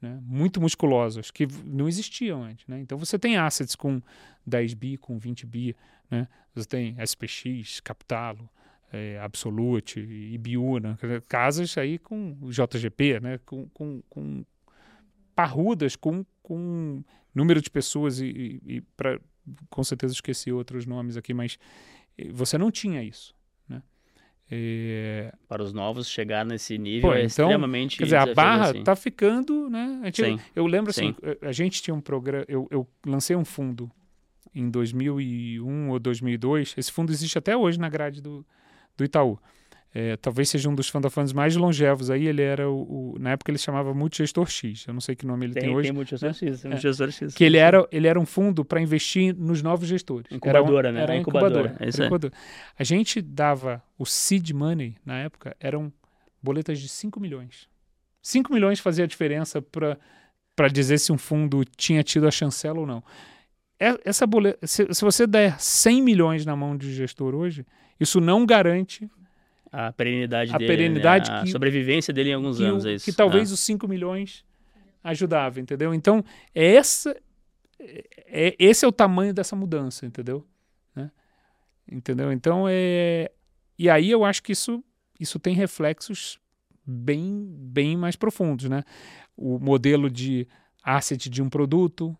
né? 0.00 0.18
muito 0.22 0.60
musculosos, 0.60 1.30
que 1.30 1.46
não 1.64 1.86
existiam 1.86 2.42
antes. 2.42 2.66
né? 2.66 2.80
Então 2.80 2.96
você 2.96 3.18
tem 3.18 3.36
assets 3.36 3.76
com 3.76 4.00
10 4.46 4.74
bi, 4.74 4.96
com 4.96 5.18
20 5.18 5.46
bi, 5.46 5.76
né? 6.10 6.26
você 6.54 6.66
tem 6.66 6.96
SPX, 6.98 7.80
Capitalo, 7.80 8.48
é, 8.96 9.20
Absolute, 9.20 10.00
IBU, 10.00 10.78
né? 10.78 10.96
Casas 11.28 11.76
aí 11.76 11.98
com 11.98 12.36
JGP, 12.50 13.20
né? 13.20 13.40
com, 13.44 13.68
com, 13.68 14.02
com 14.08 14.44
parrudas, 15.34 15.96
com, 15.96 16.24
com 16.42 17.02
número 17.34 17.60
de 17.60 17.70
pessoas 17.70 18.20
e, 18.20 18.26
e, 18.26 18.76
e 18.76 18.80
pra, 18.96 19.20
com 19.70 19.84
certeza 19.84 20.14
esqueci 20.14 20.50
outros 20.50 20.86
nomes 20.86 21.16
aqui, 21.16 21.34
mas 21.34 21.58
você 22.32 22.56
não 22.56 22.70
tinha 22.70 23.02
isso. 23.02 23.34
Né? 23.68 23.82
É... 24.50 25.32
Para 25.48 25.62
os 25.62 25.72
novos 25.72 26.08
chegar 26.08 26.44
nesse 26.44 26.78
nível 26.78 27.10
Pô, 27.10 27.14
é 27.14 27.24
então, 27.24 27.46
extremamente 27.46 27.98
Quer 27.98 28.04
dizer, 28.04 28.16
a 28.16 28.34
barra 28.34 28.70
está 28.76 28.92
assim. 28.92 29.02
ficando, 29.02 29.68
né? 29.68 30.00
Gente, 30.14 30.42
eu 30.54 30.66
lembro 30.66 30.90
assim, 30.90 31.12
Sim. 31.12 31.36
a 31.42 31.52
gente 31.52 31.82
tinha 31.82 31.94
um 31.94 32.00
programa, 32.00 32.44
eu, 32.48 32.66
eu 32.70 32.88
lancei 33.06 33.36
um 33.36 33.44
fundo 33.44 33.90
em 34.54 34.70
2001 34.70 35.90
ou 35.90 35.98
2002. 35.98 36.74
Esse 36.78 36.90
fundo 36.90 37.12
existe 37.12 37.36
até 37.36 37.54
hoje 37.54 37.78
na 37.78 37.90
grade 37.90 38.22
do, 38.22 38.44
do 38.96 39.04
Itaú. 39.04 39.38
É, 39.98 40.14
talvez 40.18 40.50
seja 40.50 40.68
um 40.68 40.74
dos 40.74 40.90
fundafundos 40.90 41.32
mais 41.32 41.56
longevos 41.56 42.10
aí. 42.10 42.26
Ele 42.26 42.42
era 42.42 42.68
o, 42.68 43.14
o, 43.14 43.18
na 43.18 43.30
época 43.30 43.50
ele 43.50 43.58
chamava 43.58 43.94
Multigestor 43.94 44.46
X. 44.46 44.84
Eu 44.86 44.92
não 44.92 45.00
sei 45.00 45.16
que 45.16 45.24
nome 45.24 45.46
ele 45.46 45.54
tem, 45.54 45.62
tem 45.62 45.74
hoje. 45.74 45.88
Tem 45.88 45.96
Multigestor 45.96 46.34
X, 46.34 46.64
é. 46.64 46.68
Multigestor 46.68 47.10
X. 47.10 47.34
Que 47.34 47.44
ele 47.44 47.56
era, 47.56 47.88
ele 47.90 48.06
era 48.06 48.20
um 48.20 48.26
fundo 48.26 48.62
para 48.62 48.78
investir 48.78 49.34
nos 49.34 49.62
novos 49.62 49.88
gestores. 49.88 50.30
Incubadora, 50.30 50.88
era 50.88 50.92
um, 50.92 50.98
né? 50.98 51.02
Era 51.02 51.16
incubadora. 51.16 51.70
incubadora. 51.70 51.88
Incubadora. 51.88 52.32
A 52.78 52.84
gente 52.84 53.22
dava 53.22 53.82
o 53.98 54.04
seed 54.04 54.50
money 54.50 54.96
na 55.02 55.16
época 55.18 55.56
eram 55.58 55.90
boletas 56.42 56.78
de 56.78 56.88
5 56.90 57.18
milhões. 57.18 57.66
5 58.20 58.52
milhões 58.52 58.78
fazia 58.80 59.04
a 59.04 59.08
diferença 59.08 59.62
para 59.62 59.98
para 60.54 60.68
dizer 60.68 60.98
se 60.98 61.12
um 61.12 61.18
fundo 61.18 61.62
tinha 61.76 62.02
tido 62.02 62.26
a 62.26 62.30
chancela 62.30 62.80
ou 62.80 62.86
não. 62.86 63.04
É, 63.78 63.94
essa 64.06 64.26
boleta, 64.26 64.66
se, 64.66 64.86
se 64.92 65.04
você 65.04 65.26
der 65.26 65.60
100 65.60 66.02
milhões 66.02 66.46
na 66.46 66.56
mão 66.56 66.74
de 66.74 66.94
gestor 66.94 67.34
hoje, 67.34 67.64
isso 67.98 68.20
não 68.20 68.44
garante 68.44 69.10
a 69.72 69.92
perenidade 69.92 70.54
a 70.54 70.58
dele, 70.58 70.68
perenidade 70.68 71.30
né? 71.30 71.38
a 71.38 71.42
que, 71.42 71.50
sobrevivência 71.50 72.12
dele 72.12 72.30
em 72.30 72.34
alguns 72.34 72.60
anos. 72.60 72.84
O, 72.84 72.88
é 72.88 72.94
isso. 72.94 73.04
Que 73.04 73.12
talvez 73.12 73.50
ah. 73.50 73.54
os 73.54 73.60
5 73.60 73.86
milhões 73.88 74.44
ajudava, 75.02 75.60
entendeu? 75.60 75.92
Então, 75.94 76.24
essa, 76.54 77.16
é, 77.78 78.04
é, 78.26 78.56
esse 78.58 78.84
é 78.84 78.88
o 78.88 78.92
tamanho 78.92 79.34
dessa 79.34 79.54
mudança, 79.54 80.06
entendeu? 80.06 80.46
Né? 80.94 81.10
Entendeu? 81.90 82.32
Então, 82.32 82.66
é... 82.68 83.30
E 83.78 83.90
aí 83.90 84.10
eu 84.10 84.24
acho 84.24 84.42
que 84.42 84.52
isso, 84.52 84.82
isso 85.20 85.38
tem 85.38 85.54
reflexos 85.54 86.38
bem, 86.86 87.46
bem 87.58 87.96
mais 87.96 88.16
profundos, 88.16 88.70
né? 88.70 88.82
O 89.36 89.58
modelo 89.58 90.08
de 90.08 90.48
asset 90.82 91.28
de 91.28 91.42
um 91.42 91.50
produto 91.50 92.16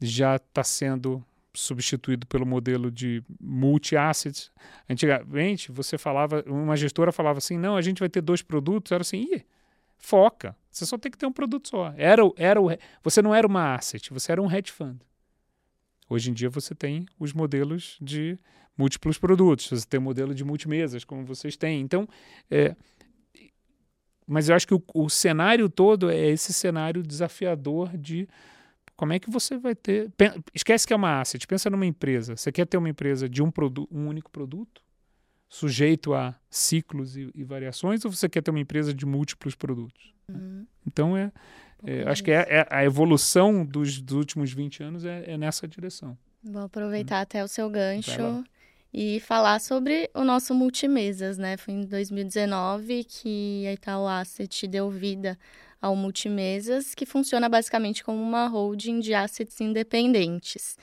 já 0.00 0.36
está 0.36 0.62
sendo 0.62 1.24
substituído 1.54 2.26
pelo 2.26 2.44
modelo 2.44 2.90
de 2.90 3.22
multi-assets. 3.40 4.50
Antigamente, 4.88 5.70
você 5.70 5.96
falava, 5.96 6.44
uma 6.46 6.76
gestora 6.76 7.12
falava 7.12 7.38
assim, 7.38 7.56
não, 7.56 7.76
a 7.76 7.82
gente 7.82 8.00
vai 8.00 8.08
ter 8.08 8.20
dois 8.20 8.42
produtos, 8.42 8.92
era 8.92 9.02
assim, 9.02 9.26
ih, 9.32 9.44
foca, 9.96 10.56
você 10.70 10.84
só 10.84 10.98
tem 10.98 11.10
que 11.10 11.18
ter 11.18 11.26
um 11.26 11.32
produto 11.32 11.68
só. 11.68 11.94
Era, 11.96 12.22
era 12.36 12.60
o, 12.60 12.68
você 13.02 13.22
não 13.22 13.34
era 13.34 13.46
uma 13.46 13.74
asset, 13.74 14.12
você 14.12 14.32
era 14.32 14.42
um 14.42 14.50
hedge 14.50 14.72
fund. 14.72 15.00
Hoje 16.08 16.30
em 16.30 16.34
dia 16.34 16.50
você 16.50 16.74
tem 16.74 17.06
os 17.18 17.32
modelos 17.32 17.96
de 18.00 18.38
múltiplos 18.76 19.18
produtos, 19.18 19.68
você 19.68 19.86
tem 19.86 19.98
o 19.98 20.02
modelo 20.02 20.34
de 20.34 20.44
multimesas, 20.44 21.04
como 21.04 21.24
vocês 21.24 21.56
têm. 21.56 21.80
Então, 21.80 22.08
é, 22.50 22.76
mas 24.26 24.48
eu 24.48 24.56
acho 24.56 24.66
que 24.66 24.74
o, 24.74 24.82
o 24.94 25.08
cenário 25.08 25.68
todo 25.68 26.10
é 26.10 26.26
esse 26.26 26.52
cenário 26.52 27.02
desafiador 27.02 27.96
de 27.96 28.28
como 28.96 29.12
é 29.12 29.18
que 29.18 29.30
você 29.30 29.56
vai 29.58 29.74
ter. 29.74 30.12
Esquece 30.54 30.86
que 30.86 30.92
é 30.92 30.96
uma 30.96 31.20
asset, 31.20 31.46
pensa 31.46 31.68
numa 31.68 31.86
empresa. 31.86 32.36
Você 32.36 32.52
quer 32.52 32.66
ter 32.66 32.76
uma 32.76 32.88
empresa 32.88 33.28
de 33.28 33.42
um, 33.42 33.50
produto, 33.50 33.88
um 33.92 34.06
único 34.06 34.30
produto, 34.30 34.82
sujeito 35.48 36.14
a 36.14 36.34
ciclos 36.48 37.16
e, 37.16 37.30
e, 37.34 37.44
variações, 37.44 38.04
ou 38.04 38.10
você 38.10 38.28
quer 38.28 38.42
ter 38.42 38.50
uma 38.50 38.60
empresa 38.60 38.94
de 38.94 39.04
múltiplos 39.04 39.54
produtos? 39.54 40.14
Uhum. 40.28 40.66
Então, 40.86 41.16
é, 41.16 41.32
é 41.84 42.08
acho 42.08 42.22
que 42.22 42.30
é, 42.30 42.46
é, 42.48 42.66
a 42.70 42.84
evolução 42.84 43.64
dos, 43.64 44.00
dos, 44.00 44.16
últimos 44.16 44.52
20 44.52 44.82
anos 44.82 45.04
é, 45.04 45.32
é 45.32 45.38
nessa 45.38 45.66
direção. 45.66 46.16
Vou 46.42 46.62
aproveitar 46.62 47.16
uhum. 47.16 47.22
até 47.22 47.42
o 47.42 47.48
seu 47.48 47.68
gancho 47.70 48.44
e 48.92 49.18
falar 49.18 49.60
sobre 49.60 50.08
o 50.14 50.22
nosso 50.22 50.54
multimesas, 50.54 51.36
né? 51.36 51.56
Foi 51.56 51.74
em 51.74 51.84
2019 51.84 53.02
que 53.02 53.66
a 53.66 53.72
Itaú 53.72 54.06
Asset 54.06 54.68
deu 54.68 54.88
vida 54.88 55.36
ao 55.84 55.94
Multimesas, 55.94 56.94
que 56.94 57.04
funciona 57.04 57.46
basicamente 57.46 58.02
como 58.02 58.22
uma 58.22 58.46
holding 58.46 59.00
de 59.00 59.12
assets 59.12 59.60
independentes. 59.60 60.78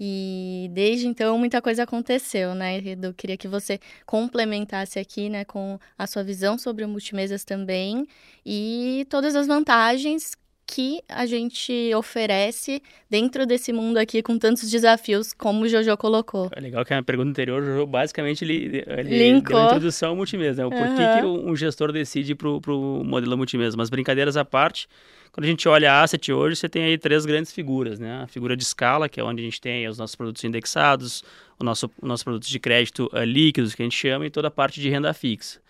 E 0.00 0.70
desde 0.72 1.08
então 1.08 1.36
muita 1.36 1.60
coisa 1.60 1.82
aconteceu, 1.82 2.54
né, 2.54 2.78
Eu 3.02 3.12
Queria 3.14 3.36
que 3.36 3.48
você 3.48 3.80
complementasse 4.06 4.98
aqui, 4.98 5.28
né, 5.28 5.44
com 5.44 5.78
a 5.98 6.06
sua 6.06 6.22
visão 6.22 6.56
sobre 6.56 6.84
o 6.84 6.88
multimesas 6.88 7.44
também 7.44 8.06
e 8.46 9.04
todas 9.10 9.34
as 9.34 9.48
vantagens 9.48 10.36
que 10.70 11.02
a 11.08 11.24
gente 11.24 11.90
oferece 11.94 12.82
dentro 13.08 13.46
desse 13.46 13.72
mundo 13.72 13.96
aqui 13.96 14.22
com 14.22 14.38
tantos 14.38 14.70
desafios, 14.70 15.32
como 15.32 15.64
o 15.64 15.68
Jojo 15.68 15.96
colocou. 15.96 16.50
É 16.54 16.60
legal 16.60 16.84
que 16.84 16.92
a 16.92 17.02
pergunta 17.02 17.30
anterior, 17.30 17.62
o 17.62 17.64
Jojo 17.64 17.86
basicamente 17.86 18.44
ele, 18.44 18.84
ele 18.86 19.18
Linkou. 19.18 19.56
deu 19.56 19.58
a 19.58 19.66
introdução 19.68 20.10
ao 20.10 20.16
multimesa, 20.16 20.62
né? 20.62 20.66
O 20.66 20.70
porquê 20.70 21.24
uhum. 21.24 21.42
que 21.42 21.50
um 21.50 21.56
gestor 21.56 21.90
decide 21.90 22.34
para 22.34 22.48
o 22.48 23.02
modelo 23.02 23.34
multimesa. 23.34 23.78
Mas 23.78 23.88
brincadeiras 23.88 24.36
à 24.36 24.44
parte, 24.44 24.86
quando 25.32 25.44
a 25.44 25.48
gente 25.48 25.66
olha 25.66 25.90
a 25.90 26.02
asset 26.02 26.30
hoje, 26.30 26.56
você 26.56 26.68
tem 26.68 26.84
aí 26.84 26.98
três 26.98 27.24
grandes 27.24 27.50
figuras, 27.50 27.98
né? 27.98 28.22
A 28.22 28.26
figura 28.26 28.54
de 28.54 28.62
escala, 28.62 29.08
que 29.08 29.18
é 29.18 29.24
onde 29.24 29.40
a 29.40 29.44
gente 29.46 29.60
tem 29.62 29.88
os 29.88 29.96
nossos 29.96 30.14
produtos 30.14 30.44
indexados, 30.44 31.24
o 31.58 31.64
nosso, 31.64 31.90
os 32.02 32.06
nossos 32.06 32.24
produtos 32.24 32.48
de 32.50 32.58
crédito 32.58 33.10
uh, 33.14 33.24
líquidos, 33.24 33.74
que 33.74 33.80
a 33.80 33.86
gente 33.86 33.96
chama, 33.96 34.26
e 34.26 34.30
toda 34.30 34.48
a 34.48 34.50
parte 34.50 34.82
de 34.82 34.90
renda 34.90 35.14
fixa. 35.14 35.60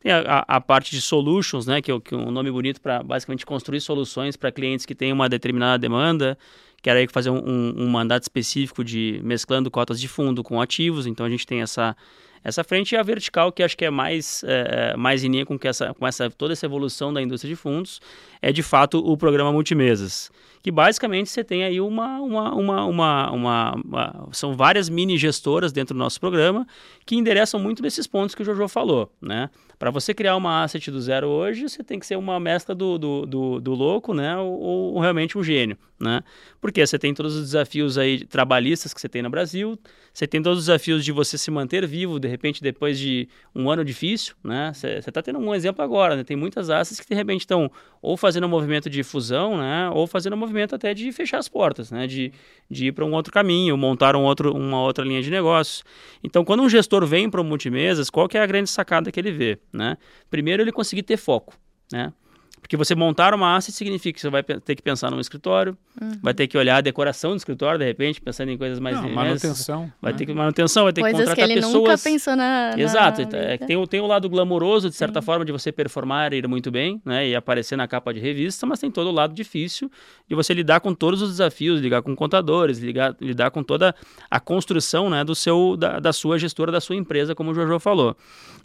Tem 0.00 0.12
a, 0.12 0.20
a, 0.20 0.56
a, 0.56 0.60
parte 0.60 0.92
de 0.92 1.00
solutions, 1.00 1.66
né, 1.66 1.82
que 1.82 1.90
é, 1.90 2.00
que 2.00 2.14
é 2.14 2.16
um 2.16 2.30
nome 2.30 2.50
bonito 2.50 2.80
para 2.80 3.02
basicamente 3.02 3.44
construir 3.44 3.80
soluções 3.80 4.36
para 4.36 4.52
clientes 4.52 4.86
que 4.86 4.94
têm 4.94 5.12
uma 5.12 5.28
determinada 5.28 5.76
demanda. 5.76 6.38
Quero 6.80 7.00
aí 7.00 7.08
fazer 7.08 7.30
um, 7.30 7.38
um, 7.38 7.82
um, 7.82 7.88
mandato 7.88 8.22
específico 8.22 8.84
de 8.84 9.20
mesclando 9.24 9.68
cotas 9.70 10.00
de 10.00 10.06
fundo 10.06 10.44
com 10.44 10.60
ativos. 10.60 11.06
Então 11.06 11.26
a 11.26 11.30
gente 11.30 11.46
tem 11.46 11.62
essa 11.62 11.96
essa 12.44 12.62
frente 12.62 12.92
e 12.92 12.96
a 12.96 13.02
vertical 13.02 13.50
que 13.50 13.64
acho 13.64 13.76
que 13.76 13.84
é 13.84 13.90
mais 13.90 14.44
é, 14.44 14.92
é 14.92 14.96
mais 14.96 15.24
em 15.24 15.28
linha 15.28 15.44
com 15.44 15.58
que 15.58 15.66
essa 15.66 15.92
com 15.92 16.06
essa 16.06 16.30
toda 16.30 16.52
essa 16.52 16.66
evolução 16.66 17.12
da 17.12 17.20
indústria 17.20 17.52
de 17.52 17.56
fundos 17.56 18.00
é 18.40 18.52
de 18.52 18.62
fato 18.62 18.98
o 18.98 19.16
programa 19.16 19.52
multimesas 19.52 20.30
que 20.62 20.70
basicamente 20.70 21.30
você 21.30 21.42
tem 21.42 21.64
aí 21.64 21.80
uma, 21.80 22.20
uma, 22.20 22.54
uma, 22.54 22.84
uma, 22.84 23.30
uma, 23.30 23.74
uma 23.74 24.28
são 24.32 24.54
várias 24.54 24.88
mini 24.88 25.16
gestoras 25.16 25.72
dentro 25.72 25.94
do 25.94 25.98
nosso 25.98 26.20
programa 26.20 26.66
que 27.06 27.16
endereçam 27.16 27.58
muito 27.58 27.82
desses 27.82 28.06
pontos 28.06 28.34
que 28.34 28.42
o 28.42 28.44
Jojo 28.44 28.68
falou, 28.68 29.10
né? 29.18 29.48
Para 29.78 29.90
você 29.92 30.12
criar 30.12 30.34
uma 30.36 30.64
asset 30.64 30.90
do 30.90 31.00
zero 31.00 31.28
hoje, 31.28 31.68
você 31.68 31.84
tem 31.84 32.00
que 32.00 32.06
ser 32.06 32.16
uma 32.16 32.40
mescla 32.40 32.74
do, 32.74 32.98
do, 32.98 33.24
do, 33.24 33.60
do 33.60 33.74
louco, 33.74 34.12
né? 34.12 34.36
Ou, 34.36 34.60
ou, 34.94 35.00
realmente 35.00 35.38
um 35.38 35.42
gênio, 35.42 35.78
né? 36.00 36.20
Porque 36.60 36.84
você 36.84 36.98
tem 36.98 37.14
todos 37.14 37.36
os 37.36 37.42
desafios 37.42 37.96
aí 37.96 38.24
trabalhistas 38.26 38.92
que 38.92 39.00
você 39.00 39.08
tem 39.08 39.22
no 39.22 39.30
Brasil, 39.30 39.78
você 40.12 40.26
tem 40.26 40.42
todos 40.42 40.58
os 40.58 40.64
desafios 40.66 41.04
de 41.04 41.12
você 41.12 41.38
se 41.38 41.48
manter 41.48 41.86
vivo, 41.86 42.18
de 42.18 42.26
repente, 42.26 42.60
depois 42.60 42.98
de 42.98 43.28
um 43.54 43.70
ano 43.70 43.84
difícil, 43.84 44.34
né? 44.42 44.72
Você 44.74 44.98
está 44.98 45.22
tendo 45.22 45.38
um 45.38 45.54
exemplo 45.54 45.82
agora, 45.82 46.16
né? 46.16 46.24
Tem 46.24 46.36
muitas 46.36 46.68
assets 46.68 46.98
que 46.98 47.08
de 47.08 47.14
repente 47.14 47.42
estão 47.42 47.70
ou 48.02 48.16
fazendo 48.16 48.27
um 48.44 48.48
movimento 48.48 48.88
de 48.90 49.02
fusão, 49.02 49.56
né? 49.56 49.90
Ou 49.90 50.06
fazendo 50.06 50.34
um 50.34 50.36
movimento 50.36 50.74
até 50.74 50.92
de 50.92 51.10
fechar 51.12 51.38
as 51.38 51.48
portas, 51.48 51.90
né? 51.90 52.06
De, 52.06 52.32
de 52.70 52.86
ir 52.86 52.92
para 52.92 53.04
um 53.04 53.12
outro 53.12 53.32
caminho, 53.32 53.76
montar 53.76 54.14
um 54.14 54.22
outro, 54.22 54.54
uma 54.54 54.80
outra 54.80 55.04
linha 55.04 55.22
de 55.22 55.30
negócios. 55.30 55.84
Então, 56.22 56.44
quando 56.44 56.62
um 56.62 56.68
gestor 56.68 57.06
vem 57.06 57.28
para 57.30 57.40
o 57.40 57.44
multimesas, 57.44 58.10
qual 58.10 58.28
que 58.28 58.36
é 58.36 58.42
a 58.42 58.46
grande 58.46 58.70
sacada 58.70 59.10
que 59.10 59.18
ele 59.18 59.32
vê, 59.32 59.58
né? 59.72 59.96
Primeiro, 60.30 60.62
ele 60.62 60.72
conseguir 60.72 61.02
ter 61.02 61.16
foco, 61.16 61.54
né? 61.92 62.12
Porque 62.60 62.76
você 62.76 62.94
montar 62.94 63.34
uma 63.34 63.56
asset 63.56 63.74
significa 63.74 64.14
que 64.14 64.20
você 64.20 64.30
vai 64.30 64.42
ter 64.42 64.74
que 64.74 64.82
pensar 64.82 65.10
num 65.10 65.20
escritório, 65.20 65.76
uhum. 66.00 66.12
vai 66.22 66.34
ter 66.34 66.46
que 66.46 66.56
olhar 66.56 66.76
a 66.76 66.80
decoração 66.80 67.30
do 67.30 67.36
escritório, 67.36 67.78
de 67.78 67.84
repente, 67.84 68.20
pensando 68.20 68.50
em 68.50 68.58
coisas 68.58 68.78
mais... 68.78 69.00
Não, 69.00 69.08
manutenção. 69.08 69.92
Vai 70.00 70.12
né? 70.12 70.18
ter 70.18 70.26
que 70.26 70.34
manutenção, 70.34 70.84
vai 70.84 70.92
ter 70.92 71.00
coisas 71.00 71.18
que 71.18 71.24
contratar 71.24 71.46
que 71.46 71.52
ele 71.52 71.60
pessoas... 71.60 71.74
nunca 71.74 71.98
pensou 71.98 72.36
na 72.36 72.74
Exato. 72.76 73.22
Na 73.22 73.38
é, 73.38 73.58
tem, 73.58 73.86
tem 73.86 74.00
o 74.00 74.06
lado 74.06 74.28
glamouroso, 74.28 74.88
de 74.88 74.96
certa 74.96 75.20
Sim. 75.20 75.26
forma, 75.26 75.44
de 75.44 75.52
você 75.52 75.70
performar 75.72 76.32
e 76.32 76.38
ir 76.38 76.48
muito 76.48 76.70
bem, 76.70 77.00
né? 77.04 77.28
E 77.28 77.34
aparecer 77.34 77.76
na 77.76 77.86
capa 77.86 78.12
de 78.12 78.20
revista, 78.20 78.66
mas 78.66 78.80
tem 78.80 78.90
todo 78.90 79.08
o 79.08 79.12
lado 79.12 79.34
difícil 79.34 79.90
de 80.28 80.34
você 80.34 80.52
lidar 80.52 80.80
com 80.80 80.94
todos 80.94 81.22
os 81.22 81.30
desafios, 81.30 81.80
lidar 81.80 82.02
com 82.02 82.14
contadores, 82.14 82.78
lidar, 82.78 83.16
lidar 83.20 83.50
com 83.50 83.62
toda 83.62 83.94
a 84.30 84.40
construção, 84.40 85.08
né? 85.08 85.24
Do 85.24 85.34
seu, 85.34 85.76
da, 85.76 85.98
da 85.98 86.12
sua 86.12 86.38
gestora, 86.38 86.72
da 86.72 86.80
sua 86.80 86.96
empresa, 86.96 87.34
como 87.34 87.50
o 87.50 87.54
Jojo 87.54 87.78
falou. 87.78 88.16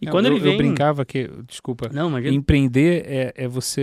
E 0.02 0.06
Não, 0.06 0.12
quando 0.12 0.26
eu, 0.26 0.34
ele 0.34 0.40
vem... 0.40 0.54
Eu 0.54 0.58
brincava 0.58 1.06
que... 1.06 1.30
Desculpa. 1.48 1.90
Não, 1.94 2.10
imagina. 2.10 2.34
Empreender 2.34 3.04
é, 3.06 3.34
é 3.36 3.48
você 3.48 3.83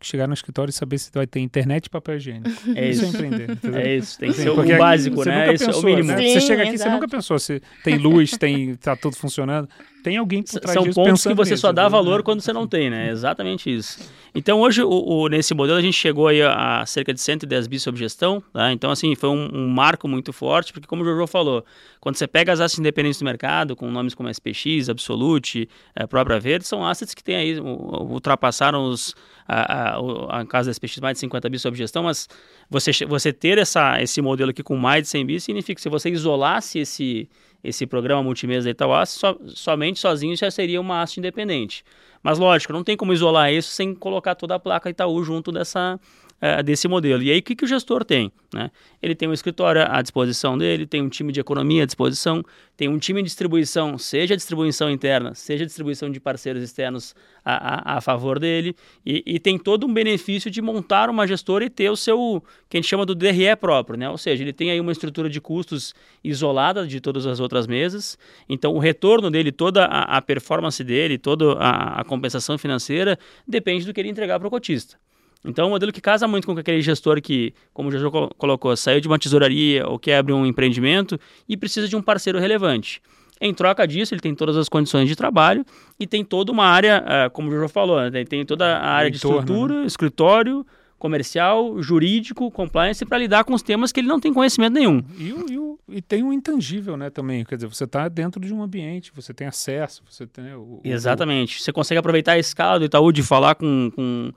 chegar 0.00 0.26
no 0.26 0.34
escritório 0.34 0.70
e 0.70 0.72
saber 0.72 0.98
se 0.98 1.10
vai 1.12 1.26
ter 1.26 1.40
internet 1.40 1.86
e 1.86 1.90
papel 1.90 2.16
higiênico. 2.16 2.50
É 2.76 2.88
isso. 2.88 3.04
isso 3.04 3.04
é 3.04 3.08
empreender. 3.08 3.50
Entendeu? 3.50 3.80
É 3.80 3.96
isso, 3.96 4.18
tem 4.18 4.30
que 4.30 4.36
ser 4.36 4.50
o 4.50 4.78
básico, 4.78 5.24
né? 5.24 5.54
Isso 5.54 5.66
pensou, 5.66 5.80
é 5.80 5.84
o 5.84 5.96
mínimo. 5.96 6.08
Né? 6.12 6.18
Sim, 6.18 6.32
você 6.32 6.40
chega 6.40 6.62
aqui, 6.62 6.74
exato. 6.74 6.90
você 6.90 6.94
nunca 6.94 7.08
pensou 7.08 7.38
se 7.38 7.62
tem 7.82 7.96
luz, 7.96 8.30
tem 8.32 8.74
tá 8.76 8.94
tudo 8.96 9.16
funcionando. 9.16 9.68
Tem 10.06 10.18
alguém 10.18 10.40
por 10.40 10.60
trás 10.60 10.74
São 10.74 10.84
disso 10.84 10.94
pontos 10.94 11.22
que 11.26 11.34
você 11.34 11.52
nisso, 11.52 11.62
só 11.62 11.72
dá 11.72 11.88
valor 11.88 12.22
quando 12.22 12.40
você 12.40 12.52
não 12.52 12.64
tem, 12.68 12.88
né? 12.88 13.10
Exatamente 13.10 13.74
isso. 13.74 13.98
Então, 14.32 14.60
hoje, 14.60 14.80
o, 14.80 14.88
o, 14.88 15.28
nesse 15.28 15.52
modelo, 15.52 15.78
a 15.78 15.82
gente 15.82 15.96
chegou 15.96 16.28
aí 16.28 16.40
a, 16.42 16.82
a 16.82 16.86
cerca 16.86 17.12
de 17.12 17.20
110 17.20 17.66
bis 17.66 17.82
sob 17.82 17.98
gestão, 17.98 18.40
tá? 18.52 18.70
Então, 18.70 18.92
assim, 18.92 19.16
foi 19.16 19.30
um, 19.30 19.50
um, 19.52 19.68
marco 19.68 20.06
muito 20.06 20.32
forte, 20.32 20.72
porque 20.72 20.86
como 20.86 21.02
o 21.02 21.04
Jojo 21.04 21.26
falou, 21.26 21.64
quando 22.06 22.14
você 22.14 22.28
pega 22.28 22.52
as 22.52 22.60
assets 22.60 22.78
independentes 22.78 23.18
do 23.18 23.24
mercado, 23.24 23.74
com 23.74 23.90
nomes 23.90 24.14
como 24.14 24.30
SPX, 24.30 24.88
Absolute, 24.88 25.68
é, 25.92 26.06
própria 26.06 26.38
Verde, 26.38 26.64
são 26.64 26.86
assets 26.86 27.12
que 27.12 27.24
tem 27.24 27.34
aí, 27.34 27.58
ultrapassaram 27.58 28.84
os, 28.84 29.12
a, 29.44 29.96
a, 29.96 30.40
a 30.40 30.46
casa 30.46 30.68
da 30.68 30.72
SPX 30.72 31.00
mais 31.00 31.14
de 31.14 31.18
50 31.22 31.48
bis 31.48 31.62
sob 31.62 31.76
gestão, 31.76 32.04
mas 32.04 32.28
você, 32.70 32.92
você 33.08 33.32
ter 33.32 33.58
essa, 33.58 34.00
esse 34.00 34.22
modelo 34.22 34.50
aqui 34.52 34.62
com 34.62 34.76
mais 34.76 35.02
de 35.02 35.08
100 35.08 35.26
bis 35.26 35.42
significa 35.42 35.74
que 35.74 35.80
se 35.80 35.88
você 35.88 36.08
isolasse 36.08 36.78
esse, 36.78 37.28
esse 37.64 37.84
programa 37.88 38.22
multimês 38.22 38.62
da 38.62 38.70
Itaú 38.70 39.04
so, 39.04 39.40
somente 39.48 39.98
sozinho 39.98 40.36
já 40.36 40.48
seria 40.48 40.80
uma 40.80 41.02
asset 41.02 41.18
independente. 41.18 41.82
Mas 42.22 42.38
lógico, 42.38 42.72
não 42.72 42.84
tem 42.84 42.96
como 42.96 43.12
isolar 43.12 43.52
isso 43.52 43.72
sem 43.72 43.92
colocar 43.92 44.36
toda 44.36 44.54
a 44.54 44.60
placa 44.60 44.88
Itaú 44.88 45.24
junto 45.24 45.50
dessa, 45.50 45.98
uh, 46.40 46.62
desse 46.62 46.88
modelo. 46.88 47.22
E 47.22 47.30
aí, 47.30 47.38
o 47.38 47.42
que, 47.42 47.54
que 47.54 47.64
o 47.64 47.68
gestor 47.68 48.04
tem? 48.04 48.30
Né? 48.52 48.70
Ele 49.02 49.14
tem 49.14 49.28
um 49.28 49.32
escritório 49.32 49.82
à 49.88 50.00
disposição 50.00 50.56
dele, 50.56 50.86
tem 50.86 51.02
um 51.02 51.08
time 51.08 51.32
de 51.32 51.40
economia 51.40 51.82
à 51.82 51.86
disposição, 51.86 52.42
tem 52.76 52.88
um 52.88 52.98
time 52.98 53.22
de 53.22 53.26
distribuição, 53.28 53.96
seja 53.98 54.36
distribuição 54.36 54.90
interna, 54.90 55.34
seja 55.34 55.64
distribuição 55.64 56.10
de 56.10 56.20
parceiros 56.20 56.62
externos 56.62 57.14
a, 57.44 57.94
a, 57.94 57.98
a 57.98 58.00
favor 58.00 58.38
dele, 58.38 58.74
e, 59.04 59.22
e, 59.26 59.38
tem 59.38 59.58
todo 59.58 59.86
um 59.86 59.92
benefício 59.92 60.50
de 60.50 60.60
montar 60.60 61.08
uma 61.08 61.26
gestora 61.26 61.64
e 61.64 61.70
ter 61.70 61.90
o 61.90 61.96
seu, 61.96 62.42
que 62.68 62.76
a 62.76 62.80
gente 62.80 62.88
chama 62.88 63.06
do 63.06 63.14
DRE 63.14 63.54
próprio, 63.58 63.98
né? 63.98 64.08
ou 64.08 64.18
seja, 64.18 64.42
ele 64.42 64.52
tem 64.52 64.70
aí 64.70 64.80
uma 64.80 64.92
estrutura 64.92 65.28
de 65.28 65.40
custos 65.40 65.94
isolada 66.22 66.86
de 66.86 67.00
todas 67.00 67.26
as 67.26 67.40
outras 67.40 67.66
mesas, 67.66 68.18
então 68.48 68.74
o 68.74 68.78
retorno 68.78 69.30
dele, 69.30 69.52
toda 69.52 69.84
a, 69.84 70.16
a 70.16 70.22
performance 70.22 70.82
dele, 70.82 71.18
toda 71.18 71.54
a, 71.54 72.00
a 72.00 72.04
compensação 72.04 72.58
financeira 72.58 73.18
depende 73.46 73.86
do 73.86 73.94
que 73.94 74.00
ele 74.00 74.08
entregar 74.08 74.38
para 74.38 74.48
o 74.48 74.50
cotista. 74.50 74.98
Então 75.44 75.64
é 75.64 75.68
um 75.68 75.70
modelo 75.70 75.92
que 75.92 76.00
casa 76.00 76.26
muito 76.26 76.46
com 76.46 76.52
aquele 76.52 76.80
gestor 76.82 77.20
que, 77.20 77.54
como 77.72 77.88
o 77.88 77.92
Jojo 77.92 78.30
colocou, 78.36 78.76
saiu 78.76 79.00
de 79.00 79.08
uma 79.08 79.18
tesouraria 79.18 79.86
ou 79.86 79.98
quer 79.98 80.18
abrir 80.18 80.32
um 80.32 80.44
empreendimento 80.44 81.18
e 81.48 81.56
precisa 81.56 81.88
de 81.88 81.96
um 81.96 82.02
parceiro 82.02 82.38
relevante. 82.38 83.00
Em 83.40 83.52
troca 83.52 83.86
disso, 83.86 84.14
ele 84.14 84.20
tem 84.20 84.34
todas 84.34 84.56
as 84.56 84.68
condições 84.68 85.08
de 85.08 85.14
trabalho 85.14 85.64
e 86.00 86.06
tem 86.06 86.24
toda 86.24 86.50
uma 86.50 86.64
área, 86.64 87.04
uh, 87.04 87.30
como 87.30 87.48
o 87.48 87.52
Jojo 87.52 87.68
falou, 87.68 88.10
né? 88.10 88.24
tem 88.24 88.44
toda 88.44 88.78
a 88.78 88.90
área 88.90 89.10
de 89.10 89.18
estrutura, 89.18 89.82
né? 89.82 89.86
escritório, 89.86 90.66
comercial, 90.98 91.80
jurídico, 91.82 92.50
compliance, 92.50 93.04
para 93.04 93.18
lidar 93.18 93.44
com 93.44 93.52
os 93.52 93.62
temas 93.62 93.92
que 93.92 94.00
ele 94.00 94.08
não 94.08 94.18
tem 94.18 94.32
conhecimento 94.32 94.72
nenhum. 94.72 95.04
E, 95.18 95.28
e, 95.28 95.96
e 95.98 96.02
tem 96.02 96.22
o 96.22 96.28
um 96.28 96.32
intangível, 96.32 96.96
né, 96.96 97.10
também. 97.10 97.44
Quer 97.44 97.56
dizer, 97.56 97.66
você 97.66 97.84
está 97.84 98.08
dentro 98.08 98.40
de 98.40 98.52
um 98.52 98.62
ambiente, 98.62 99.12
você 99.14 99.34
tem 99.34 99.46
acesso, 99.46 100.02
você 100.10 100.26
tem 100.26 100.54
o, 100.54 100.80
Exatamente. 100.82 101.58
O... 101.58 101.62
Você 101.62 101.72
consegue 101.72 101.98
aproveitar 101.98 102.32
a 102.32 102.38
escala 102.38 102.78
do 102.78 102.86
Itaú 102.86 103.12
de 103.12 103.22
falar 103.22 103.54
com, 103.54 103.90
com 103.94 104.32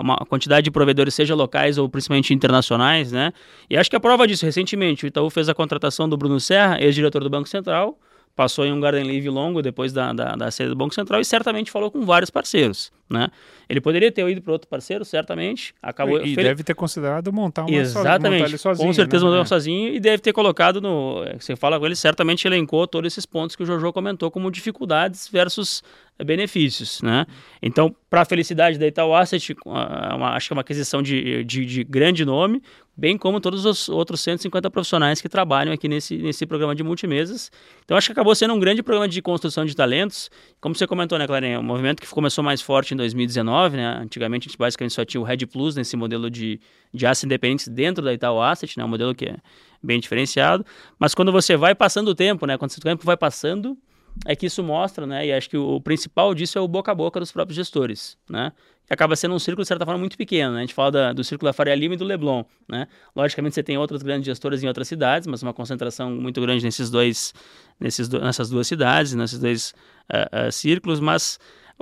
uma 0.00 0.16
quantidade 0.16 0.64
de 0.64 0.70
provedores, 0.70 1.14
seja 1.14 1.34
locais 1.34 1.78
ou 1.78 1.88
principalmente 1.88 2.34
internacionais, 2.34 3.10
né? 3.12 3.32
E 3.68 3.76
acho 3.76 3.88
que 3.88 3.96
a 3.96 4.00
prova 4.00 4.26
disso, 4.26 4.44
recentemente, 4.44 5.04
o 5.04 5.06
Itaú 5.06 5.30
fez 5.30 5.48
a 5.48 5.54
contratação 5.54 6.08
do 6.08 6.16
Bruno 6.16 6.38
Serra, 6.38 6.80
ex-diretor 6.80 7.22
do 7.22 7.30
Banco 7.30 7.48
Central, 7.48 7.98
passou 8.34 8.64
em 8.64 8.72
um 8.72 8.80
garden 8.80 9.04
leave 9.04 9.28
longo 9.28 9.60
depois 9.60 9.92
da, 9.92 10.12
da, 10.12 10.34
da 10.34 10.50
sede 10.50 10.70
do 10.70 10.76
Banco 10.76 10.94
Central 10.94 11.20
e 11.20 11.24
certamente 11.24 11.70
falou 11.70 11.90
com 11.90 12.04
vários 12.04 12.30
parceiros, 12.30 12.90
né? 13.08 13.28
Ele 13.68 13.80
poderia 13.80 14.10
ter 14.10 14.28
ido 14.28 14.42
para 14.42 14.52
outro 14.52 14.68
parceiro, 14.68 15.04
certamente. 15.04 15.74
Acabou, 15.80 16.24
e, 16.24 16.34
deve 16.34 16.64
ter 16.64 16.74
considerado 16.74 17.32
montar 17.32 17.62
uma 17.62 17.70
Exatamente, 17.70 18.42
montar 18.42 18.58
sozinho, 18.58 18.88
com 18.88 18.92
certeza 18.92 19.24
né? 19.24 19.30
montar 19.30 19.42
é. 19.42 19.46
sozinho 19.46 19.94
e 19.94 20.00
deve 20.00 20.18
ter 20.18 20.32
colocado 20.32 20.80
no... 20.80 21.24
Você 21.38 21.54
fala 21.54 21.78
com 21.78 21.86
ele, 21.86 21.94
certamente 21.94 22.46
elencou 22.46 22.86
todos 22.86 23.12
esses 23.12 23.24
pontos 23.24 23.54
que 23.54 23.62
o 23.62 23.66
Jojo 23.66 23.92
comentou 23.92 24.30
como 24.30 24.50
dificuldades 24.50 25.28
versus 25.28 25.82
benefícios, 26.24 27.00
né? 27.02 27.26
Então, 27.62 27.94
para 28.08 28.22
a 28.22 28.24
felicidade 28.24 28.78
da 28.78 28.86
Itaú 28.86 29.14
Asset, 29.14 29.54
uma, 29.64 30.34
acho 30.34 30.48
que 30.48 30.52
é 30.52 30.54
uma 30.54 30.62
aquisição 30.62 31.02
de, 31.02 31.44
de, 31.44 31.64
de, 31.64 31.84
grande 31.84 32.24
nome, 32.24 32.62
bem 33.00 33.16
como 33.16 33.40
todos 33.40 33.64
os 33.64 33.88
outros 33.88 34.20
150 34.20 34.70
profissionais 34.70 35.22
que 35.22 35.28
trabalham 35.28 35.72
aqui 35.72 35.88
nesse, 35.88 36.18
nesse 36.18 36.44
programa 36.44 36.74
de 36.74 36.82
multimesas. 36.82 37.50
Então, 37.82 37.96
acho 37.96 38.08
que 38.08 38.12
acabou 38.12 38.34
sendo 38.34 38.52
um 38.52 38.60
grande 38.60 38.82
programa 38.82 39.08
de 39.08 39.22
construção 39.22 39.64
de 39.64 39.74
talentos. 39.74 40.30
Como 40.60 40.74
você 40.74 40.86
comentou, 40.86 41.18
né, 41.18 41.26
Clarinha? 41.26 41.58
Um 41.58 41.62
movimento 41.62 42.02
que 42.02 42.06
começou 42.08 42.44
mais 42.44 42.60
forte 42.60 42.92
em 42.92 42.96
2019, 42.98 43.78
né? 43.78 44.00
Antigamente, 44.02 44.46
a 44.46 44.50
gente 44.50 44.58
basicamente 44.58 44.92
só 44.92 45.02
tinha 45.02 45.18
o 45.18 45.24
Red 45.24 45.46
Plus 45.46 45.76
nesse 45.76 45.96
modelo 45.96 46.30
de, 46.30 46.60
de 46.92 47.06
assets 47.06 47.24
independentes 47.24 47.68
dentro 47.68 48.04
da 48.04 48.12
Itaú 48.12 48.38
Asset, 48.38 48.76
né? 48.76 48.84
Um 48.84 48.88
modelo 48.88 49.14
que 49.14 49.24
é 49.24 49.36
bem 49.82 49.98
diferenciado. 49.98 50.66
Mas 50.98 51.14
quando 51.14 51.32
você 51.32 51.56
vai 51.56 51.74
passando 51.74 52.08
o 52.08 52.14
tempo, 52.14 52.44
né? 52.44 52.58
Quando 52.58 52.70
o 52.70 52.80
tempo 52.80 53.02
vai 53.02 53.16
passando, 53.16 53.78
é 54.26 54.36
que 54.36 54.46
isso 54.46 54.62
mostra, 54.62 55.06
né? 55.06 55.26
E 55.26 55.32
acho 55.32 55.48
que 55.48 55.56
o, 55.56 55.80
principal 55.80 56.34
disso 56.34 56.58
é 56.58 56.60
o 56.60 56.68
boca 56.68 56.92
a 56.92 56.94
boca 56.94 57.18
dos 57.18 57.32
próprios 57.32 57.56
gestores, 57.56 58.18
né? 58.28 58.52
Acaba 58.90 59.14
sendo 59.14 59.34
um 59.34 59.38
círculo, 59.38 59.62
de 59.62 59.68
certa 59.68 59.86
forma, 59.86 60.00
muito 60.00 60.16
pequeno, 60.18 60.52
né? 60.52 60.58
A 60.58 60.60
gente 60.62 60.74
fala 60.74 60.90
da, 60.90 61.12
do 61.12 61.22
círculo 61.22 61.48
da 61.48 61.52
Faria 61.52 61.74
Lima 61.76 61.94
e 61.94 61.96
do 61.96 62.04
Leblon, 62.04 62.42
né? 62.68 62.88
Logicamente, 63.14 63.54
você 63.54 63.62
tem 63.62 63.78
outros 63.78 64.02
grandes 64.02 64.26
gestores 64.26 64.64
em 64.64 64.66
outras 64.66 64.88
cidades, 64.88 65.28
mas 65.28 65.42
uma 65.42 65.54
concentração 65.54 66.10
muito 66.10 66.40
grande 66.40 66.64
nesses 66.64 66.90
dois, 66.90 67.32
nesses 67.78 68.08
do, 68.08 68.20
nessas 68.20 68.50
duas 68.50 68.66
cidades, 68.66 69.14
nesses 69.14 69.38
dois 69.38 69.74
uh, 70.12 70.48
uh, 70.48 70.52
círculos, 70.52 70.98
mas 70.98 71.38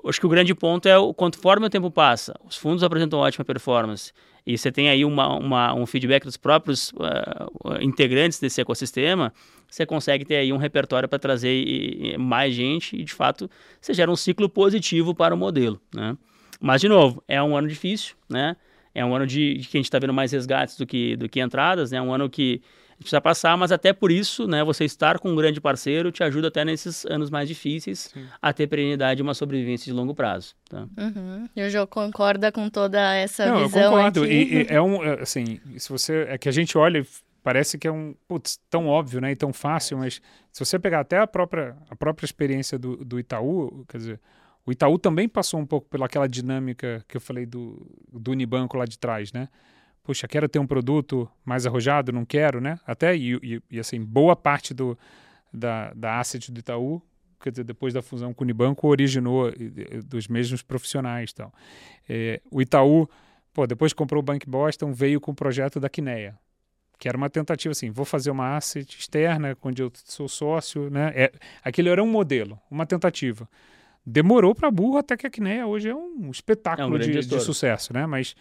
acho 0.06 0.20
que 0.20 0.26
o 0.26 0.28
grande 0.28 0.54
ponto 0.54 0.86
é 0.86 0.98
o 0.98 1.14
conforme 1.14 1.66
o 1.66 1.70
tempo 1.70 1.90
passa, 1.90 2.38
os 2.46 2.56
fundos 2.56 2.84
apresentam 2.84 3.18
ótima 3.18 3.44
performance 3.44 4.12
e 4.48 4.56
você 4.56 4.72
tem 4.72 4.88
aí 4.88 5.04
uma, 5.04 5.28
uma 5.36 5.74
um 5.74 5.84
feedback 5.84 6.24
dos 6.24 6.38
próprios 6.38 6.90
uh, 6.92 7.82
integrantes 7.82 8.40
desse 8.40 8.60
ecossistema, 8.60 9.30
você 9.68 9.84
consegue 9.84 10.24
ter 10.24 10.36
aí 10.36 10.52
um 10.54 10.56
repertório 10.56 11.06
para 11.06 11.18
trazer 11.18 12.16
mais 12.18 12.54
gente 12.54 12.96
e, 12.96 13.04
de 13.04 13.12
fato, 13.12 13.50
você 13.78 13.92
gera 13.92 14.10
um 14.10 14.16
ciclo 14.16 14.48
positivo 14.48 15.14
para 15.14 15.34
o 15.34 15.38
modelo, 15.38 15.78
né? 15.94 16.16
Mas, 16.60 16.80
de 16.80 16.88
novo, 16.88 17.22
é 17.28 17.42
um 17.42 17.56
ano 17.56 17.68
difícil, 17.68 18.16
né? 18.28 18.56
É 18.94 19.04
um 19.04 19.14
ano 19.14 19.26
de, 19.26 19.58
de 19.58 19.68
que 19.68 19.76
a 19.76 19.78
gente 19.78 19.86
está 19.86 19.98
vendo 19.98 20.12
mais 20.12 20.32
resgates 20.32 20.76
do 20.76 20.86
que, 20.86 21.16
do 21.16 21.28
que 21.28 21.40
entradas, 21.40 21.90
né? 21.90 21.98
É 21.98 22.02
um 22.02 22.12
ano 22.12 22.28
que 22.28 22.60
a 22.88 22.92
gente 22.94 23.02
precisa 23.02 23.20
passar, 23.20 23.56
mas 23.56 23.70
até 23.70 23.92
por 23.92 24.10
isso, 24.10 24.48
né, 24.48 24.64
você 24.64 24.84
estar 24.84 25.20
com 25.20 25.30
um 25.30 25.36
grande 25.36 25.60
parceiro 25.60 26.10
te 26.10 26.24
ajuda 26.24 26.48
até 26.48 26.64
nesses 26.64 27.06
anos 27.06 27.30
mais 27.30 27.48
difíceis 27.48 28.10
Sim. 28.12 28.26
a 28.42 28.52
ter 28.52 28.66
perenidade 28.66 29.20
e 29.20 29.22
uma 29.22 29.34
sobrevivência 29.34 29.84
de 29.84 29.96
longo 29.96 30.16
prazo. 30.16 30.56
Tá? 30.68 30.88
Uhum. 30.98 31.48
E 31.54 31.62
o 31.64 31.70
Jô 31.70 31.86
concorda 31.86 32.50
com 32.50 32.68
toda 32.68 33.14
essa 33.14 33.46
Não, 33.46 33.68
visão 33.68 33.82
eu 33.82 33.90
concordo. 33.90 34.24
Aqui. 34.24 34.32
E, 34.32 34.62
e 34.62 34.66
é 34.74 34.82
um, 34.82 35.04
é, 35.04 35.20
assim, 35.22 35.60
se 35.76 35.88
você, 35.88 36.26
é 36.28 36.36
que 36.36 36.48
a 36.48 36.52
gente 36.52 36.76
olha 36.76 37.06
parece 37.40 37.78
que 37.78 37.86
é 37.86 37.92
um, 37.92 38.14
putz, 38.26 38.58
tão 38.68 38.88
óbvio, 38.88 39.20
né, 39.20 39.30
e 39.30 39.36
tão 39.36 39.52
fácil, 39.52 39.96
mas 39.96 40.20
se 40.52 40.62
você 40.62 40.78
pegar 40.78 41.00
até 41.00 41.18
a 41.18 41.26
própria, 41.26 41.76
a 41.88 41.96
própria 41.96 42.26
experiência 42.26 42.78
do, 42.78 42.96
do 42.96 43.18
Itaú, 43.18 43.86
quer 43.88 43.98
dizer, 43.98 44.20
o 44.68 44.72
Itaú 44.72 44.98
também 44.98 45.28
passou 45.28 45.58
um 45.58 45.66
pouco 45.66 45.88
pelaquela 45.88 46.28
dinâmica 46.28 47.02
que 47.08 47.16
eu 47.16 47.20
falei 47.20 47.46
do, 47.46 47.86
do 48.12 48.32
Unibanco 48.32 48.76
lá 48.76 48.84
de 48.84 48.98
trás, 48.98 49.32
né? 49.32 49.48
puxa, 50.08 50.26
quero 50.26 50.48
ter 50.48 50.58
um 50.58 50.66
produto 50.66 51.28
mais 51.44 51.66
arrojado, 51.66 52.10
não 52.10 52.24
quero, 52.24 52.62
né? 52.62 52.80
Até, 52.86 53.14
e, 53.14 53.34
e, 53.42 53.62
e 53.70 53.78
assim, 53.78 54.02
boa 54.02 54.34
parte 54.34 54.72
do, 54.72 54.98
da, 55.52 55.92
da 55.92 56.18
asset 56.18 56.50
do 56.50 56.60
Itaú, 56.60 57.02
quer 57.38 57.50
dizer, 57.50 57.64
depois 57.64 57.92
da 57.92 58.00
fusão 58.00 58.32
com 58.32 58.42
o 58.42 58.46
Unibanco, 58.46 58.88
originou 58.88 59.52
dos 60.06 60.26
mesmos 60.26 60.62
profissionais 60.62 61.34
tal. 61.34 61.52
É, 62.08 62.40
o 62.50 62.62
Itaú, 62.62 63.06
pô, 63.52 63.66
depois 63.66 63.92
comprou 63.92 64.20
o 64.20 64.22
Bank 64.22 64.48
Boston, 64.48 64.94
veio 64.94 65.20
com 65.20 65.32
o 65.32 65.34
projeto 65.34 65.78
da 65.78 65.90
Quineia, 65.90 66.38
que 66.98 67.06
era 67.06 67.18
uma 67.18 67.28
tentativa 67.28 67.72
assim, 67.72 67.90
vou 67.90 68.06
fazer 68.06 68.30
uma 68.30 68.56
asset 68.56 68.98
externa, 68.98 69.54
onde 69.62 69.82
eu 69.82 69.92
sou 69.94 70.26
sócio, 70.26 70.88
né? 70.88 71.12
É, 71.14 71.32
aquilo 71.62 71.90
era 71.90 72.02
um 72.02 72.08
modelo, 72.08 72.58
uma 72.70 72.86
tentativa. 72.86 73.46
Demorou 74.10 74.54
para 74.54 74.70
burro 74.70 74.96
até 74.96 75.18
que 75.18 75.26
a 75.26 75.30
Quineia 75.30 75.66
hoje 75.66 75.90
é 75.90 75.94
um 75.94 76.30
espetáculo 76.30 76.96
é 76.96 76.96
um 76.96 76.98
de, 76.98 77.26
de, 77.26 77.40
sucesso, 77.40 77.92
né? 77.92 78.06
Mas 78.06 78.34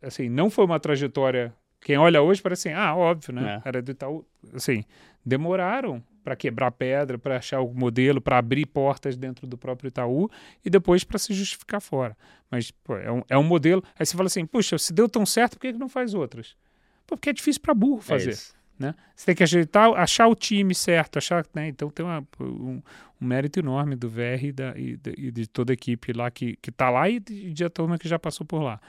assim, 0.00 0.28
não 0.28 0.48
foi 0.48 0.64
uma 0.64 0.78
trajetória. 0.78 1.52
Quem 1.80 1.98
olha 1.98 2.22
hoje 2.22 2.40
parece 2.40 2.68
assim, 2.68 2.78
ah, 2.78 2.94
óbvio, 2.94 3.34
né? 3.34 3.60
É. 3.64 3.68
Era 3.68 3.82
do 3.82 3.90
Itaú. 3.90 4.24
Assim, 4.54 4.84
demoraram 5.24 6.00
para 6.22 6.36
quebrar 6.36 6.70
pedra, 6.70 7.18
para 7.18 7.38
achar 7.38 7.60
o 7.60 7.74
modelo, 7.74 8.20
para 8.20 8.38
abrir 8.38 8.66
portas 8.66 9.16
dentro 9.16 9.48
do 9.48 9.58
próprio 9.58 9.88
Itaú 9.88 10.30
e 10.64 10.70
depois 10.70 11.02
para 11.02 11.18
se 11.18 11.34
justificar 11.34 11.80
fora. 11.80 12.16
Mas 12.48 12.70
pô, 12.70 12.96
é, 12.96 13.10
um, 13.10 13.22
é 13.28 13.36
um 13.36 13.42
modelo. 13.44 13.82
Aí 13.98 14.06
você 14.06 14.16
fala 14.16 14.28
assim, 14.28 14.46
puxa, 14.46 14.78
se 14.78 14.92
deu 14.92 15.08
tão 15.08 15.26
certo, 15.26 15.54
por 15.54 15.62
que, 15.62 15.72
que 15.72 15.78
não 15.78 15.88
faz 15.88 16.14
outras? 16.14 16.56
Pô, 17.04 17.16
porque 17.16 17.30
é 17.30 17.32
difícil 17.32 17.60
para 17.60 17.74
burro 17.74 17.98
é 17.98 18.02
fazer. 18.02 18.30
É 18.30 18.36
né? 18.78 18.94
Você 19.14 19.26
tem 19.26 19.34
que 19.34 19.42
ajeitar, 19.42 19.90
achar 19.92 20.28
o 20.28 20.34
time 20.34 20.74
certo, 20.74 21.16
achar, 21.16 21.44
né? 21.54 21.68
Então 21.68 21.90
tem 21.90 22.04
uma, 22.04 22.26
um, 22.40 22.82
um, 23.20 23.26
mérito 23.26 23.58
enorme 23.58 23.96
do 23.96 24.08
VR 24.08 24.44
e, 24.44 24.52
da, 24.52 24.74
e, 24.76 24.98
e 25.16 25.30
de 25.30 25.46
toda 25.46 25.72
a 25.72 25.74
equipe 25.74 26.12
lá 26.12 26.30
que, 26.30 26.56
que 26.56 26.70
tá 26.70 26.90
lá 26.90 27.08
e 27.08 27.18
de, 27.20 27.52
de 27.52 27.64
a 27.64 27.70
turma 27.70 27.98
que 27.98 28.08
já 28.08 28.18
passou 28.18 28.46
por 28.46 28.62
lá. 28.62 28.80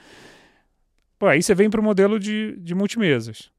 Pô, 1.18 1.26
aí 1.26 1.42
você 1.42 1.54
vem 1.54 1.70
para 1.70 1.80
o 1.80 1.84
modelo 1.84 2.18
de, 2.18 2.56
de 2.58 2.74
multimesas. 2.74 3.50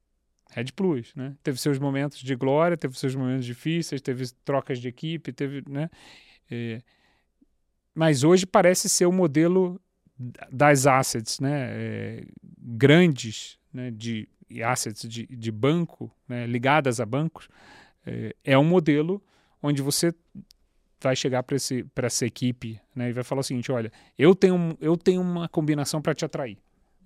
Red 0.52 0.72
Plus, 0.76 1.14
né? 1.16 1.36
Teve 1.44 1.60
seus 1.60 1.78
momentos 1.78 2.20
de 2.20 2.36
glória, 2.36 2.78
teve 2.78 2.98
seus 2.98 3.16
momentos 3.16 3.46
difíceis, 3.46 4.02
teve 4.02 4.26
trocas 4.44 4.80
de 4.80 4.88
equipe, 4.88 5.32
teve, 5.32 5.64
né? 5.70 5.90
É, 6.50 6.82
mas 7.94 8.24
hoje 8.24 8.46
parece 8.46 8.90
ser 8.90 9.06
o 9.06 9.12
modelo 9.12 9.80
das 10.52 10.88
assets, 10.88 11.40
né? 11.40 11.68
É, 11.72 12.24
grandes, 12.58 13.60
né? 13.74 13.92
De 13.92 14.28
assets 14.64 15.08
de, 15.08 15.26
de 15.28 15.52
banco, 15.52 16.12
né? 16.28 16.46
ligadas 16.46 17.00
a 17.00 17.06
bancos, 17.06 17.48
é, 18.06 18.36
é 18.44 18.58
um 18.58 18.64
modelo 18.64 19.22
onde 19.62 19.82
você 19.82 20.14
vai 21.02 21.16
chegar 21.16 21.44
para 21.44 21.56
essa 22.08 22.26
equipe 22.26 22.80
né, 22.94 23.10
e 23.10 23.14
vai 23.14 23.24
falar 23.24 23.42
o 23.42 23.44
seguinte: 23.44 23.72
olha, 23.72 23.92
eu 24.18 24.36
tenho, 24.36 24.78
eu 24.82 24.98
tenho 24.98 25.22
uma 25.22 25.48
combinação 25.48 26.02
para 26.02 26.14
te 26.14 26.26
atrair. 26.26 26.58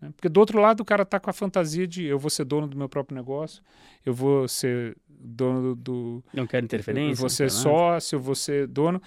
Né? 0.02 0.12
Porque 0.16 0.30
do 0.30 0.40
outro 0.40 0.60
lado 0.60 0.82
o 0.82 0.86
cara 0.86 1.04
está 1.04 1.20
com 1.20 1.30
a 1.30 1.34
fantasia 1.34 1.88
de 1.88 2.06
eu 2.06 2.18
vou 2.18 2.30
ser 2.30 2.46
dono 2.46 2.68
do 2.68 2.78
meu 2.78 2.90
próprio 2.90 3.16
negócio, 3.16 3.64
eu 4.06 4.14
vou 4.14 4.48
ser 4.48 4.98
dono 5.08 5.76
do. 5.76 6.24
Não 6.34 6.48
quero 6.48 6.66
interferência. 6.66 7.12
Eu 7.12 7.16
vou 7.18 7.30
ser 7.30 7.50
sócio, 7.50 8.16
eu 8.16 8.20
vou 8.20 8.36
ser 8.36 8.68
dono. 8.68 9.02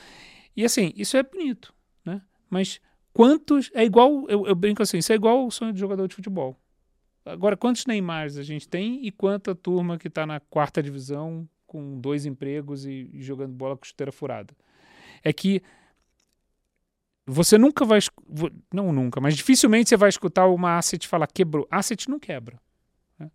E 0.56 0.64
assim, 0.64 0.92
isso 0.96 1.16
é 1.16 1.22
bonito, 1.22 1.74
né? 2.04 2.22
Mas 2.48 2.80
quantos. 3.12 3.70
É 3.74 3.84
igual. 3.84 4.26
Eu, 4.28 4.46
eu 4.46 4.54
brinco 4.54 4.82
assim, 4.82 4.98
isso 4.98 5.12
é 5.12 5.16
igual 5.16 5.46
o 5.46 5.50
sonho 5.50 5.72
de 5.72 5.80
jogador 5.80 6.06
de 6.06 6.14
futebol. 6.14 6.58
Agora, 7.26 7.56
quantos 7.56 7.86
Neymars 7.86 8.36
a 8.36 8.44
gente 8.44 8.68
tem 8.68 9.04
e 9.04 9.10
quanta 9.10 9.52
turma 9.52 9.98
que 9.98 10.06
está 10.06 10.24
na 10.24 10.38
quarta 10.38 10.80
divisão 10.80 11.48
com 11.66 12.00
dois 12.00 12.24
empregos 12.24 12.86
e, 12.86 13.10
jogando 13.14 13.52
bola 13.52 13.76
com 13.76 13.84
chuteira 13.84 14.12
furada? 14.12 14.54
É 15.24 15.32
que 15.32 15.60
você 17.26 17.58
nunca 17.58 17.84
vai. 17.84 17.98
Não 18.72 18.92
nunca, 18.92 19.20
mas 19.20 19.36
dificilmente 19.36 19.88
você 19.88 19.96
vai 19.96 20.08
escutar 20.08 20.46
uma 20.46 20.78
asset 20.78 21.08
falar 21.08 21.26
quebrou. 21.26 21.66
Asset 21.68 22.08
não 22.08 22.20
quebra. 22.20 22.60
Né? 23.18 23.28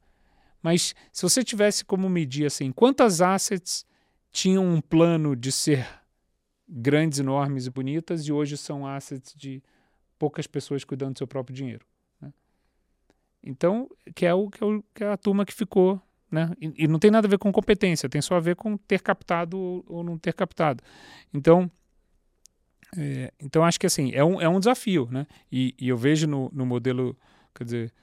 Mas 0.64 0.96
se 1.12 1.24
você 1.24 1.44
tivesse 1.44 1.84
como 1.84 2.10
medir 2.10 2.46
assim, 2.46 2.72
quantas 2.72 3.20
assets 3.22 3.86
tinham 4.32 4.66
um 4.66 4.80
plano 4.80 5.36
de 5.36 5.52
ser 5.52 5.86
grandes, 6.66 7.20
enormes 7.20 7.66
e 7.66 7.70
bonitas 7.70 8.26
e 8.26 8.32
hoje 8.32 8.56
são 8.56 8.88
assets 8.88 9.34
de 9.36 9.62
poucas 10.18 10.48
pessoas 10.48 10.86
cuidando 10.86 11.16
do 11.16 11.18
seu 11.18 11.28
próprio 11.28 11.54
dinheiro. 11.54 11.86
Então, 13.44 13.90
que 14.16 14.26
é, 14.26 14.34
o, 14.34 14.50
que, 14.50 14.64
é 14.64 14.68
o, 14.68 14.84
que 14.94 15.04
é 15.04 15.08
a 15.08 15.18
turma 15.18 15.46
que 15.46 15.54
ficou. 15.54 16.02
Né? 16.30 16.50
E, 16.62 16.86
e, 16.86 16.88
não 16.88 17.00
tem 17.00 17.12
nada 17.12 17.28
a 17.28 17.30
ver 17.30 17.38
com 17.38 17.52
competência, 17.52 18.08
tem 18.08 18.22
só 18.22 18.36
a 18.36 18.40
ver 18.40 18.56
com 18.56 18.78
ter 18.78 19.02
captado 19.02 19.84
ou, 19.88 20.04
não 20.04 20.18
ter 20.18 20.34
captado. 20.34 20.82
Então, 21.34 21.70
é, 22.98 23.34
então 23.40 23.64
acho 23.64 23.80
que 23.80 23.86
assim, 23.86 24.12
é 24.14 24.24
um, 24.24 24.40
é 24.40 24.48
um 24.48 24.60
desafio. 24.60 25.10
Né? 25.12 25.28
E, 25.52 25.76
e 25.78 25.90
eu 25.90 25.98
vejo 25.98 26.28
no, 26.28 26.50
no 26.54 26.66
modelo, 26.66 27.18
quer 27.54 27.66
dizer, 27.66 27.94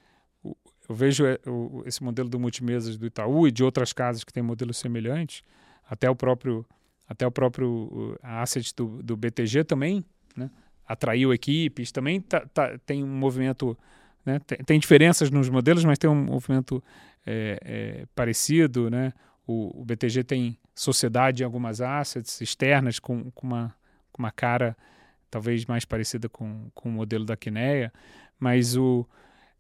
eu 0.44 0.94
vejo 0.94 1.24
é, 1.26 1.38
esse 1.86 2.02
modelo 2.02 2.28
do 2.28 2.38
multimesas 2.38 2.96
do 2.96 3.06
Itaú 3.06 3.46
e 3.46 3.52
de 3.52 3.62
outras 3.62 3.92
casas 3.92 4.24
que 4.24 4.32
têm 4.32 4.42
modelos 4.42 4.78
semelhantes, 4.78 5.42
até 5.88 6.08
o 6.10 6.16
próprio 6.16 6.66
até 7.08 7.26
o 7.26 7.30
próprio 7.30 8.18
asset 8.22 8.74
do, 8.76 9.02
do 9.02 9.16
BTG 9.16 9.64
também, 9.64 10.04
né? 10.36 10.50
atraiu 10.86 11.32
equipes, 11.32 11.90
também 11.92 12.20
tá, 12.20 12.40
tá, 12.52 12.78
tem 12.84 13.02
um 13.02 13.06
movimento, 13.06 13.76
né? 14.28 14.38
tem, 14.46 14.58
tem, 14.58 14.78
diferenças 14.78 15.30
nos 15.30 15.48
modelos, 15.48 15.84
mas 15.84 15.98
tem 15.98 16.08
um 16.08 16.14
movimento 16.14 16.82
é, 17.26 17.58
é, 17.64 18.06
parecido, 18.14 18.90
né? 18.90 19.12
O, 19.46 19.80
o, 19.80 19.84
BTG 19.84 20.24
tem 20.24 20.58
sociedade 20.74 21.42
em 21.42 21.46
algumas 21.46 21.80
assets 21.80 22.40
externas 22.40 22.98
com, 22.98 23.30
com, 23.30 23.46
uma, 23.46 23.74
com 24.12 24.22
uma 24.22 24.30
cara 24.30 24.76
talvez 25.30 25.64
mais 25.64 25.86
parecida 25.86 26.28
com, 26.28 26.70
com 26.74 26.90
o 26.90 26.92
modelo 26.92 27.24
da 27.24 27.36
Quineia, 27.36 27.90
mas 28.38 28.76
o, 28.76 29.06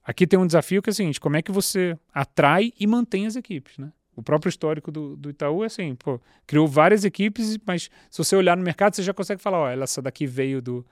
aqui 0.04 0.26
tem 0.26 0.38
um 0.38 0.46
desafio 0.46 0.82
que 0.82 0.90
é 0.90 0.92
o 0.92 0.94
seguinte, 0.94 1.18
como 1.18 1.36
é 1.36 1.42
que 1.42 1.50
você 1.50 1.98
atrai 2.12 2.72
e 2.78 2.86
mantém 2.86 3.26
as 3.26 3.34
equipes, 3.34 3.78
né? 3.78 3.90
O 4.14 4.22
próprio 4.22 4.50
histórico 4.50 4.90
do, 4.90 5.16
do 5.16 5.30
Itaú 5.30 5.62
é 5.62 5.66
assim, 5.66 5.94
pô, 5.94 6.20
criou 6.46 6.66
várias 6.66 7.04
equipes, 7.04 7.56
mas 7.64 7.88
se 8.10 8.18
você 8.18 8.34
olhar 8.34 8.56
no 8.56 8.62
mercado, 8.62 8.94
você 8.94 9.02
já 9.02 9.14
consegue 9.14 9.40
falar, 9.40 9.58
ó, 9.58 9.70
essa 9.70 10.02
daqui 10.02 10.26
veio 10.26 10.60
do, 10.60 10.84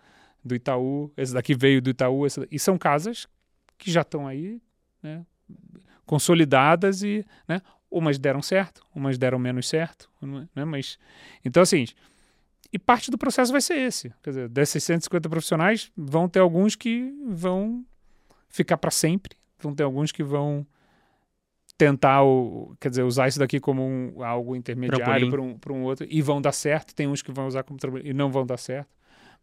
do 0.45 0.55
Itaú, 0.55 1.13
essa 1.17 1.35
daqui 1.35 1.55
veio 1.55 1.83
do 1.83 1.91
Itaú, 1.91 2.25
essa, 2.25 2.47
e 2.51 2.59
são 2.59 2.79
casas 2.79 3.27
que 3.79 3.91
já 3.91 4.03
estão 4.03 4.27
aí, 4.27 4.61
né, 5.03 5.25
consolidadas 6.05 7.03
e, 7.03 7.25
né, 7.49 7.61
umas 7.91 8.19
deram 8.19 8.43
certo, 8.43 8.83
umas 8.95 9.19
deram 9.19 9.39
menos 9.39 9.69
certo, 9.69 10.11
né, 10.55 10.65
mas, 10.65 10.99
então 11.45 11.63
assim, 11.63 11.87
e 12.73 12.79
parte 12.79 13.11
do 13.11 13.19
processo 13.19 13.53
vai 13.53 13.61
ser 13.61 13.79
esse, 13.79 14.13
quer 14.23 14.31
dizer, 14.31 14.49
desses 14.49 14.83
150 14.85 15.29
profissionais, 15.29 15.91
vão 15.97 16.29
ter 16.29 16.41
alguns 16.41 16.75
que 16.75 17.13
vão 17.27 17.85
ficar 18.49 18.77
para 18.77 18.91
sempre, 18.91 19.37
vão 19.59 19.75
ter 19.75 19.83
alguns 19.83 20.13
que 20.13 20.23
vão 20.23 20.67
tentar, 21.77 22.23
o, 22.23 22.75
quer 22.81 22.89
dizer, 22.89 23.03
usar 23.03 23.29
isso 23.29 23.39
daqui 23.39 23.61
como 23.61 23.83
um, 23.83 24.23
algo 24.25 24.57
intermediário 24.57 25.31
para 25.59 25.73
um, 25.73 25.79
um 25.79 25.83
outro 25.83 26.07
e 26.09 26.23
vão 26.23 26.41
dar 26.41 26.53
certo. 26.53 26.95
Tem 26.95 27.07
uns 27.07 27.23
que 27.23 27.31
vão 27.31 27.47
usar 27.47 27.63
como 27.63 27.79
e 28.03 28.13
não 28.15 28.31
vão 28.31 28.47
dar 28.47 28.57
certo. 28.57 28.89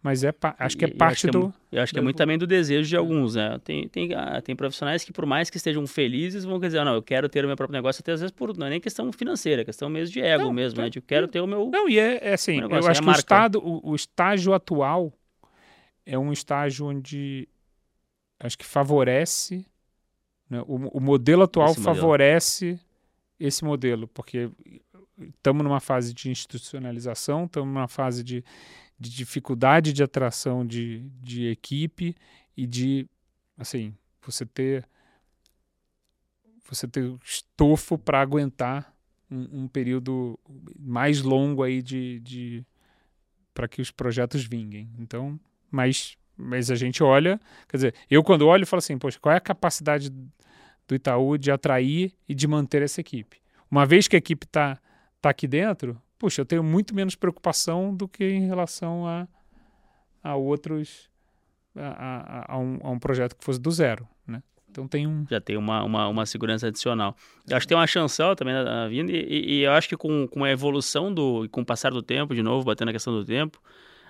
Mas 0.04 0.22
é 0.24 0.34
acho 0.60 0.78
que 0.78 0.84
é 0.84 0.90
parte 0.90 1.28
acho 1.28 1.32
do. 1.32 1.54
É, 1.72 1.78
eu 1.78 1.82
acho 1.82 1.94
que 1.94 2.00
é 2.00 2.02
muito 2.02 2.18
também 2.18 2.38
do 2.38 2.46
desejo 2.46 2.90
de 2.90 2.98
alguns, 2.98 3.36
né? 3.36 3.58
Tem, 3.64 3.88
tem, 3.88 4.14
ah, 4.14 4.42
tem 4.42 4.54
profissionais 4.54 5.04
que, 5.06 5.14
por 5.14 5.26
mais 5.26 5.50
que 5.50 5.56
estejam 5.56 5.88
felizes, 5.88 6.44
vão 6.44 6.60
dizer, 6.60 6.80
ah, 6.80 6.86
não, 6.86 6.94
eu 6.94 7.02
quero 7.02 7.30
ter 7.30 7.46
o 7.46 7.48
meu 7.48 7.56
próprio 7.56 7.74
negócio, 7.74 8.02
até 8.02 8.12
às 8.12 8.20
vezes 8.20 8.36
por 8.36 8.56
não 8.58 8.68
é 8.68 8.72
nem 8.72 8.82
questão 8.82 9.12
financeira, 9.14 9.62
é 9.62 9.66
questão 9.66 9.90
mesmo 9.90 10.12
de 10.12 10.22
ego 10.22 10.44
não, 10.44 10.54
mesmo, 10.54 10.82
né? 10.82 10.90
De 10.90 11.00
eu 11.00 11.04
quero 11.04 11.28
ter 11.28 11.40
o 11.40 11.48
meu. 11.48 11.70
Não, 11.72 11.88
e 11.88 11.98
é, 11.98 12.20
é 12.22 12.34
assim, 12.34 12.60
eu 12.60 12.68
acho 12.76 12.90
é 13.00 13.04
que 13.04 13.10
o, 13.10 13.12
estado, 13.12 13.60
o, 13.60 13.92
o 13.92 13.96
estágio 13.96 14.54
atual 14.54 15.14
é 16.06 16.20
um 16.20 16.34
estágio 16.34 16.86
onde 16.86 17.48
acho 18.42 18.58
que 18.58 18.66
favorece 18.66 19.66
né? 20.54 20.62
O, 20.68 20.98
o, 20.98 21.02
modelo 21.02 21.44
atual 21.44 21.72
esse 21.72 21.82
favorece 21.82 22.66
modelo. 22.66 22.82
esse 23.40 23.66
modelo, 23.66 24.08
porque 24.08 24.52
estamos 25.20 25.64
numa 25.64 25.80
fase 25.80 26.14
de 26.14 26.30
institucionalização, 26.30 27.46
estamos 27.46 27.74
numa 27.74 27.88
fase 27.88 28.24
de, 28.24 28.44
de 29.00 29.10
dificuldade 29.10 29.94
de 29.94 30.04
atração 30.04 30.66
de, 30.66 31.10
de 31.22 31.48
equipe 31.48 32.16
e 32.56 32.66
de, 32.66 33.08
assim, 33.58 33.96
você 34.22 34.46
ter 34.46 34.88
você 36.66 36.88
ter 36.88 37.14
estofo 37.24 37.98
para 37.98 38.22
aguentar 38.22 38.96
um, 39.30 39.64
um, 39.64 39.68
período 39.68 40.40
mais 40.80 41.22
longo 41.22 41.62
aí 41.62 41.82
de, 41.82 42.20
de 42.22 42.66
para 43.54 43.68
que 43.68 43.82
os 43.82 43.92
projetos 43.92 44.46
vinguem. 44.46 44.90
Então, 44.98 45.40
mas 45.70 46.18
mas 46.36 46.72
a 46.72 46.76
gente 46.76 47.04
olha, 47.04 47.40
quer 47.68 47.78
dizer, 47.78 47.96
eu 48.10 48.24
quando 48.24 48.48
olho, 48.48 48.66
falo 48.66 48.80
assim, 48.80 48.98
poxa, 48.98 49.20
qual 49.20 49.34
é 49.34 49.38
a 49.38 49.42
capacidade 49.42 50.10
do 50.10 50.96
Itaú 50.96 51.38
de 51.38 51.52
atrair 51.52 52.12
e 52.28 52.34
de 52.34 52.48
manter 52.48 52.82
essa 52.82 53.00
equipe? 53.00 53.40
Uma 53.70 53.86
vez 53.86 54.08
que 54.08 54.16
a 54.16 54.20
equipe 54.20 54.46
está 54.46 54.80
tá 55.22 55.30
aqui 55.30 55.48
dentro, 55.48 56.02
puxa, 56.18 56.42
eu 56.42 56.46
tenho 56.46 56.64
muito 56.64 56.94
menos 56.96 57.16
preocupação 57.16 57.96
do 57.96 58.08
que 58.08 58.24
em 58.24 58.46
relação 58.48 59.08
a, 59.08 59.28
a 60.24 60.36
outros, 60.36 61.10
a, 61.76 62.52
a, 62.52 62.54
a, 62.54 62.58
um, 62.58 62.80
um 62.84 63.00
projeto 63.00 63.36
que 63.36 63.44
fosse 63.44 63.60
do 63.60 63.72
zero, 63.72 64.08
né? 64.26 64.42
Então 64.70 64.88
tem 64.88 65.06
um... 65.06 65.26
Já 65.30 65.40
tem 65.40 65.56
uma, 65.56 65.84
uma, 65.84 66.08
uma 66.08 66.26
segurança 66.26 66.68
adicional. 66.68 67.16
Eu 67.48 67.56
acho 67.56 67.66
que 67.66 67.70
tem 67.70 67.78
uma 67.78 67.86
chancela 67.86 68.36
também 68.36 68.56
vinda 68.90 69.12
e, 69.12 69.16
e, 69.16 69.54
e, 69.56 69.62
eu 69.62 69.72
acho 69.72 69.88
que 69.88 69.96
com, 69.96 70.28
com 70.28 70.44
a 70.44 70.50
evolução 70.50 71.14
do... 71.14 71.48
com 71.50 71.62
o 71.62 71.66
passar 71.66 71.92
do 71.92 72.02
tempo, 72.02 72.34
de 72.34 72.42
novo, 72.42 72.66
batendo 72.66 72.90
a 72.90 72.92
questão 72.94 73.14
do 73.14 73.24
tempo, 73.24 73.62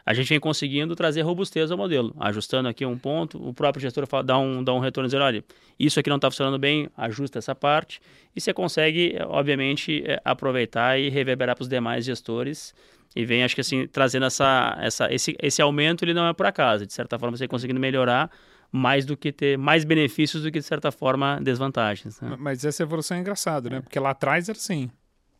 a 0.05 0.13
gente 0.13 0.27
vem 0.27 0.39
conseguindo 0.39 0.95
trazer 0.95 1.21
robustez 1.21 1.71
ao 1.71 1.77
modelo, 1.77 2.13
ajustando 2.19 2.67
aqui 2.67 2.85
um 2.85 2.97
ponto, 2.97 3.41
o 3.41 3.53
próprio 3.53 3.81
gestor 3.81 4.05
fala, 4.05 4.23
dá, 4.23 4.37
um, 4.37 4.63
dá 4.63 4.73
um 4.73 4.79
retorno 4.79 5.07
dizendo, 5.07 5.23
olha, 5.23 5.43
isso 5.79 5.99
aqui 5.99 6.09
não 6.09 6.17
está 6.17 6.29
funcionando 6.29 6.59
bem, 6.59 6.89
ajusta 6.97 7.39
essa 7.39 7.55
parte, 7.55 8.01
e 8.35 8.41
você 8.41 8.53
consegue, 8.53 9.15
obviamente, 9.27 10.03
é, 10.05 10.19
aproveitar 10.25 10.99
e 10.99 11.09
reverberar 11.09 11.55
para 11.55 11.63
os 11.63 11.69
demais 11.69 12.03
gestores, 12.03 12.73
e 13.15 13.25
vem, 13.25 13.43
acho 13.43 13.55
que 13.55 13.61
assim, 13.61 13.87
trazendo 13.87 14.25
essa, 14.25 14.77
essa, 14.81 15.13
esse, 15.13 15.35
esse 15.41 15.61
aumento, 15.61 16.03
ele 16.03 16.13
não 16.13 16.27
é 16.27 16.33
por 16.33 16.45
acaso, 16.45 16.85
de 16.85 16.93
certa 16.93 17.17
forma 17.17 17.37
você 17.37 17.47
conseguindo 17.47 17.79
melhorar 17.79 18.29
mais 18.71 19.05
do 19.05 19.15
que 19.15 19.31
ter 19.31 19.55
mais 19.55 19.85
benefícios 19.85 20.41
do 20.41 20.51
que, 20.51 20.59
de 20.59 20.65
certa 20.65 20.91
forma, 20.91 21.39
desvantagens. 21.39 22.19
Né? 22.19 22.35
Mas 22.39 22.65
essa 22.65 22.81
evolução 22.81 23.15
é 23.15 23.19
engraçada, 23.19 23.69
né? 23.69 23.81
Porque 23.81 23.99
lá 23.99 24.09
atrás 24.09 24.49
era 24.49 24.57
assim, 24.57 24.89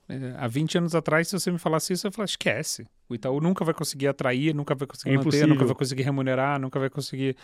é, 0.07 0.36
há 0.38 0.47
20 0.47 0.78
anos 0.78 0.95
atrás, 0.95 1.28
se 1.28 1.39
você 1.39 1.49
me 1.49 1.57
falasse 1.57 1.93
isso, 1.93 2.05
eu 2.05 2.11
falasse, 2.11 2.34
esquece. 2.34 2.88
O 3.08 3.16
Itaú 3.16 3.39
nunca 3.41 3.66
vai 3.66 3.74
conseguir 3.74 4.08
atrair, 4.08 4.54
nunca 4.54 4.74
vai 4.76 4.88
conseguir 4.88 5.12
é 5.12 5.18
manter, 5.18 5.28
impossível. 5.28 5.47
nunca 5.49 5.66
vai 5.66 5.76
conseguir 5.76 6.04
remunerar, 6.04 6.60
nunca 6.60 6.80
vai 6.80 6.89
conseguir 6.89 7.36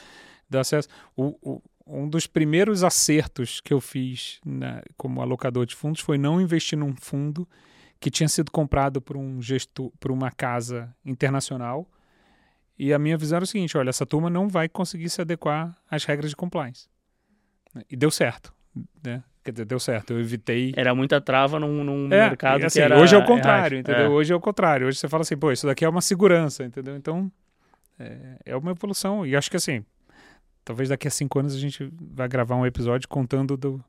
dar 0.50 0.62
acesso. 0.62 0.88
O, 1.16 1.36
o, 1.42 1.62
um 1.86 2.08
dos 2.08 2.28
primeiros 2.28 2.84
acertos 2.84 3.60
que 3.60 3.74
eu 3.74 3.82
fiz 3.82 4.40
né, 4.46 4.82
como 4.96 5.22
alocador 5.22 5.66
de 5.66 5.76
fundos 5.76 6.02
foi 6.02 6.18
não 6.18 6.40
investir 6.40 6.78
num 6.78 6.96
fundo 6.96 7.48
que 8.00 8.10
tinha 8.10 8.30
sido 8.30 8.52
comprado 8.52 9.02
por 9.02 9.18
um 9.18 9.42
gestor, 9.42 9.92
por 10.00 10.12
uma 10.12 10.32
casa 10.32 10.96
internacional. 11.04 11.90
E 12.78 12.94
a 12.94 13.00
minha 13.00 13.18
visão 13.18 13.38
era 13.38 13.44
o 13.44 13.48
seguinte: 13.48 13.78
olha, 13.78 13.90
essa 13.90 14.06
turma 14.06 14.30
não 14.30 14.48
vai 14.48 14.70
conseguir 14.70 15.10
se 15.10 15.20
adequar 15.20 15.78
às 15.90 16.06
regras 16.06 16.30
de 16.30 16.36
compliance. 16.36 16.88
E 17.90 17.96
deu 17.96 18.10
certo. 18.10 18.54
Né? 19.04 19.24
Quer 19.50 19.54
dizer, 19.54 19.66
deu 19.66 19.80
certo, 19.80 20.14
eu 20.14 20.20
evitei. 20.20 20.74
Era 20.76 20.94
muita 20.94 21.20
trava 21.20 21.60
num, 21.60 21.84
num 21.84 22.06
é, 22.06 22.30
mercado 22.30 22.66
assim, 22.66 22.78
que 22.80 22.84
era. 22.84 23.00
Hoje 23.00 23.16
é 23.16 23.18
o 23.18 23.26
contrário, 23.26 23.78
errático. 23.78 23.80
entendeu? 23.80 24.06
É. 24.06 24.10
Hoje 24.10 24.32
é 24.32 24.36
o 24.36 24.40
contrário. 24.40 24.88
Hoje 24.88 25.00
você 25.00 25.08
fala 25.08 25.22
assim, 25.22 25.36
pô, 25.36 25.52
isso 25.52 25.66
daqui 25.66 25.84
é 25.84 25.90
uma 25.90 26.02
segurança, 26.02 26.64
entendeu? 26.64 26.96
Então, 26.96 27.32
é, 28.00 28.18
é 28.46 28.56
uma 28.56 28.70
evolução. 28.70 29.26
E 29.26 29.36
acho 29.36 29.50
que 29.50 29.58
assim, 29.58 29.84
talvez 30.64 30.90
daqui 30.90 31.08
a 31.08 31.12
cinco 31.12 31.40
anos 31.40 31.56
a 31.56 31.58
gente 31.58 31.92
vai 32.00 32.28
gravar 32.28 32.58
um 32.58 32.66
episódio 32.66 33.10
contando 33.10 33.58
do, 33.58 33.84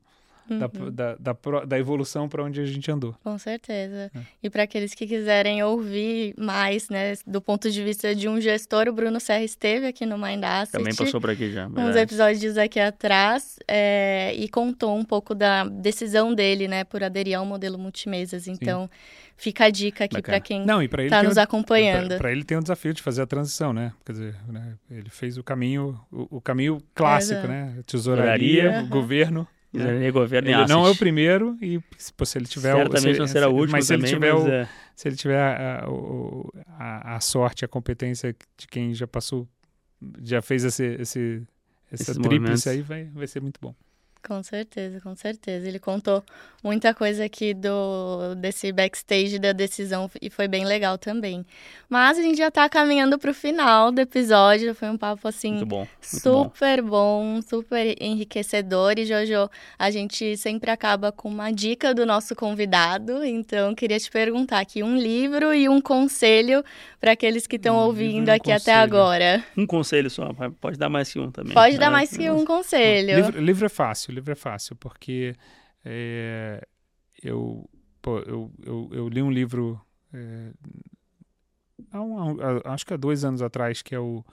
Uhum. 0.49 0.59
da, 0.91 1.15
da, 1.15 1.33
pro- 1.33 1.65
da 1.65 1.79
evolução 1.79 2.27
para 2.27 2.43
onde 2.43 2.59
a 2.59 2.65
gente 2.65 2.91
andou. 2.91 3.15
Com 3.23 3.37
certeza. 3.37 4.11
É. 4.13 4.19
E 4.43 4.49
para 4.49 4.63
aqueles 4.63 4.93
que 4.93 5.07
quiserem 5.07 5.63
ouvir 5.63 6.33
mais, 6.37 6.89
né, 6.89 7.13
do 7.25 7.41
ponto 7.41 7.69
de 7.71 7.83
vista 7.83 8.13
de 8.13 8.27
um 8.27 8.39
gestor, 8.41 8.87
o 8.89 8.93
Bruno 8.93 9.19
Serra 9.19 9.43
esteve 9.43 9.87
aqui 9.87 10.05
no 10.05 10.17
Mind 10.17 10.43
Asset. 10.43 10.71
Também 10.73 10.93
passou 10.95 11.21
por 11.21 11.29
aqui 11.29 11.51
já. 11.51 11.67
uns 11.67 11.73
verdade. 11.73 11.99
episódios 11.99 12.57
aqui 12.57 12.79
atrás 12.79 13.57
é, 13.67 14.33
e 14.35 14.49
contou 14.49 14.97
um 14.97 15.03
pouco 15.05 15.33
da 15.33 15.63
decisão 15.65 16.33
dele, 16.33 16.67
né, 16.67 16.83
por 16.83 17.03
aderir 17.03 17.37
ao 17.37 17.45
modelo 17.45 17.77
multimesas. 17.77 18.47
Então, 18.47 18.89
fica 19.37 19.65
a 19.65 19.69
dica 19.69 20.03
aqui 20.05 20.21
para 20.21 20.39
quem 20.39 20.65
Não, 20.65 20.83
e 20.83 20.87
para 20.87 21.03
ele 21.03 21.07
está 21.09 21.23
nos 21.23 21.37
o- 21.37 21.39
acompanhando. 21.39 22.17
Para 22.17 22.31
ele 22.31 22.43
tem 22.43 22.57
o 22.57 22.61
desafio 22.61 22.93
de 22.93 23.01
fazer 23.01 23.21
a 23.21 23.25
transição, 23.27 23.71
né? 23.73 23.93
Quer 24.05 24.11
dizer, 24.11 24.35
né, 24.47 24.73
ele 24.89 25.09
fez 25.09 25.37
o 25.37 25.43
caminho, 25.43 25.99
o, 26.11 26.37
o 26.37 26.41
caminho 26.41 26.79
clássico, 26.93 27.35
Exato. 27.39 27.47
né? 27.47 27.75
Tesouraria, 27.85 28.81
governo. 28.89 29.47
Né? 29.79 30.11
Governo 30.11 30.49
Ele 30.49 30.57
não 30.69 30.85
é 30.85 30.89
o 30.89 30.95
primeiro 30.95 31.57
e 31.61 31.79
pô, 32.17 32.25
se 32.25 32.37
ele 32.37 32.45
tiver 32.45 32.73
o- 32.73 32.77
Certamente 32.77 33.13
se, 33.13 33.19
não 33.19 33.27
será 33.27 33.47
o 33.49 33.53
último 33.53 33.71
mas 33.77 33.85
se 33.87 33.93
também, 33.93 34.09
ele 34.11 34.15
tiver 34.15 34.33
mas 34.33 34.43
o, 34.43 34.47
é, 34.49 34.69
se 34.95 35.07
ele 35.07 35.15
tiver 35.15 35.39
a, 35.39 35.89
o- 35.89 36.51
a, 36.77 37.15
a 37.15 37.19
sorte, 37.19 37.63
a 37.63 37.67
competência 37.67 38.35
de 38.57 38.67
quem 38.67 38.93
já 38.93 39.07
passou, 39.07 39.47
já 40.21 40.41
fez 40.41 40.63
esse, 40.63 40.83
esse 40.99 41.43
essa 41.91 42.13
tríplice 42.29 42.69
aí, 42.69 42.81
vai, 42.81 43.05
vai 43.05 43.27
ser 43.27 43.41
muito 43.41 43.59
bom. 43.61 43.75
Com 44.25 44.43
certeza, 44.43 45.01
com 45.01 45.15
certeza. 45.15 45.67
Ele 45.67 45.79
contou 45.79 46.23
muita 46.63 46.93
coisa 46.93 47.25
aqui 47.25 47.53
do 47.53 48.35
desse 48.35 48.71
backstage 48.71 49.39
da 49.39 49.51
decisão 49.51 50.09
e 50.21 50.29
foi 50.29 50.47
bem 50.47 50.63
legal 50.63 50.97
também. 50.97 51.43
Mas 51.89 52.19
a 52.19 52.21
gente 52.21 52.37
já 52.37 52.51
tá 52.51 52.69
caminhando 52.69 53.17
pro 53.17 53.33
final 53.33 53.91
do 53.91 53.99
episódio. 53.99 54.75
Foi 54.75 54.89
um 54.89 54.97
papo 54.97 55.27
assim 55.27 55.53
muito 55.53 55.65
bom. 55.65 55.87
muito 56.13 56.31
bom. 56.31 56.43
super 56.43 56.81
bom, 56.81 57.41
super 57.41 57.95
enriquecedor. 57.99 58.93
E 58.97 59.05
Jojo, 59.05 59.49
a 59.77 59.89
gente 59.89 60.37
sempre 60.37 60.69
acaba 60.69 61.11
com 61.11 61.27
uma 61.27 61.51
dica 61.51 61.93
do 61.93 62.05
nosso 62.05 62.35
convidado. 62.35 63.25
Então, 63.25 63.73
queria 63.73 63.99
te 63.99 64.09
perguntar 64.11 64.59
aqui 64.59 64.83
um 64.83 64.95
livro 64.97 65.53
e 65.53 65.67
um 65.67 65.81
conselho 65.81 66.63
para 66.99 67.13
aqueles 67.13 67.47
que 67.47 67.55
estão 67.55 67.75
Um 67.75 67.85
ouvindo 67.85 68.29
um 68.29 68.33
aqui 68.33 68.51
até 68.51 68.73
agora. 68.73 69.43
Um 69.57 69.65
conselho 69.65 70.09
só, 70.09 70.31
pode 70.59 70.77
dar 70.77 70.89
mais 70.89 71.11
que 71.11 71.19
um 71.19 71.31
também. 71.31 71.53
Pode 71.53 71.77
dar 71.77 71.87
É, 71.87 71.89
mais 71.89 72.15
que 72.15 72.29
um 72.29 72.45
conselho. 72.45 73.15
Livro, 73.15 73.41
livro 73.41 73.65
é 73.65 73.69
fácil, 73.69 74.10
livro 74.11 74.31
é 74.31 74.35
fácil, 74.35 74.75
porque 74.75 75.35
é, 75.85 76.65
eu, 77.23 77.69
pô, 78.01 78.19
eu, 78.19 78.51
eu, 78.63 78.89
eu 78.93 79.09
li 79.09 79.21
um 79.21 79.31
livro 79.31 79.81
é, 80.13 80.53
há 81.91 82.01
um- 82.01 82.39
há 82.41 82.73
acho 82.73 82.85
que 82.85 82.93
há 82.93 82.97
dois 82.97 83.23
anos 83.23 83.41
atrás, 83.41 83.81
que 83.81 83.95
é 83.95 83.99
o. 83.99 84.23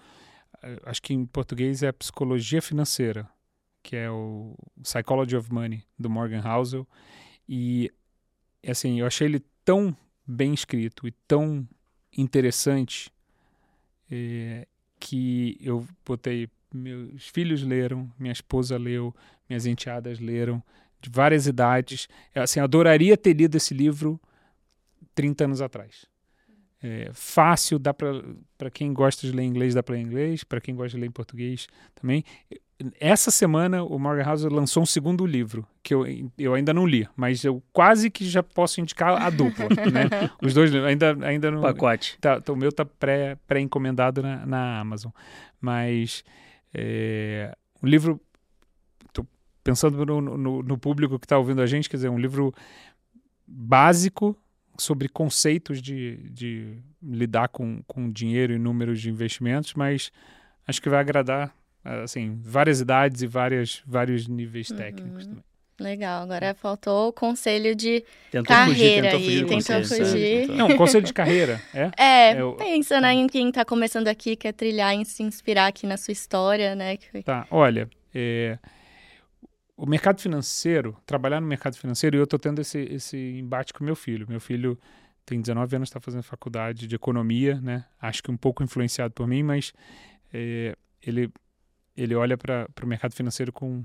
Acho 0.85 1.01
que 1.03 1.15
em 1.15 1.25
português 1.25 1.83
é 1.83 1.93
Psicologia 1.93 2.61
Financeira, 2.61 3.29
que 3.83 3.95
é 3.95 4.11
o 4.11 4.57
Psychology 4.83 5.37
of 5.37 5.53
Money, 5.53 5.85
do 5.99 6.11
Morgan 6.11 6.43
Housel. 6.45 6.87
E, 7.49 7.93
assim, 8.67 9.01
eu 9.01 9.07
achei 9.07 9.27
ele 9.29 9.41
tão 9.65 9.97
bem 10.27 10.55
escrito 10.55 11.07
e 11.07 11.13
tão 11.29 11.67
interessante 12.17 13.13
eh, 14.11 14.67
que 15.01 15.57
eu 15.61 15.87
botei. 16.05 16.49
Meus 16.73 17.27
filhos 17.29 17.63
leram, 17.63 18.11
minha 18.19 18.33
esposa 18.33 18.77
leu, 18.77 19.15
minhas 19.49 19.67
enteadas 19.67 20.19
leram, 20.19 20.63
de 21.01 21.09
várias 21.11 21.47
idades. 21.47 22.09
Eu, 22.35 22.43
Assim, 22.43 22.61
adoraria 22.61 23.17
ter 23.17 23.33
lido 23.35 23.57
esse 23.57 23.73
livro 23.75 24.21
30 25.15 25.45
anos 25.45 25.61
atrás. 25.63 26.07
É, 26.81 27.11
fácil, 27.13 27.77
dá 27.79 27.93
para 27.93 28.71
quem 28.73 28.93
gosta 28.93 29.27
de 29.27 29.33
ler 29.33 29.43
inglês, 29.43 29.75
dá 29.75 29.83
para 29.83 29.97
ler 29.97 30.03
inglês, 30.03 30.45
para 30.45 30.61
quem 30.61 30.75
gosta 30.77 30.91
de 30.97 31.01
ler 31.01 31.09
em 31.09 31.11
português 31.11 31.67
também. 31.95 32.25
Essa 33.01 33.33
semana 33.33 33.83
o 33.83 33.99
Morgan 33.99 34.31
Housel 34.31 34.53
lançou 34.53 34.85
um 34.85 34.87
segundo 34.87 35.27
livro, 35.27 35.67
que 35.83 35.93
eu, 35.93 36.05
eu 36.39 36.55
ainda 36.55 36.73
não 36.73 36.87
li, 36.87 37.09
mas 37.17 37.43
eu 37.43 37.61
quase 37.73 38.09
que 38.09 38.25
já 38.25 38.41
posso 38.45 38.81
indicar 38.81 39.21
a 39.21 39.29
dupla, 39.29 39.67
né? 39.93 40.31
Os 40.41 40.55
dois 40.55 40.73
ainda, 40.73 41.19
ainda 41.27 41.51
não... 41.51 41.61
Pacote. 41.61 42.17
Tá, 42.21 42.41
o 42.49 42.55
meu 42.55 42.71
tá 42.71 42.85
pré- 42.85 43.37
pré-encomendado 43.49 44.23
na, 44.23 44.47
na 44.47 44.79
Amazon. 44.79 45.11
Mas 45.61 46.23
é, 46.75 47.57
um 47.83 47.87
livro. 47.87 48.21
Tô 49.13 49.27
pensando 49.63 50.05
no, 50.05 50.21
no, 50.21 50.63
no 50.63 50.79
público 50.79 51.19
que 51.19 51.27
está 51.27 51.39
ouvindo 51.39 51.63
a 51.63 51.67
gente, 51.67 51.89
quer 51.89 51.97
dizer, 51.97 52.09
um 52.09 52.19
livro 52.19 52.55
básico 53.47 54.37
sobre 54.79 55.09
conceitos 55.09 55.83
de, 55.83 56.17
de 56.31 56.79
lidar 57.03 57.49
com, 57.49 57.83
com 57.87 58.11
dinheiro 58.11 58.53
e 58.53 58.59
números 58.59 59.01
de 59.01 59.11
investimentos, 59.11 59.75
mas 59.75 60.13
acho 60.67 60.81
que 60.81 60.89
vai 60.89 61.01
agradar 61.01 61.53
assim 61.85 62.39
várias 62.43 62.81
idades 62.81 63.23
e 63.23 63.27
várias, 63.27 63.83
vários 63.87 64.29
níveis 64.29 64.69
técnicos 64.69 65.27
também. 65.27 65.48
Legal, 65.81 66.23
agora 66.25 66.55
faltou 66.55 67.09
o 67.09 67.13
conselho 67.13 67.75
de 67.75 68.05
Tentou 68.31 68.55
carreira 68.57 68.75
fugir, 68.79 69.03
tentou 69.03 69.21
fugir 69.21 69.31
aí, 69.37 69.41
do 69.43 69.47
tentou 69.49 69.77
conselho, 69.77 70.09
fugir. 70.11 70.49
Não, 70.49 70.77
conselho 70.77 71.05
de 71.07 71.13
carreira, 71.13 71.63
é? 71.73 71.91
É, 71.97 72.41
Eu- 72.41 72.55
pensa 72.55 73.01
né, 73.01 73.13
em 73.13 73.27
quem 73.29 73.51
tá 73.53 73.65
começando 73.65 74.09
aqui, 74.09 74.35
quer 74.35 74.53
trilhar 74.53 74.95
e 74.99 75.05
se 75.05 75.23
inspirar 75.23 75.69
aqui 75.69 75.87
na 75.87 75.97
sua 75.97 76.13
história, 76.13 76.75
né? 76.75 76.97
que- 76.97 77.23
Tá, 77.23 77.47
olha, 77.51 77.89
é, 78.13 78.59
o 79.77 79.87
mercado 79.87 80.21
financeiro, 80.21 80.97
trabalhar 81.07 81.41
no 81.41 81.47
mercado 81.47 81.77
financeiro, 81.77 82.17
e 82.17 82.19
eu 82.19 82.25
estou 82.25 82.39
tendo 82.39 82.61
esse, 82.61 82.79
esse 82.81 83.17
embate 83.39 83.73
com 83.73 83.85
meu 83.85 83.95
filho. 83.95 84.27
Meu 84.29 84.41
filho 84.41 84.77
tem 85.25 85.41
19 85.41 85.77
anos, 85.77 85.89
está 85.89 86.01
fazendo 86.01 86.23
faculdade 86.25 86.89
de 86.89 86.97
economia, 86.97 87.61
né? 87.61 87.85
Acho 88.01 88.21
que 88.23 88.31
um 88.31 88.37
pouco 88.37 88.65
influenciado 88.65 89.15
por 89.15 89.29
mim, 89.29 89.45
mas 89.45 89.73
é, 90.35 90.75
ele, 91.01 91.31
ele 91.97 92.15
olha 92.17 92.37
para 92.37 92.67
o 92.83 92.87
mercado 92.87 93.15
financeiro 93.15 93.53
com, 93.53 93.85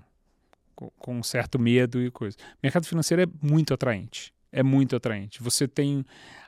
com, 0.75 0.91
um 1.07 1.23
certo 1.23 1.59
medo 1.59 2.01
e 2.01 2.11
coisa. 2.11 2.37
Mercado 2.61 2.85
financeiro 2.85 3.23
é 3.23 3.27
muito 3.41 3.73
atraente. 3.73 4.33
É 4.51 4.61
muito 4.61 4.95
atraente. 4.95 5.41
Você 5.41 5.67
tem 5.67 6.05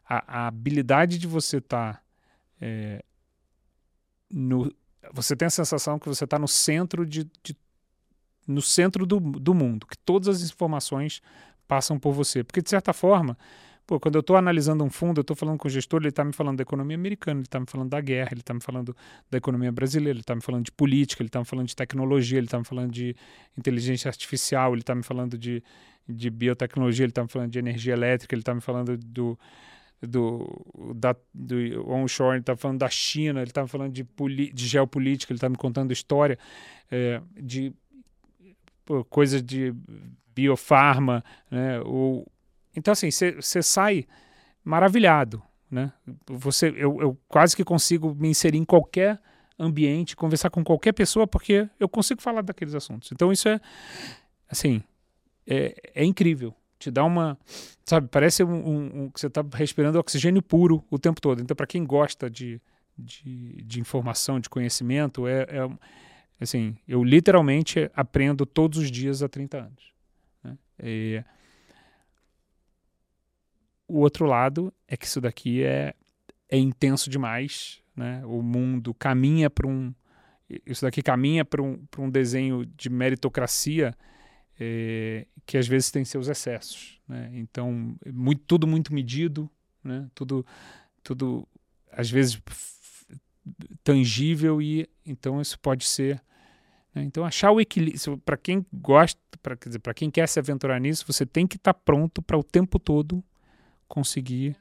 a, 0.07 0.43
a 0.43 0.47
habilidade 0.47 1.17
de 1.17 1.27
você 1.27 1.57
estar 1.57 2.03
no. 4.29 4.71
Você 5.13 5.35
tem 5.35 5.47
a 5.47 5.51
sensação 5.51 5.99
que 5.99 6.07
você 6.07 6.23
está 6.23 6.39
no 6.39 6.47
centro 6.47 7.05
de, 7.05 7.25
de 7.43 7.55
no 8.47 8.61
centro 8.61 9.05
do, 9.05 9.19
do 9.19 9.53
mundo, 9.53 9.87
que 9.87 9.97
todas 9.97 10.27
as 10.27 10.49
informações 10.49 11.21
passam 11.67 11.99
por 11.99 12.13
você. 12.13 12.43
Porque, 12.43 12.61
de 12.61 12.69
certa 12.69 12.93
forma, 12.93 13.37
pô, 13.85 13.99
quando 13.99 14.15
eu 14.15 14.21
estou 14.21 14.35
analisando 14.35 14.83
um 14.83 14.89
fundo, 14.89 15.19
eu 15.19 15.21
estou 15.21 15.35
falando 15.35 15.57
com 15.57 15.67
o 15.67 15.71
gestor, 15.71 16.01
ele 16.01 16.09
está 16.09 16.23
me 16.23 16.33
falando 16.33 16.57
da 16.57 16.63
economia 16.63 16.95
americana, 16.95 17.39
ele 17.39 17.47
está 17.47 17.59
me 17.59 17.65
falando 17.67 17.89
da 17.89 18.01
guerra, 18.01 18.29
ele 18.31 18.41
está 18.41 18.53
me 18.53 18.61
falando 18.61 18.95
da 19.29 19.37
economia 19.37 19.71
brasileira, 19.71 20.17
ele 20.17 20.21
está 20.21 20.35
me 20.35 20.41
falando 20.41 20.65
de 20.65 20.71
política, 20.71 21.21
ele 21.21 21.29
está 21.29 21.39
me 21.39 21.45
falando 21.45 21.67
de 21.67 21.75
tecnologia, 21.75 22.37
ele 22.37 22.47
está 22.47 22.57
me 22.57 22.65
falando 22.65 22.91
de 22.91 23.15
inteligência 23.57 24.09
artificial, 24.09 24.73
ele 24.73 24.81
está 24.81 24.95
me 24.95 25.03
falando 25.03 25.37
de, 25.37 25.63
de 26.07 26.29
biotecnologia, 26.29 27.03
ele 27.03 27.11
está 27.11 27.23
me 27.23 27.29
falando 27.29 27.51
de 27.51 27.59
energia 27.59 27.93
elétrica, 27.93 28.33
ele 28.33 28.41
está 28.41 28.53
me 28.55 28.61
falando 28.61 28.97
do 28.97 29.37
do, 30.01 30.93
da, 30.93 31.15
do 31.33 31.89
onshore, 31.89 32.35
ele 32.35 32.41
está 32.41 32.55
falando 32.55 32.79
da 32.79 32.89
China, 32.89 33.39
ele 33.39 33.49
está 33.49 33.65
falando 33.65 33.91
de, 33.91 34.03
poli, 34.03 34.51
de 34.51 34.67
geopolítica, 34.67 35.31
ele 35.31 35.37
está 35.37 35.49
me 35.49 35.55
contando 35.55 35.91
história 35.91 36.37
é, 36.91 37.21
de 37.41 37.73
coisas 39.09 39.41
de 39.41 39.73
biofarma, 40.35 41.23
né? 41.49 41.79
Ou, 41.81 42.27
então, 42.75 42.91
assim, 42.91 43.09
você 43.11 43.61
sai 43.61 44.05
maravilhado, 44.63 45.41
né? 45.69 45.91
Você, 46.27 46.69
eu, 46.75 47.01
eu 47.01 47.17
quase 47.27 47.55
que 47.55 47.63
consigo 47.63 48.13
me 48.15 48.29
inserir 48.29 48.57
em 48.57 48.65
qualquer 48.65 49.19
ambiente, 49.57 50.15
conversar 50.15 50.49
com 50.49 50.63
qualquer 50.63 50.93
pessoa, 50.93 51.25
porque 51.25 51.69
eu 51.79 51.87
consigo 51.87 52.21
falar 52.21 52.41
daqueles 52.41 52.75
assuntos. 52.75 53.11
Então, 53.11 53.31
isso 53.31 53.47
é, 53.47 53.59
assim, 54.49 54.83
é, 55.47 55.75
é 55.93 56.03
incrível. 56.03 56.53
Te 56.77 56.91
dá 56.91 57.03
uma, 57.05 57.37
sabe, 57.85 58.07
parece 58.11 58.43
um, 58.43 58.53
um, 58.53 59.03
um 59.03 59.09
que 59.09 59.19
você 59.19 59.27
está 59.27 59.43
respirando 59.53 59.97
oxigênio 59.97 60.41
puro 60.41 60.83
o 60.89 60.99
tempo 60.99 61.21
todo. 61.21 61.41
Então, 61.41 61.55
para 61.55 61.65
quem 61.65 61.85
gosta 61.85 62.29
de, 62.29 62.61
de, 62.97 63.63
de, 63.63 63.79
informação, 63.79 64.39
de 64.39 64.49
conhecimento, 64.49 65.25
é, 65.25 65.43
é 65.43 65.69
assim, 66.39 66.75
eu 66.87 67.03
literalmente 67.03 67.89
aprendo 67.95 68.45
todos 68.45 68.77
os 68.77 68.91
dias 68.91 69.23
há 69.23 69.29
30 69.29 69.57
anos. 69.57 69.93
Né? 70.43 70.57
E, 70.83 71.23
o 73.87 73.99
outro 73.99 74.25
lado 74.25 74.73
é 74.87 74.97
que 74.97 75.05
isso 75.05 75.21
daqui 75.21 75.63
é, 75.63 75.93
é 76.49 76.57
intenso 76.57 77.09
demais, 77.09 77.81
né? 77.95 78.21
O 78.25 78.41
mundo 78.41 78.93
caminha 78.93 79.49
para 79.49 79.67
um 79.67 79.93
isso 80.65 80.83
daqui 80.83 81.01
caminha 81.01 81.43
para 81.43 81.61
um, 81.61 81.83
um 81.97 82.09
desenho 82.09 82.65
de 82.65 82.87
meritocracia 82.87 83.95
é, 84.59 85.25
que 85.43 85.57
às 85.57 85.67
vezes 85.67 85.89
tem 85.89 86.05
seus 86.05 86.27
excessos, 86.27 87.01
né? 87.07 87.29
Então 87.33 87.95
muito, 88.13 88.43
tudo 88.45 88.67
muito 88.67 88.93
medido, 88.93 89.49
né? 89.83 90.07
Tudo 90.13 90.45
tudo 91.03 91.47
às 91.91 92.09
vezes 92.09 92.41
tangível 93.83 94.61
e 94.61 94.89
então 95.05 95.39
isso 95.39 95.59
pode 95.59 95.85
ser 95.85 96.21
né? 96.93 97.03
então 97.03 97.23
achar 97.23 97.51
o 97.51 97.61
equilíbrio 97.61 98.17
para 98.25 98.35
quem 98.37 98.65
gosta 98.73 99.19
para 99.41 99.55
quer 99.55 99.69
dizer 99.69 99.79
para 99.79 99.93
quem 99.93 100.09
quer 100.09 100.27
se 100.27 100.39
aventurar 100.39 100.79
nisso 100.79 101.05
você 101.07 101.25
tem 101.25 101.45
que 101.45 101.55
estar 101.55 101.73
tá 101.73 101.79
pronto 101.85 102.23
para 102.23 102.37
o 102.37 102.43
tempo 102.43 102.79
todo 102.79 103.23
conseguir 103.87 104.55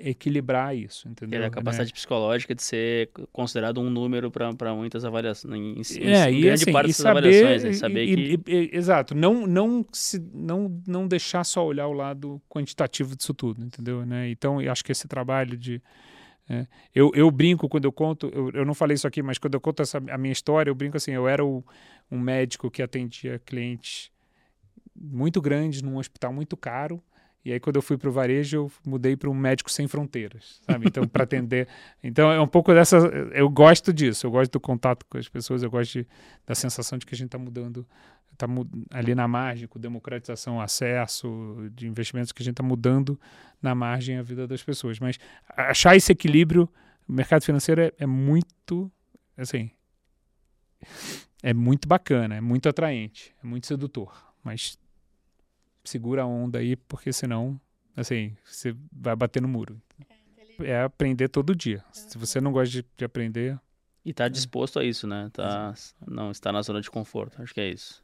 equilibrar 0.00 0.76
isso, 0.76 1.08
entendeu? 1.08 1.40
E 1.40 1.44
a 1.44 1.50
capacidade 1.50 1.90
né? 1.90 1.94
psicológica 1.94 2.54
de 2.54 2.62
ser 2.62 3.10
considerado 3.32 3.80
um 3.80 3.90
número 3.90 4.30
para 4.30 4.74
muitas 4.74 5.04
avaliações, 5.04 5.54
em, 5.54 6.02
em, 6.02 6.10
é, 6.10 6.30
em 6.30 6.38
e, 6.38 6.40
grande 6.42 6.62
assim, 6.62 6.72
parte 6.72 6.90
e 6.90 6.94
saber, 6.94 7.18
avaliações, 7.18 7.64
né? 7.64 7.72
saber 7.74 8.04
e, 8.04 8.38
que... 8.38 8.50
E, 8.50 8.70
exato, 8.76 9.14
não, 9.14 9.46
não, 9.46 9.84
se, 9.92 10.18
não, 10.32 10.82
não 10.86 11.06
deixar 11.06 11.44
só 11.44 11.64
olhar 11.64 11.86
o 11.88 11.92
lado 11.92 12.40
quantitativo 12.48 13.16
disso 13.16 13.34
tudo, 13.34 13.62
entendeu? 13.62 14.06
Né? 14.06 14.30
Então, 14.30 14.60
eu 14.60 14.70
acho 14.70 14.84
que 14.84 14.92
esse 14.92 15.06
trabalho 15.06 15.56
de... 15.56 15.82
É, 16.48 16.66
eu, 16.94 17.10
eu 17.14 17.30
brinco 17.30 17.68
quando 17.68 17.84
eu 17.84 17.92
conto, 17.92 18.28
eu, 18.32 18.50
eu 18.50 18.64
não 18.64 18.74
falei 18.74 18.94
isso 18.94 19.06
aqui, 19.06 19.22
mas 19.22 19.38
quando 19.38 19.54
eu 19.54 19.60
conto 19.60 19.82
essa, 19.82 19.98
a 19.98 20.18
minha 20.18 20.32
história, 20.32 20.70
eu 20.70 20.74
brinco 20.74 20.96
assim, 20.96 21.12
eu 21.12 21.28
era 21.28 21.44
o, 21.44 21.64
um 22.10 22.18
médico 22.18 22.70
que 22.70 22.82
atendia 22.82 23.38
clientes 23.38 24.10
muito 24.94 25.40
grandes 25.40 25.82
num 25.82 25.96
hospital 25.96 26.32
muito 26.32 26.56
caro, 26.56 27.02
e 27.44 27.52
aí, 27.52 27.58
quando 27.58 27.76
eu 27.76 27.82
fui 27.82 27.98
para 27.98 28.08
o 28.08 28.12
varejo, 28.12 28.56
eu 28.56 28.72
mudei 28.86 29.16
para 29.16 29.28
um 29.28 29.34
médico 29.34 29.68
sem 29.70 29.88
fronteiras, 29.88 30.60
sabe? 30.64 30.86
Então, 30.86 31.06
para 31.08 31.24
atender. 31.24 31.66
Então, 32.02 32.30
é 32.30 32.40
um 32.40 32.46
pouco 32.46 32.72
dessa. 32.72 32.96
Eu 33.32 33.48
gosto 33.48 33.92
disso, 33.92 34.26
eu 34.26 34.30
gosto 34.30 34.52
do 34.52 34.60
contato 34.60 35.04
com 35.08 35.18
as 35.18 35.28
pessoas, 35.28 35.62
eu 35.62 35.70
gosto 35.70 35.92
de, 35.92 36.06
da 36.46 36.54
sensação 36.54 36.98
de 36.98 37.06
que 37.06 37.14
a 37.14 37.16
gente 37.16 37.26
está 37.26 37.38
mudando, 37.38 37.86
está 38.32 38.46
ali 38.90 39.14
na 39.14 39.26
margem, 39.26 39.66
com 39.66 39.78
democratização, 39.78 40.60
acesso 40.60 41.68
de 41.74 41.86
investimentos, 41.86 42.32
que 42.32 42.42
a 42.42 42.44
gente 42.44 42.54
está 42.54 42.62
mudando 42.62 43.18
na 43.60 43.74
margem 43.74 44.18
a 44.18 44.22
vida 44.22 44.46
das 44.46 44.62
pessoas. 44.62 44.98
Mas 44.98 45.18
achar 45.48 45.96
esse 45.96 46.10
equilíbrio, 46.12 46.68
o 47.08 47.12
mercado 47.12 47.44
financeiro 47.44 47.80
é, 47.80 47.92
é 47.98 48.06
muito. 48.06 48.90
Assim. 49.36 49.70
É 51.42 51.52
muito 51.52 51.88
bacana, 51.88 52.36
é 52.36 52.40
muito 52.40 52.68
atraente, 52.68 53.34
é 53.42 53.46
muito 53.46 53.66
sedutor. 53.66 54.12
Mas 54.44 54.78
segura 55.84 56.22
a 56.22 56.26
onda 56.26 56.58
aí, 56.58 56.76
porque 56.76 57.12
senão, 57.12 57.60
assim, 57.96 58.36
você 58.44 58.74
vai 58.90 59.16
bater 59.16 59.40
no 59.40 59.48
muro. 59.48 59.80
É, 60.60 60.70
é 60.70 60.82
aprender 60.82 61.28
todo 61.28 61.54
dia. 61.54 61.84
Se 61.92 62.16
você 62.18 62.40
não 62.40 62.52
gosta 62.52 62.70
de, 62.70 62.86
de 62.96 63.04
aprender. 63.04 63.58
E 64.04 64.12
tá 64.12 64.28
disposto 64.28 64.78
a 64.78 64.84
isso, 64.84 65.06
né? 65.06 65.30
Tá, 65.32 65.74
não 66.06 66.30
está 66.30 66.50
na 66.50 66.62
zona 66.62 66.80
de 66.80 66.90
conforto. 66.90 67.40
Acho 67.40 67.54
que 67.54 67.60
é 67.60 67.68
isso. 67.68 68.02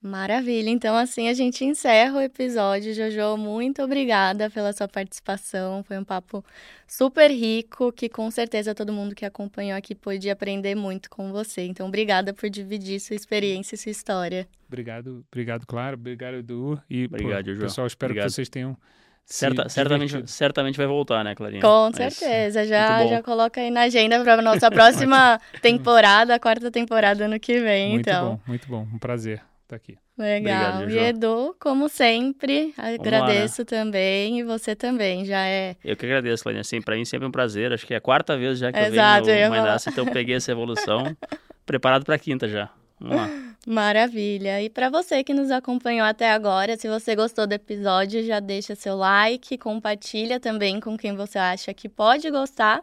Maravilha. 0.00 0.70
Então, 0.70 0.94
assim 0.96 1.28
a 1.28 1.34
gente 1.34 1.64
encerra 1.64 2.18
o 2.18 2.20
episódio. 2.20 2.94
Jojo, 2.94 3.36
muito 3.36 3.82
obrigada 3.82 4.48
pela 4.48 4.72
sua 4.72 4.86
participação. 4.86 5.82
Foi 5.82 5.98
um 5.98 6.04
papo 6.04 6.44
super 6.86 7.28
rico, 7.30 7.90
que 7.92 8.08
com 8.08 8.30
certeza 8.30 8.74
todo 8.74 8.92
mundo 8.92 9.12
que 9.12 9.24
acompanhou 9.24 9.76
aqui 9.76 9.96
pôde 9.96 10.30
aprender 10.30 10.76
muito 10.76 11.10
com 11.10 11.32
você. 11.32 11.62
Então, 11.62 11.88
obrigada 11.88 12.32
por 12.32 12.48
dividir 12.48 13.00
sua 13.00 13.16
experiência 13.16 13.74
e 13.74 13.78
sua 13.78 13.90
história. 13.90 14.46
Obrigado, 14.68 15.24
obrigado, 15.32 15.66
claro. 15.66 15.96
Obrigado, 15.96 16.34
Edu. 16.34 16.80
E, 16.88 17.06
obrigado, 17.06 17.46
pô, 17.46 17.50
Jojo. 17.50 17.62
Pessoal, 17.62 17.86
espero 17.88 18.12
obrigado. 18.12 18.28
que 18.28 18.34
vocês 18.34 18.48
tenham. 18.48 18.76
Certa, 19.24 19.68
certamente, 19.68 20.30
certamente 20.30 20.78
vai 20.78 20.86
voltar, 20.86 21.22
né, 21.22 21.34
Clarinha? 21.34 21.60
Com 21.60 21.92
certeza, 21.92 22.64
já, 22.64 23.06
já 23.06 23.22
coloca 23.22 23.60
aí 23.60 23.70
na 23.70 23.82
agenda 23.82 24.22
para 24.22 24.40
nossa 24.40 24.70
próxima 24.70 25.38
temporada, 25.60 26.36
a 26.36 26.38
quarta 26.38 26.70
temporada 26.70 27.26
ano 27.26 27.38
que 27.38 27.60
vem. 27.60 27.90
Muito 27.90 28.08
então. 28.08 28.36
bom, 28.36 28.40
muito 28.46 28.68
bom, 28.68 28.88
um 28.90 28.98
prazer 28.98 29.42
estar 29.68 29.76
aqui. 29.76 29.96
Legal. 30.16 30.82
Obrigado, 30.82 30.90
e 30.90 30.98
Edu, 30.98 31.56
como 31.60 31.88
sempre, 31.88 32.74
agradeço 32.76 33.62
lá, 33.62 33.64
né? 33.64 33.64
também 33.64 34.40
e 34.40 34.42
você 34.42 34.74
também, 34.74 35.24
já 35.24 35.46
é. 35.46 35.76
Eu 35.84 35.96
que 35.96 36.04
agradeço, 36.06 36.42
Clarinha. 36.42 36.62
Assim, 36.62 36.80
para 36.80 36.96
mim 36.96 37.04
sempre 37.04 37.26
é 37.26 37.28
um 37.28 37.32
prazer. 37.32 37.72
Acho 37.72 37.86
que 37.86 37.94
é 37.94 37.98
a 37.98 38.00
quarta 38.00 38.36
vez 38.36 38.58
já 38.58 38.72
que 38.72 38.78
Exato, 38.78 39.28
eu 39.28 39.34
venho 39.34 39.50
no 39.50 39.56
Mandaça, 39.56 39.90
então 39.90 40.04
eu 40.04 40.12
peguei 40.12 40.36
essa 40.36 40.50
evolução. 40.50 41.16
preparado 41.68 42.04
para 42.04 42.14
a 42.14 42.18
quinta 42.18 42.48
já. 42.48 42.70
Vamos 42.98 43.16
lá. 43.16 43.28
Maravilha. 43.66 44.62
E 44.62 44.70
para 44.70 44.88
você 44.88 45.22
que 45.22 45.34
nos 45.34 45.50
acompanhou 45.50 46.06
até 46.06 46.30
agora, 46.30 46.76
se 46.76 46.88
você 46.88 47.14
gostou 47.14 47.46
do 47.46 47.52
episódio, 47.52 48.24
já 48.24 48.40
deixa 48.40 48.74
seu 48.74 48.96
like, 48.96 49.58
compartilha 49.58 50.40
também 50.40 50.80
com 50.80 50.96
quem 50.96 51.14
você 51.14 51.38
acha 51.38 51.74
que 51.74 51.88
pode 51.88 52.30
gostar 52.30 52.80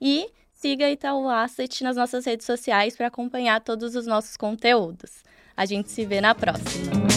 e 0.00 0.28
siga 0.52 0.88
Itaú 0.88 1.28
Asset 1.28 1.82
nas 1.82 1.96
nossas 1.96 2.24
redes 2.24 2.46
sociais 2.46 2.96
para 2.96 3.08
acompanhar 3.08 3.60
todos 3.60 3.96
os 3.96 4.06
nossos 4.06 4.36
conteúdos. 4.36 5.24
A 5.58 5.66
gente 5.66 5.90
se 5.90 6.06
vê 6.06 6.20
na 6.20 6.36
próxima. 6.36 7.07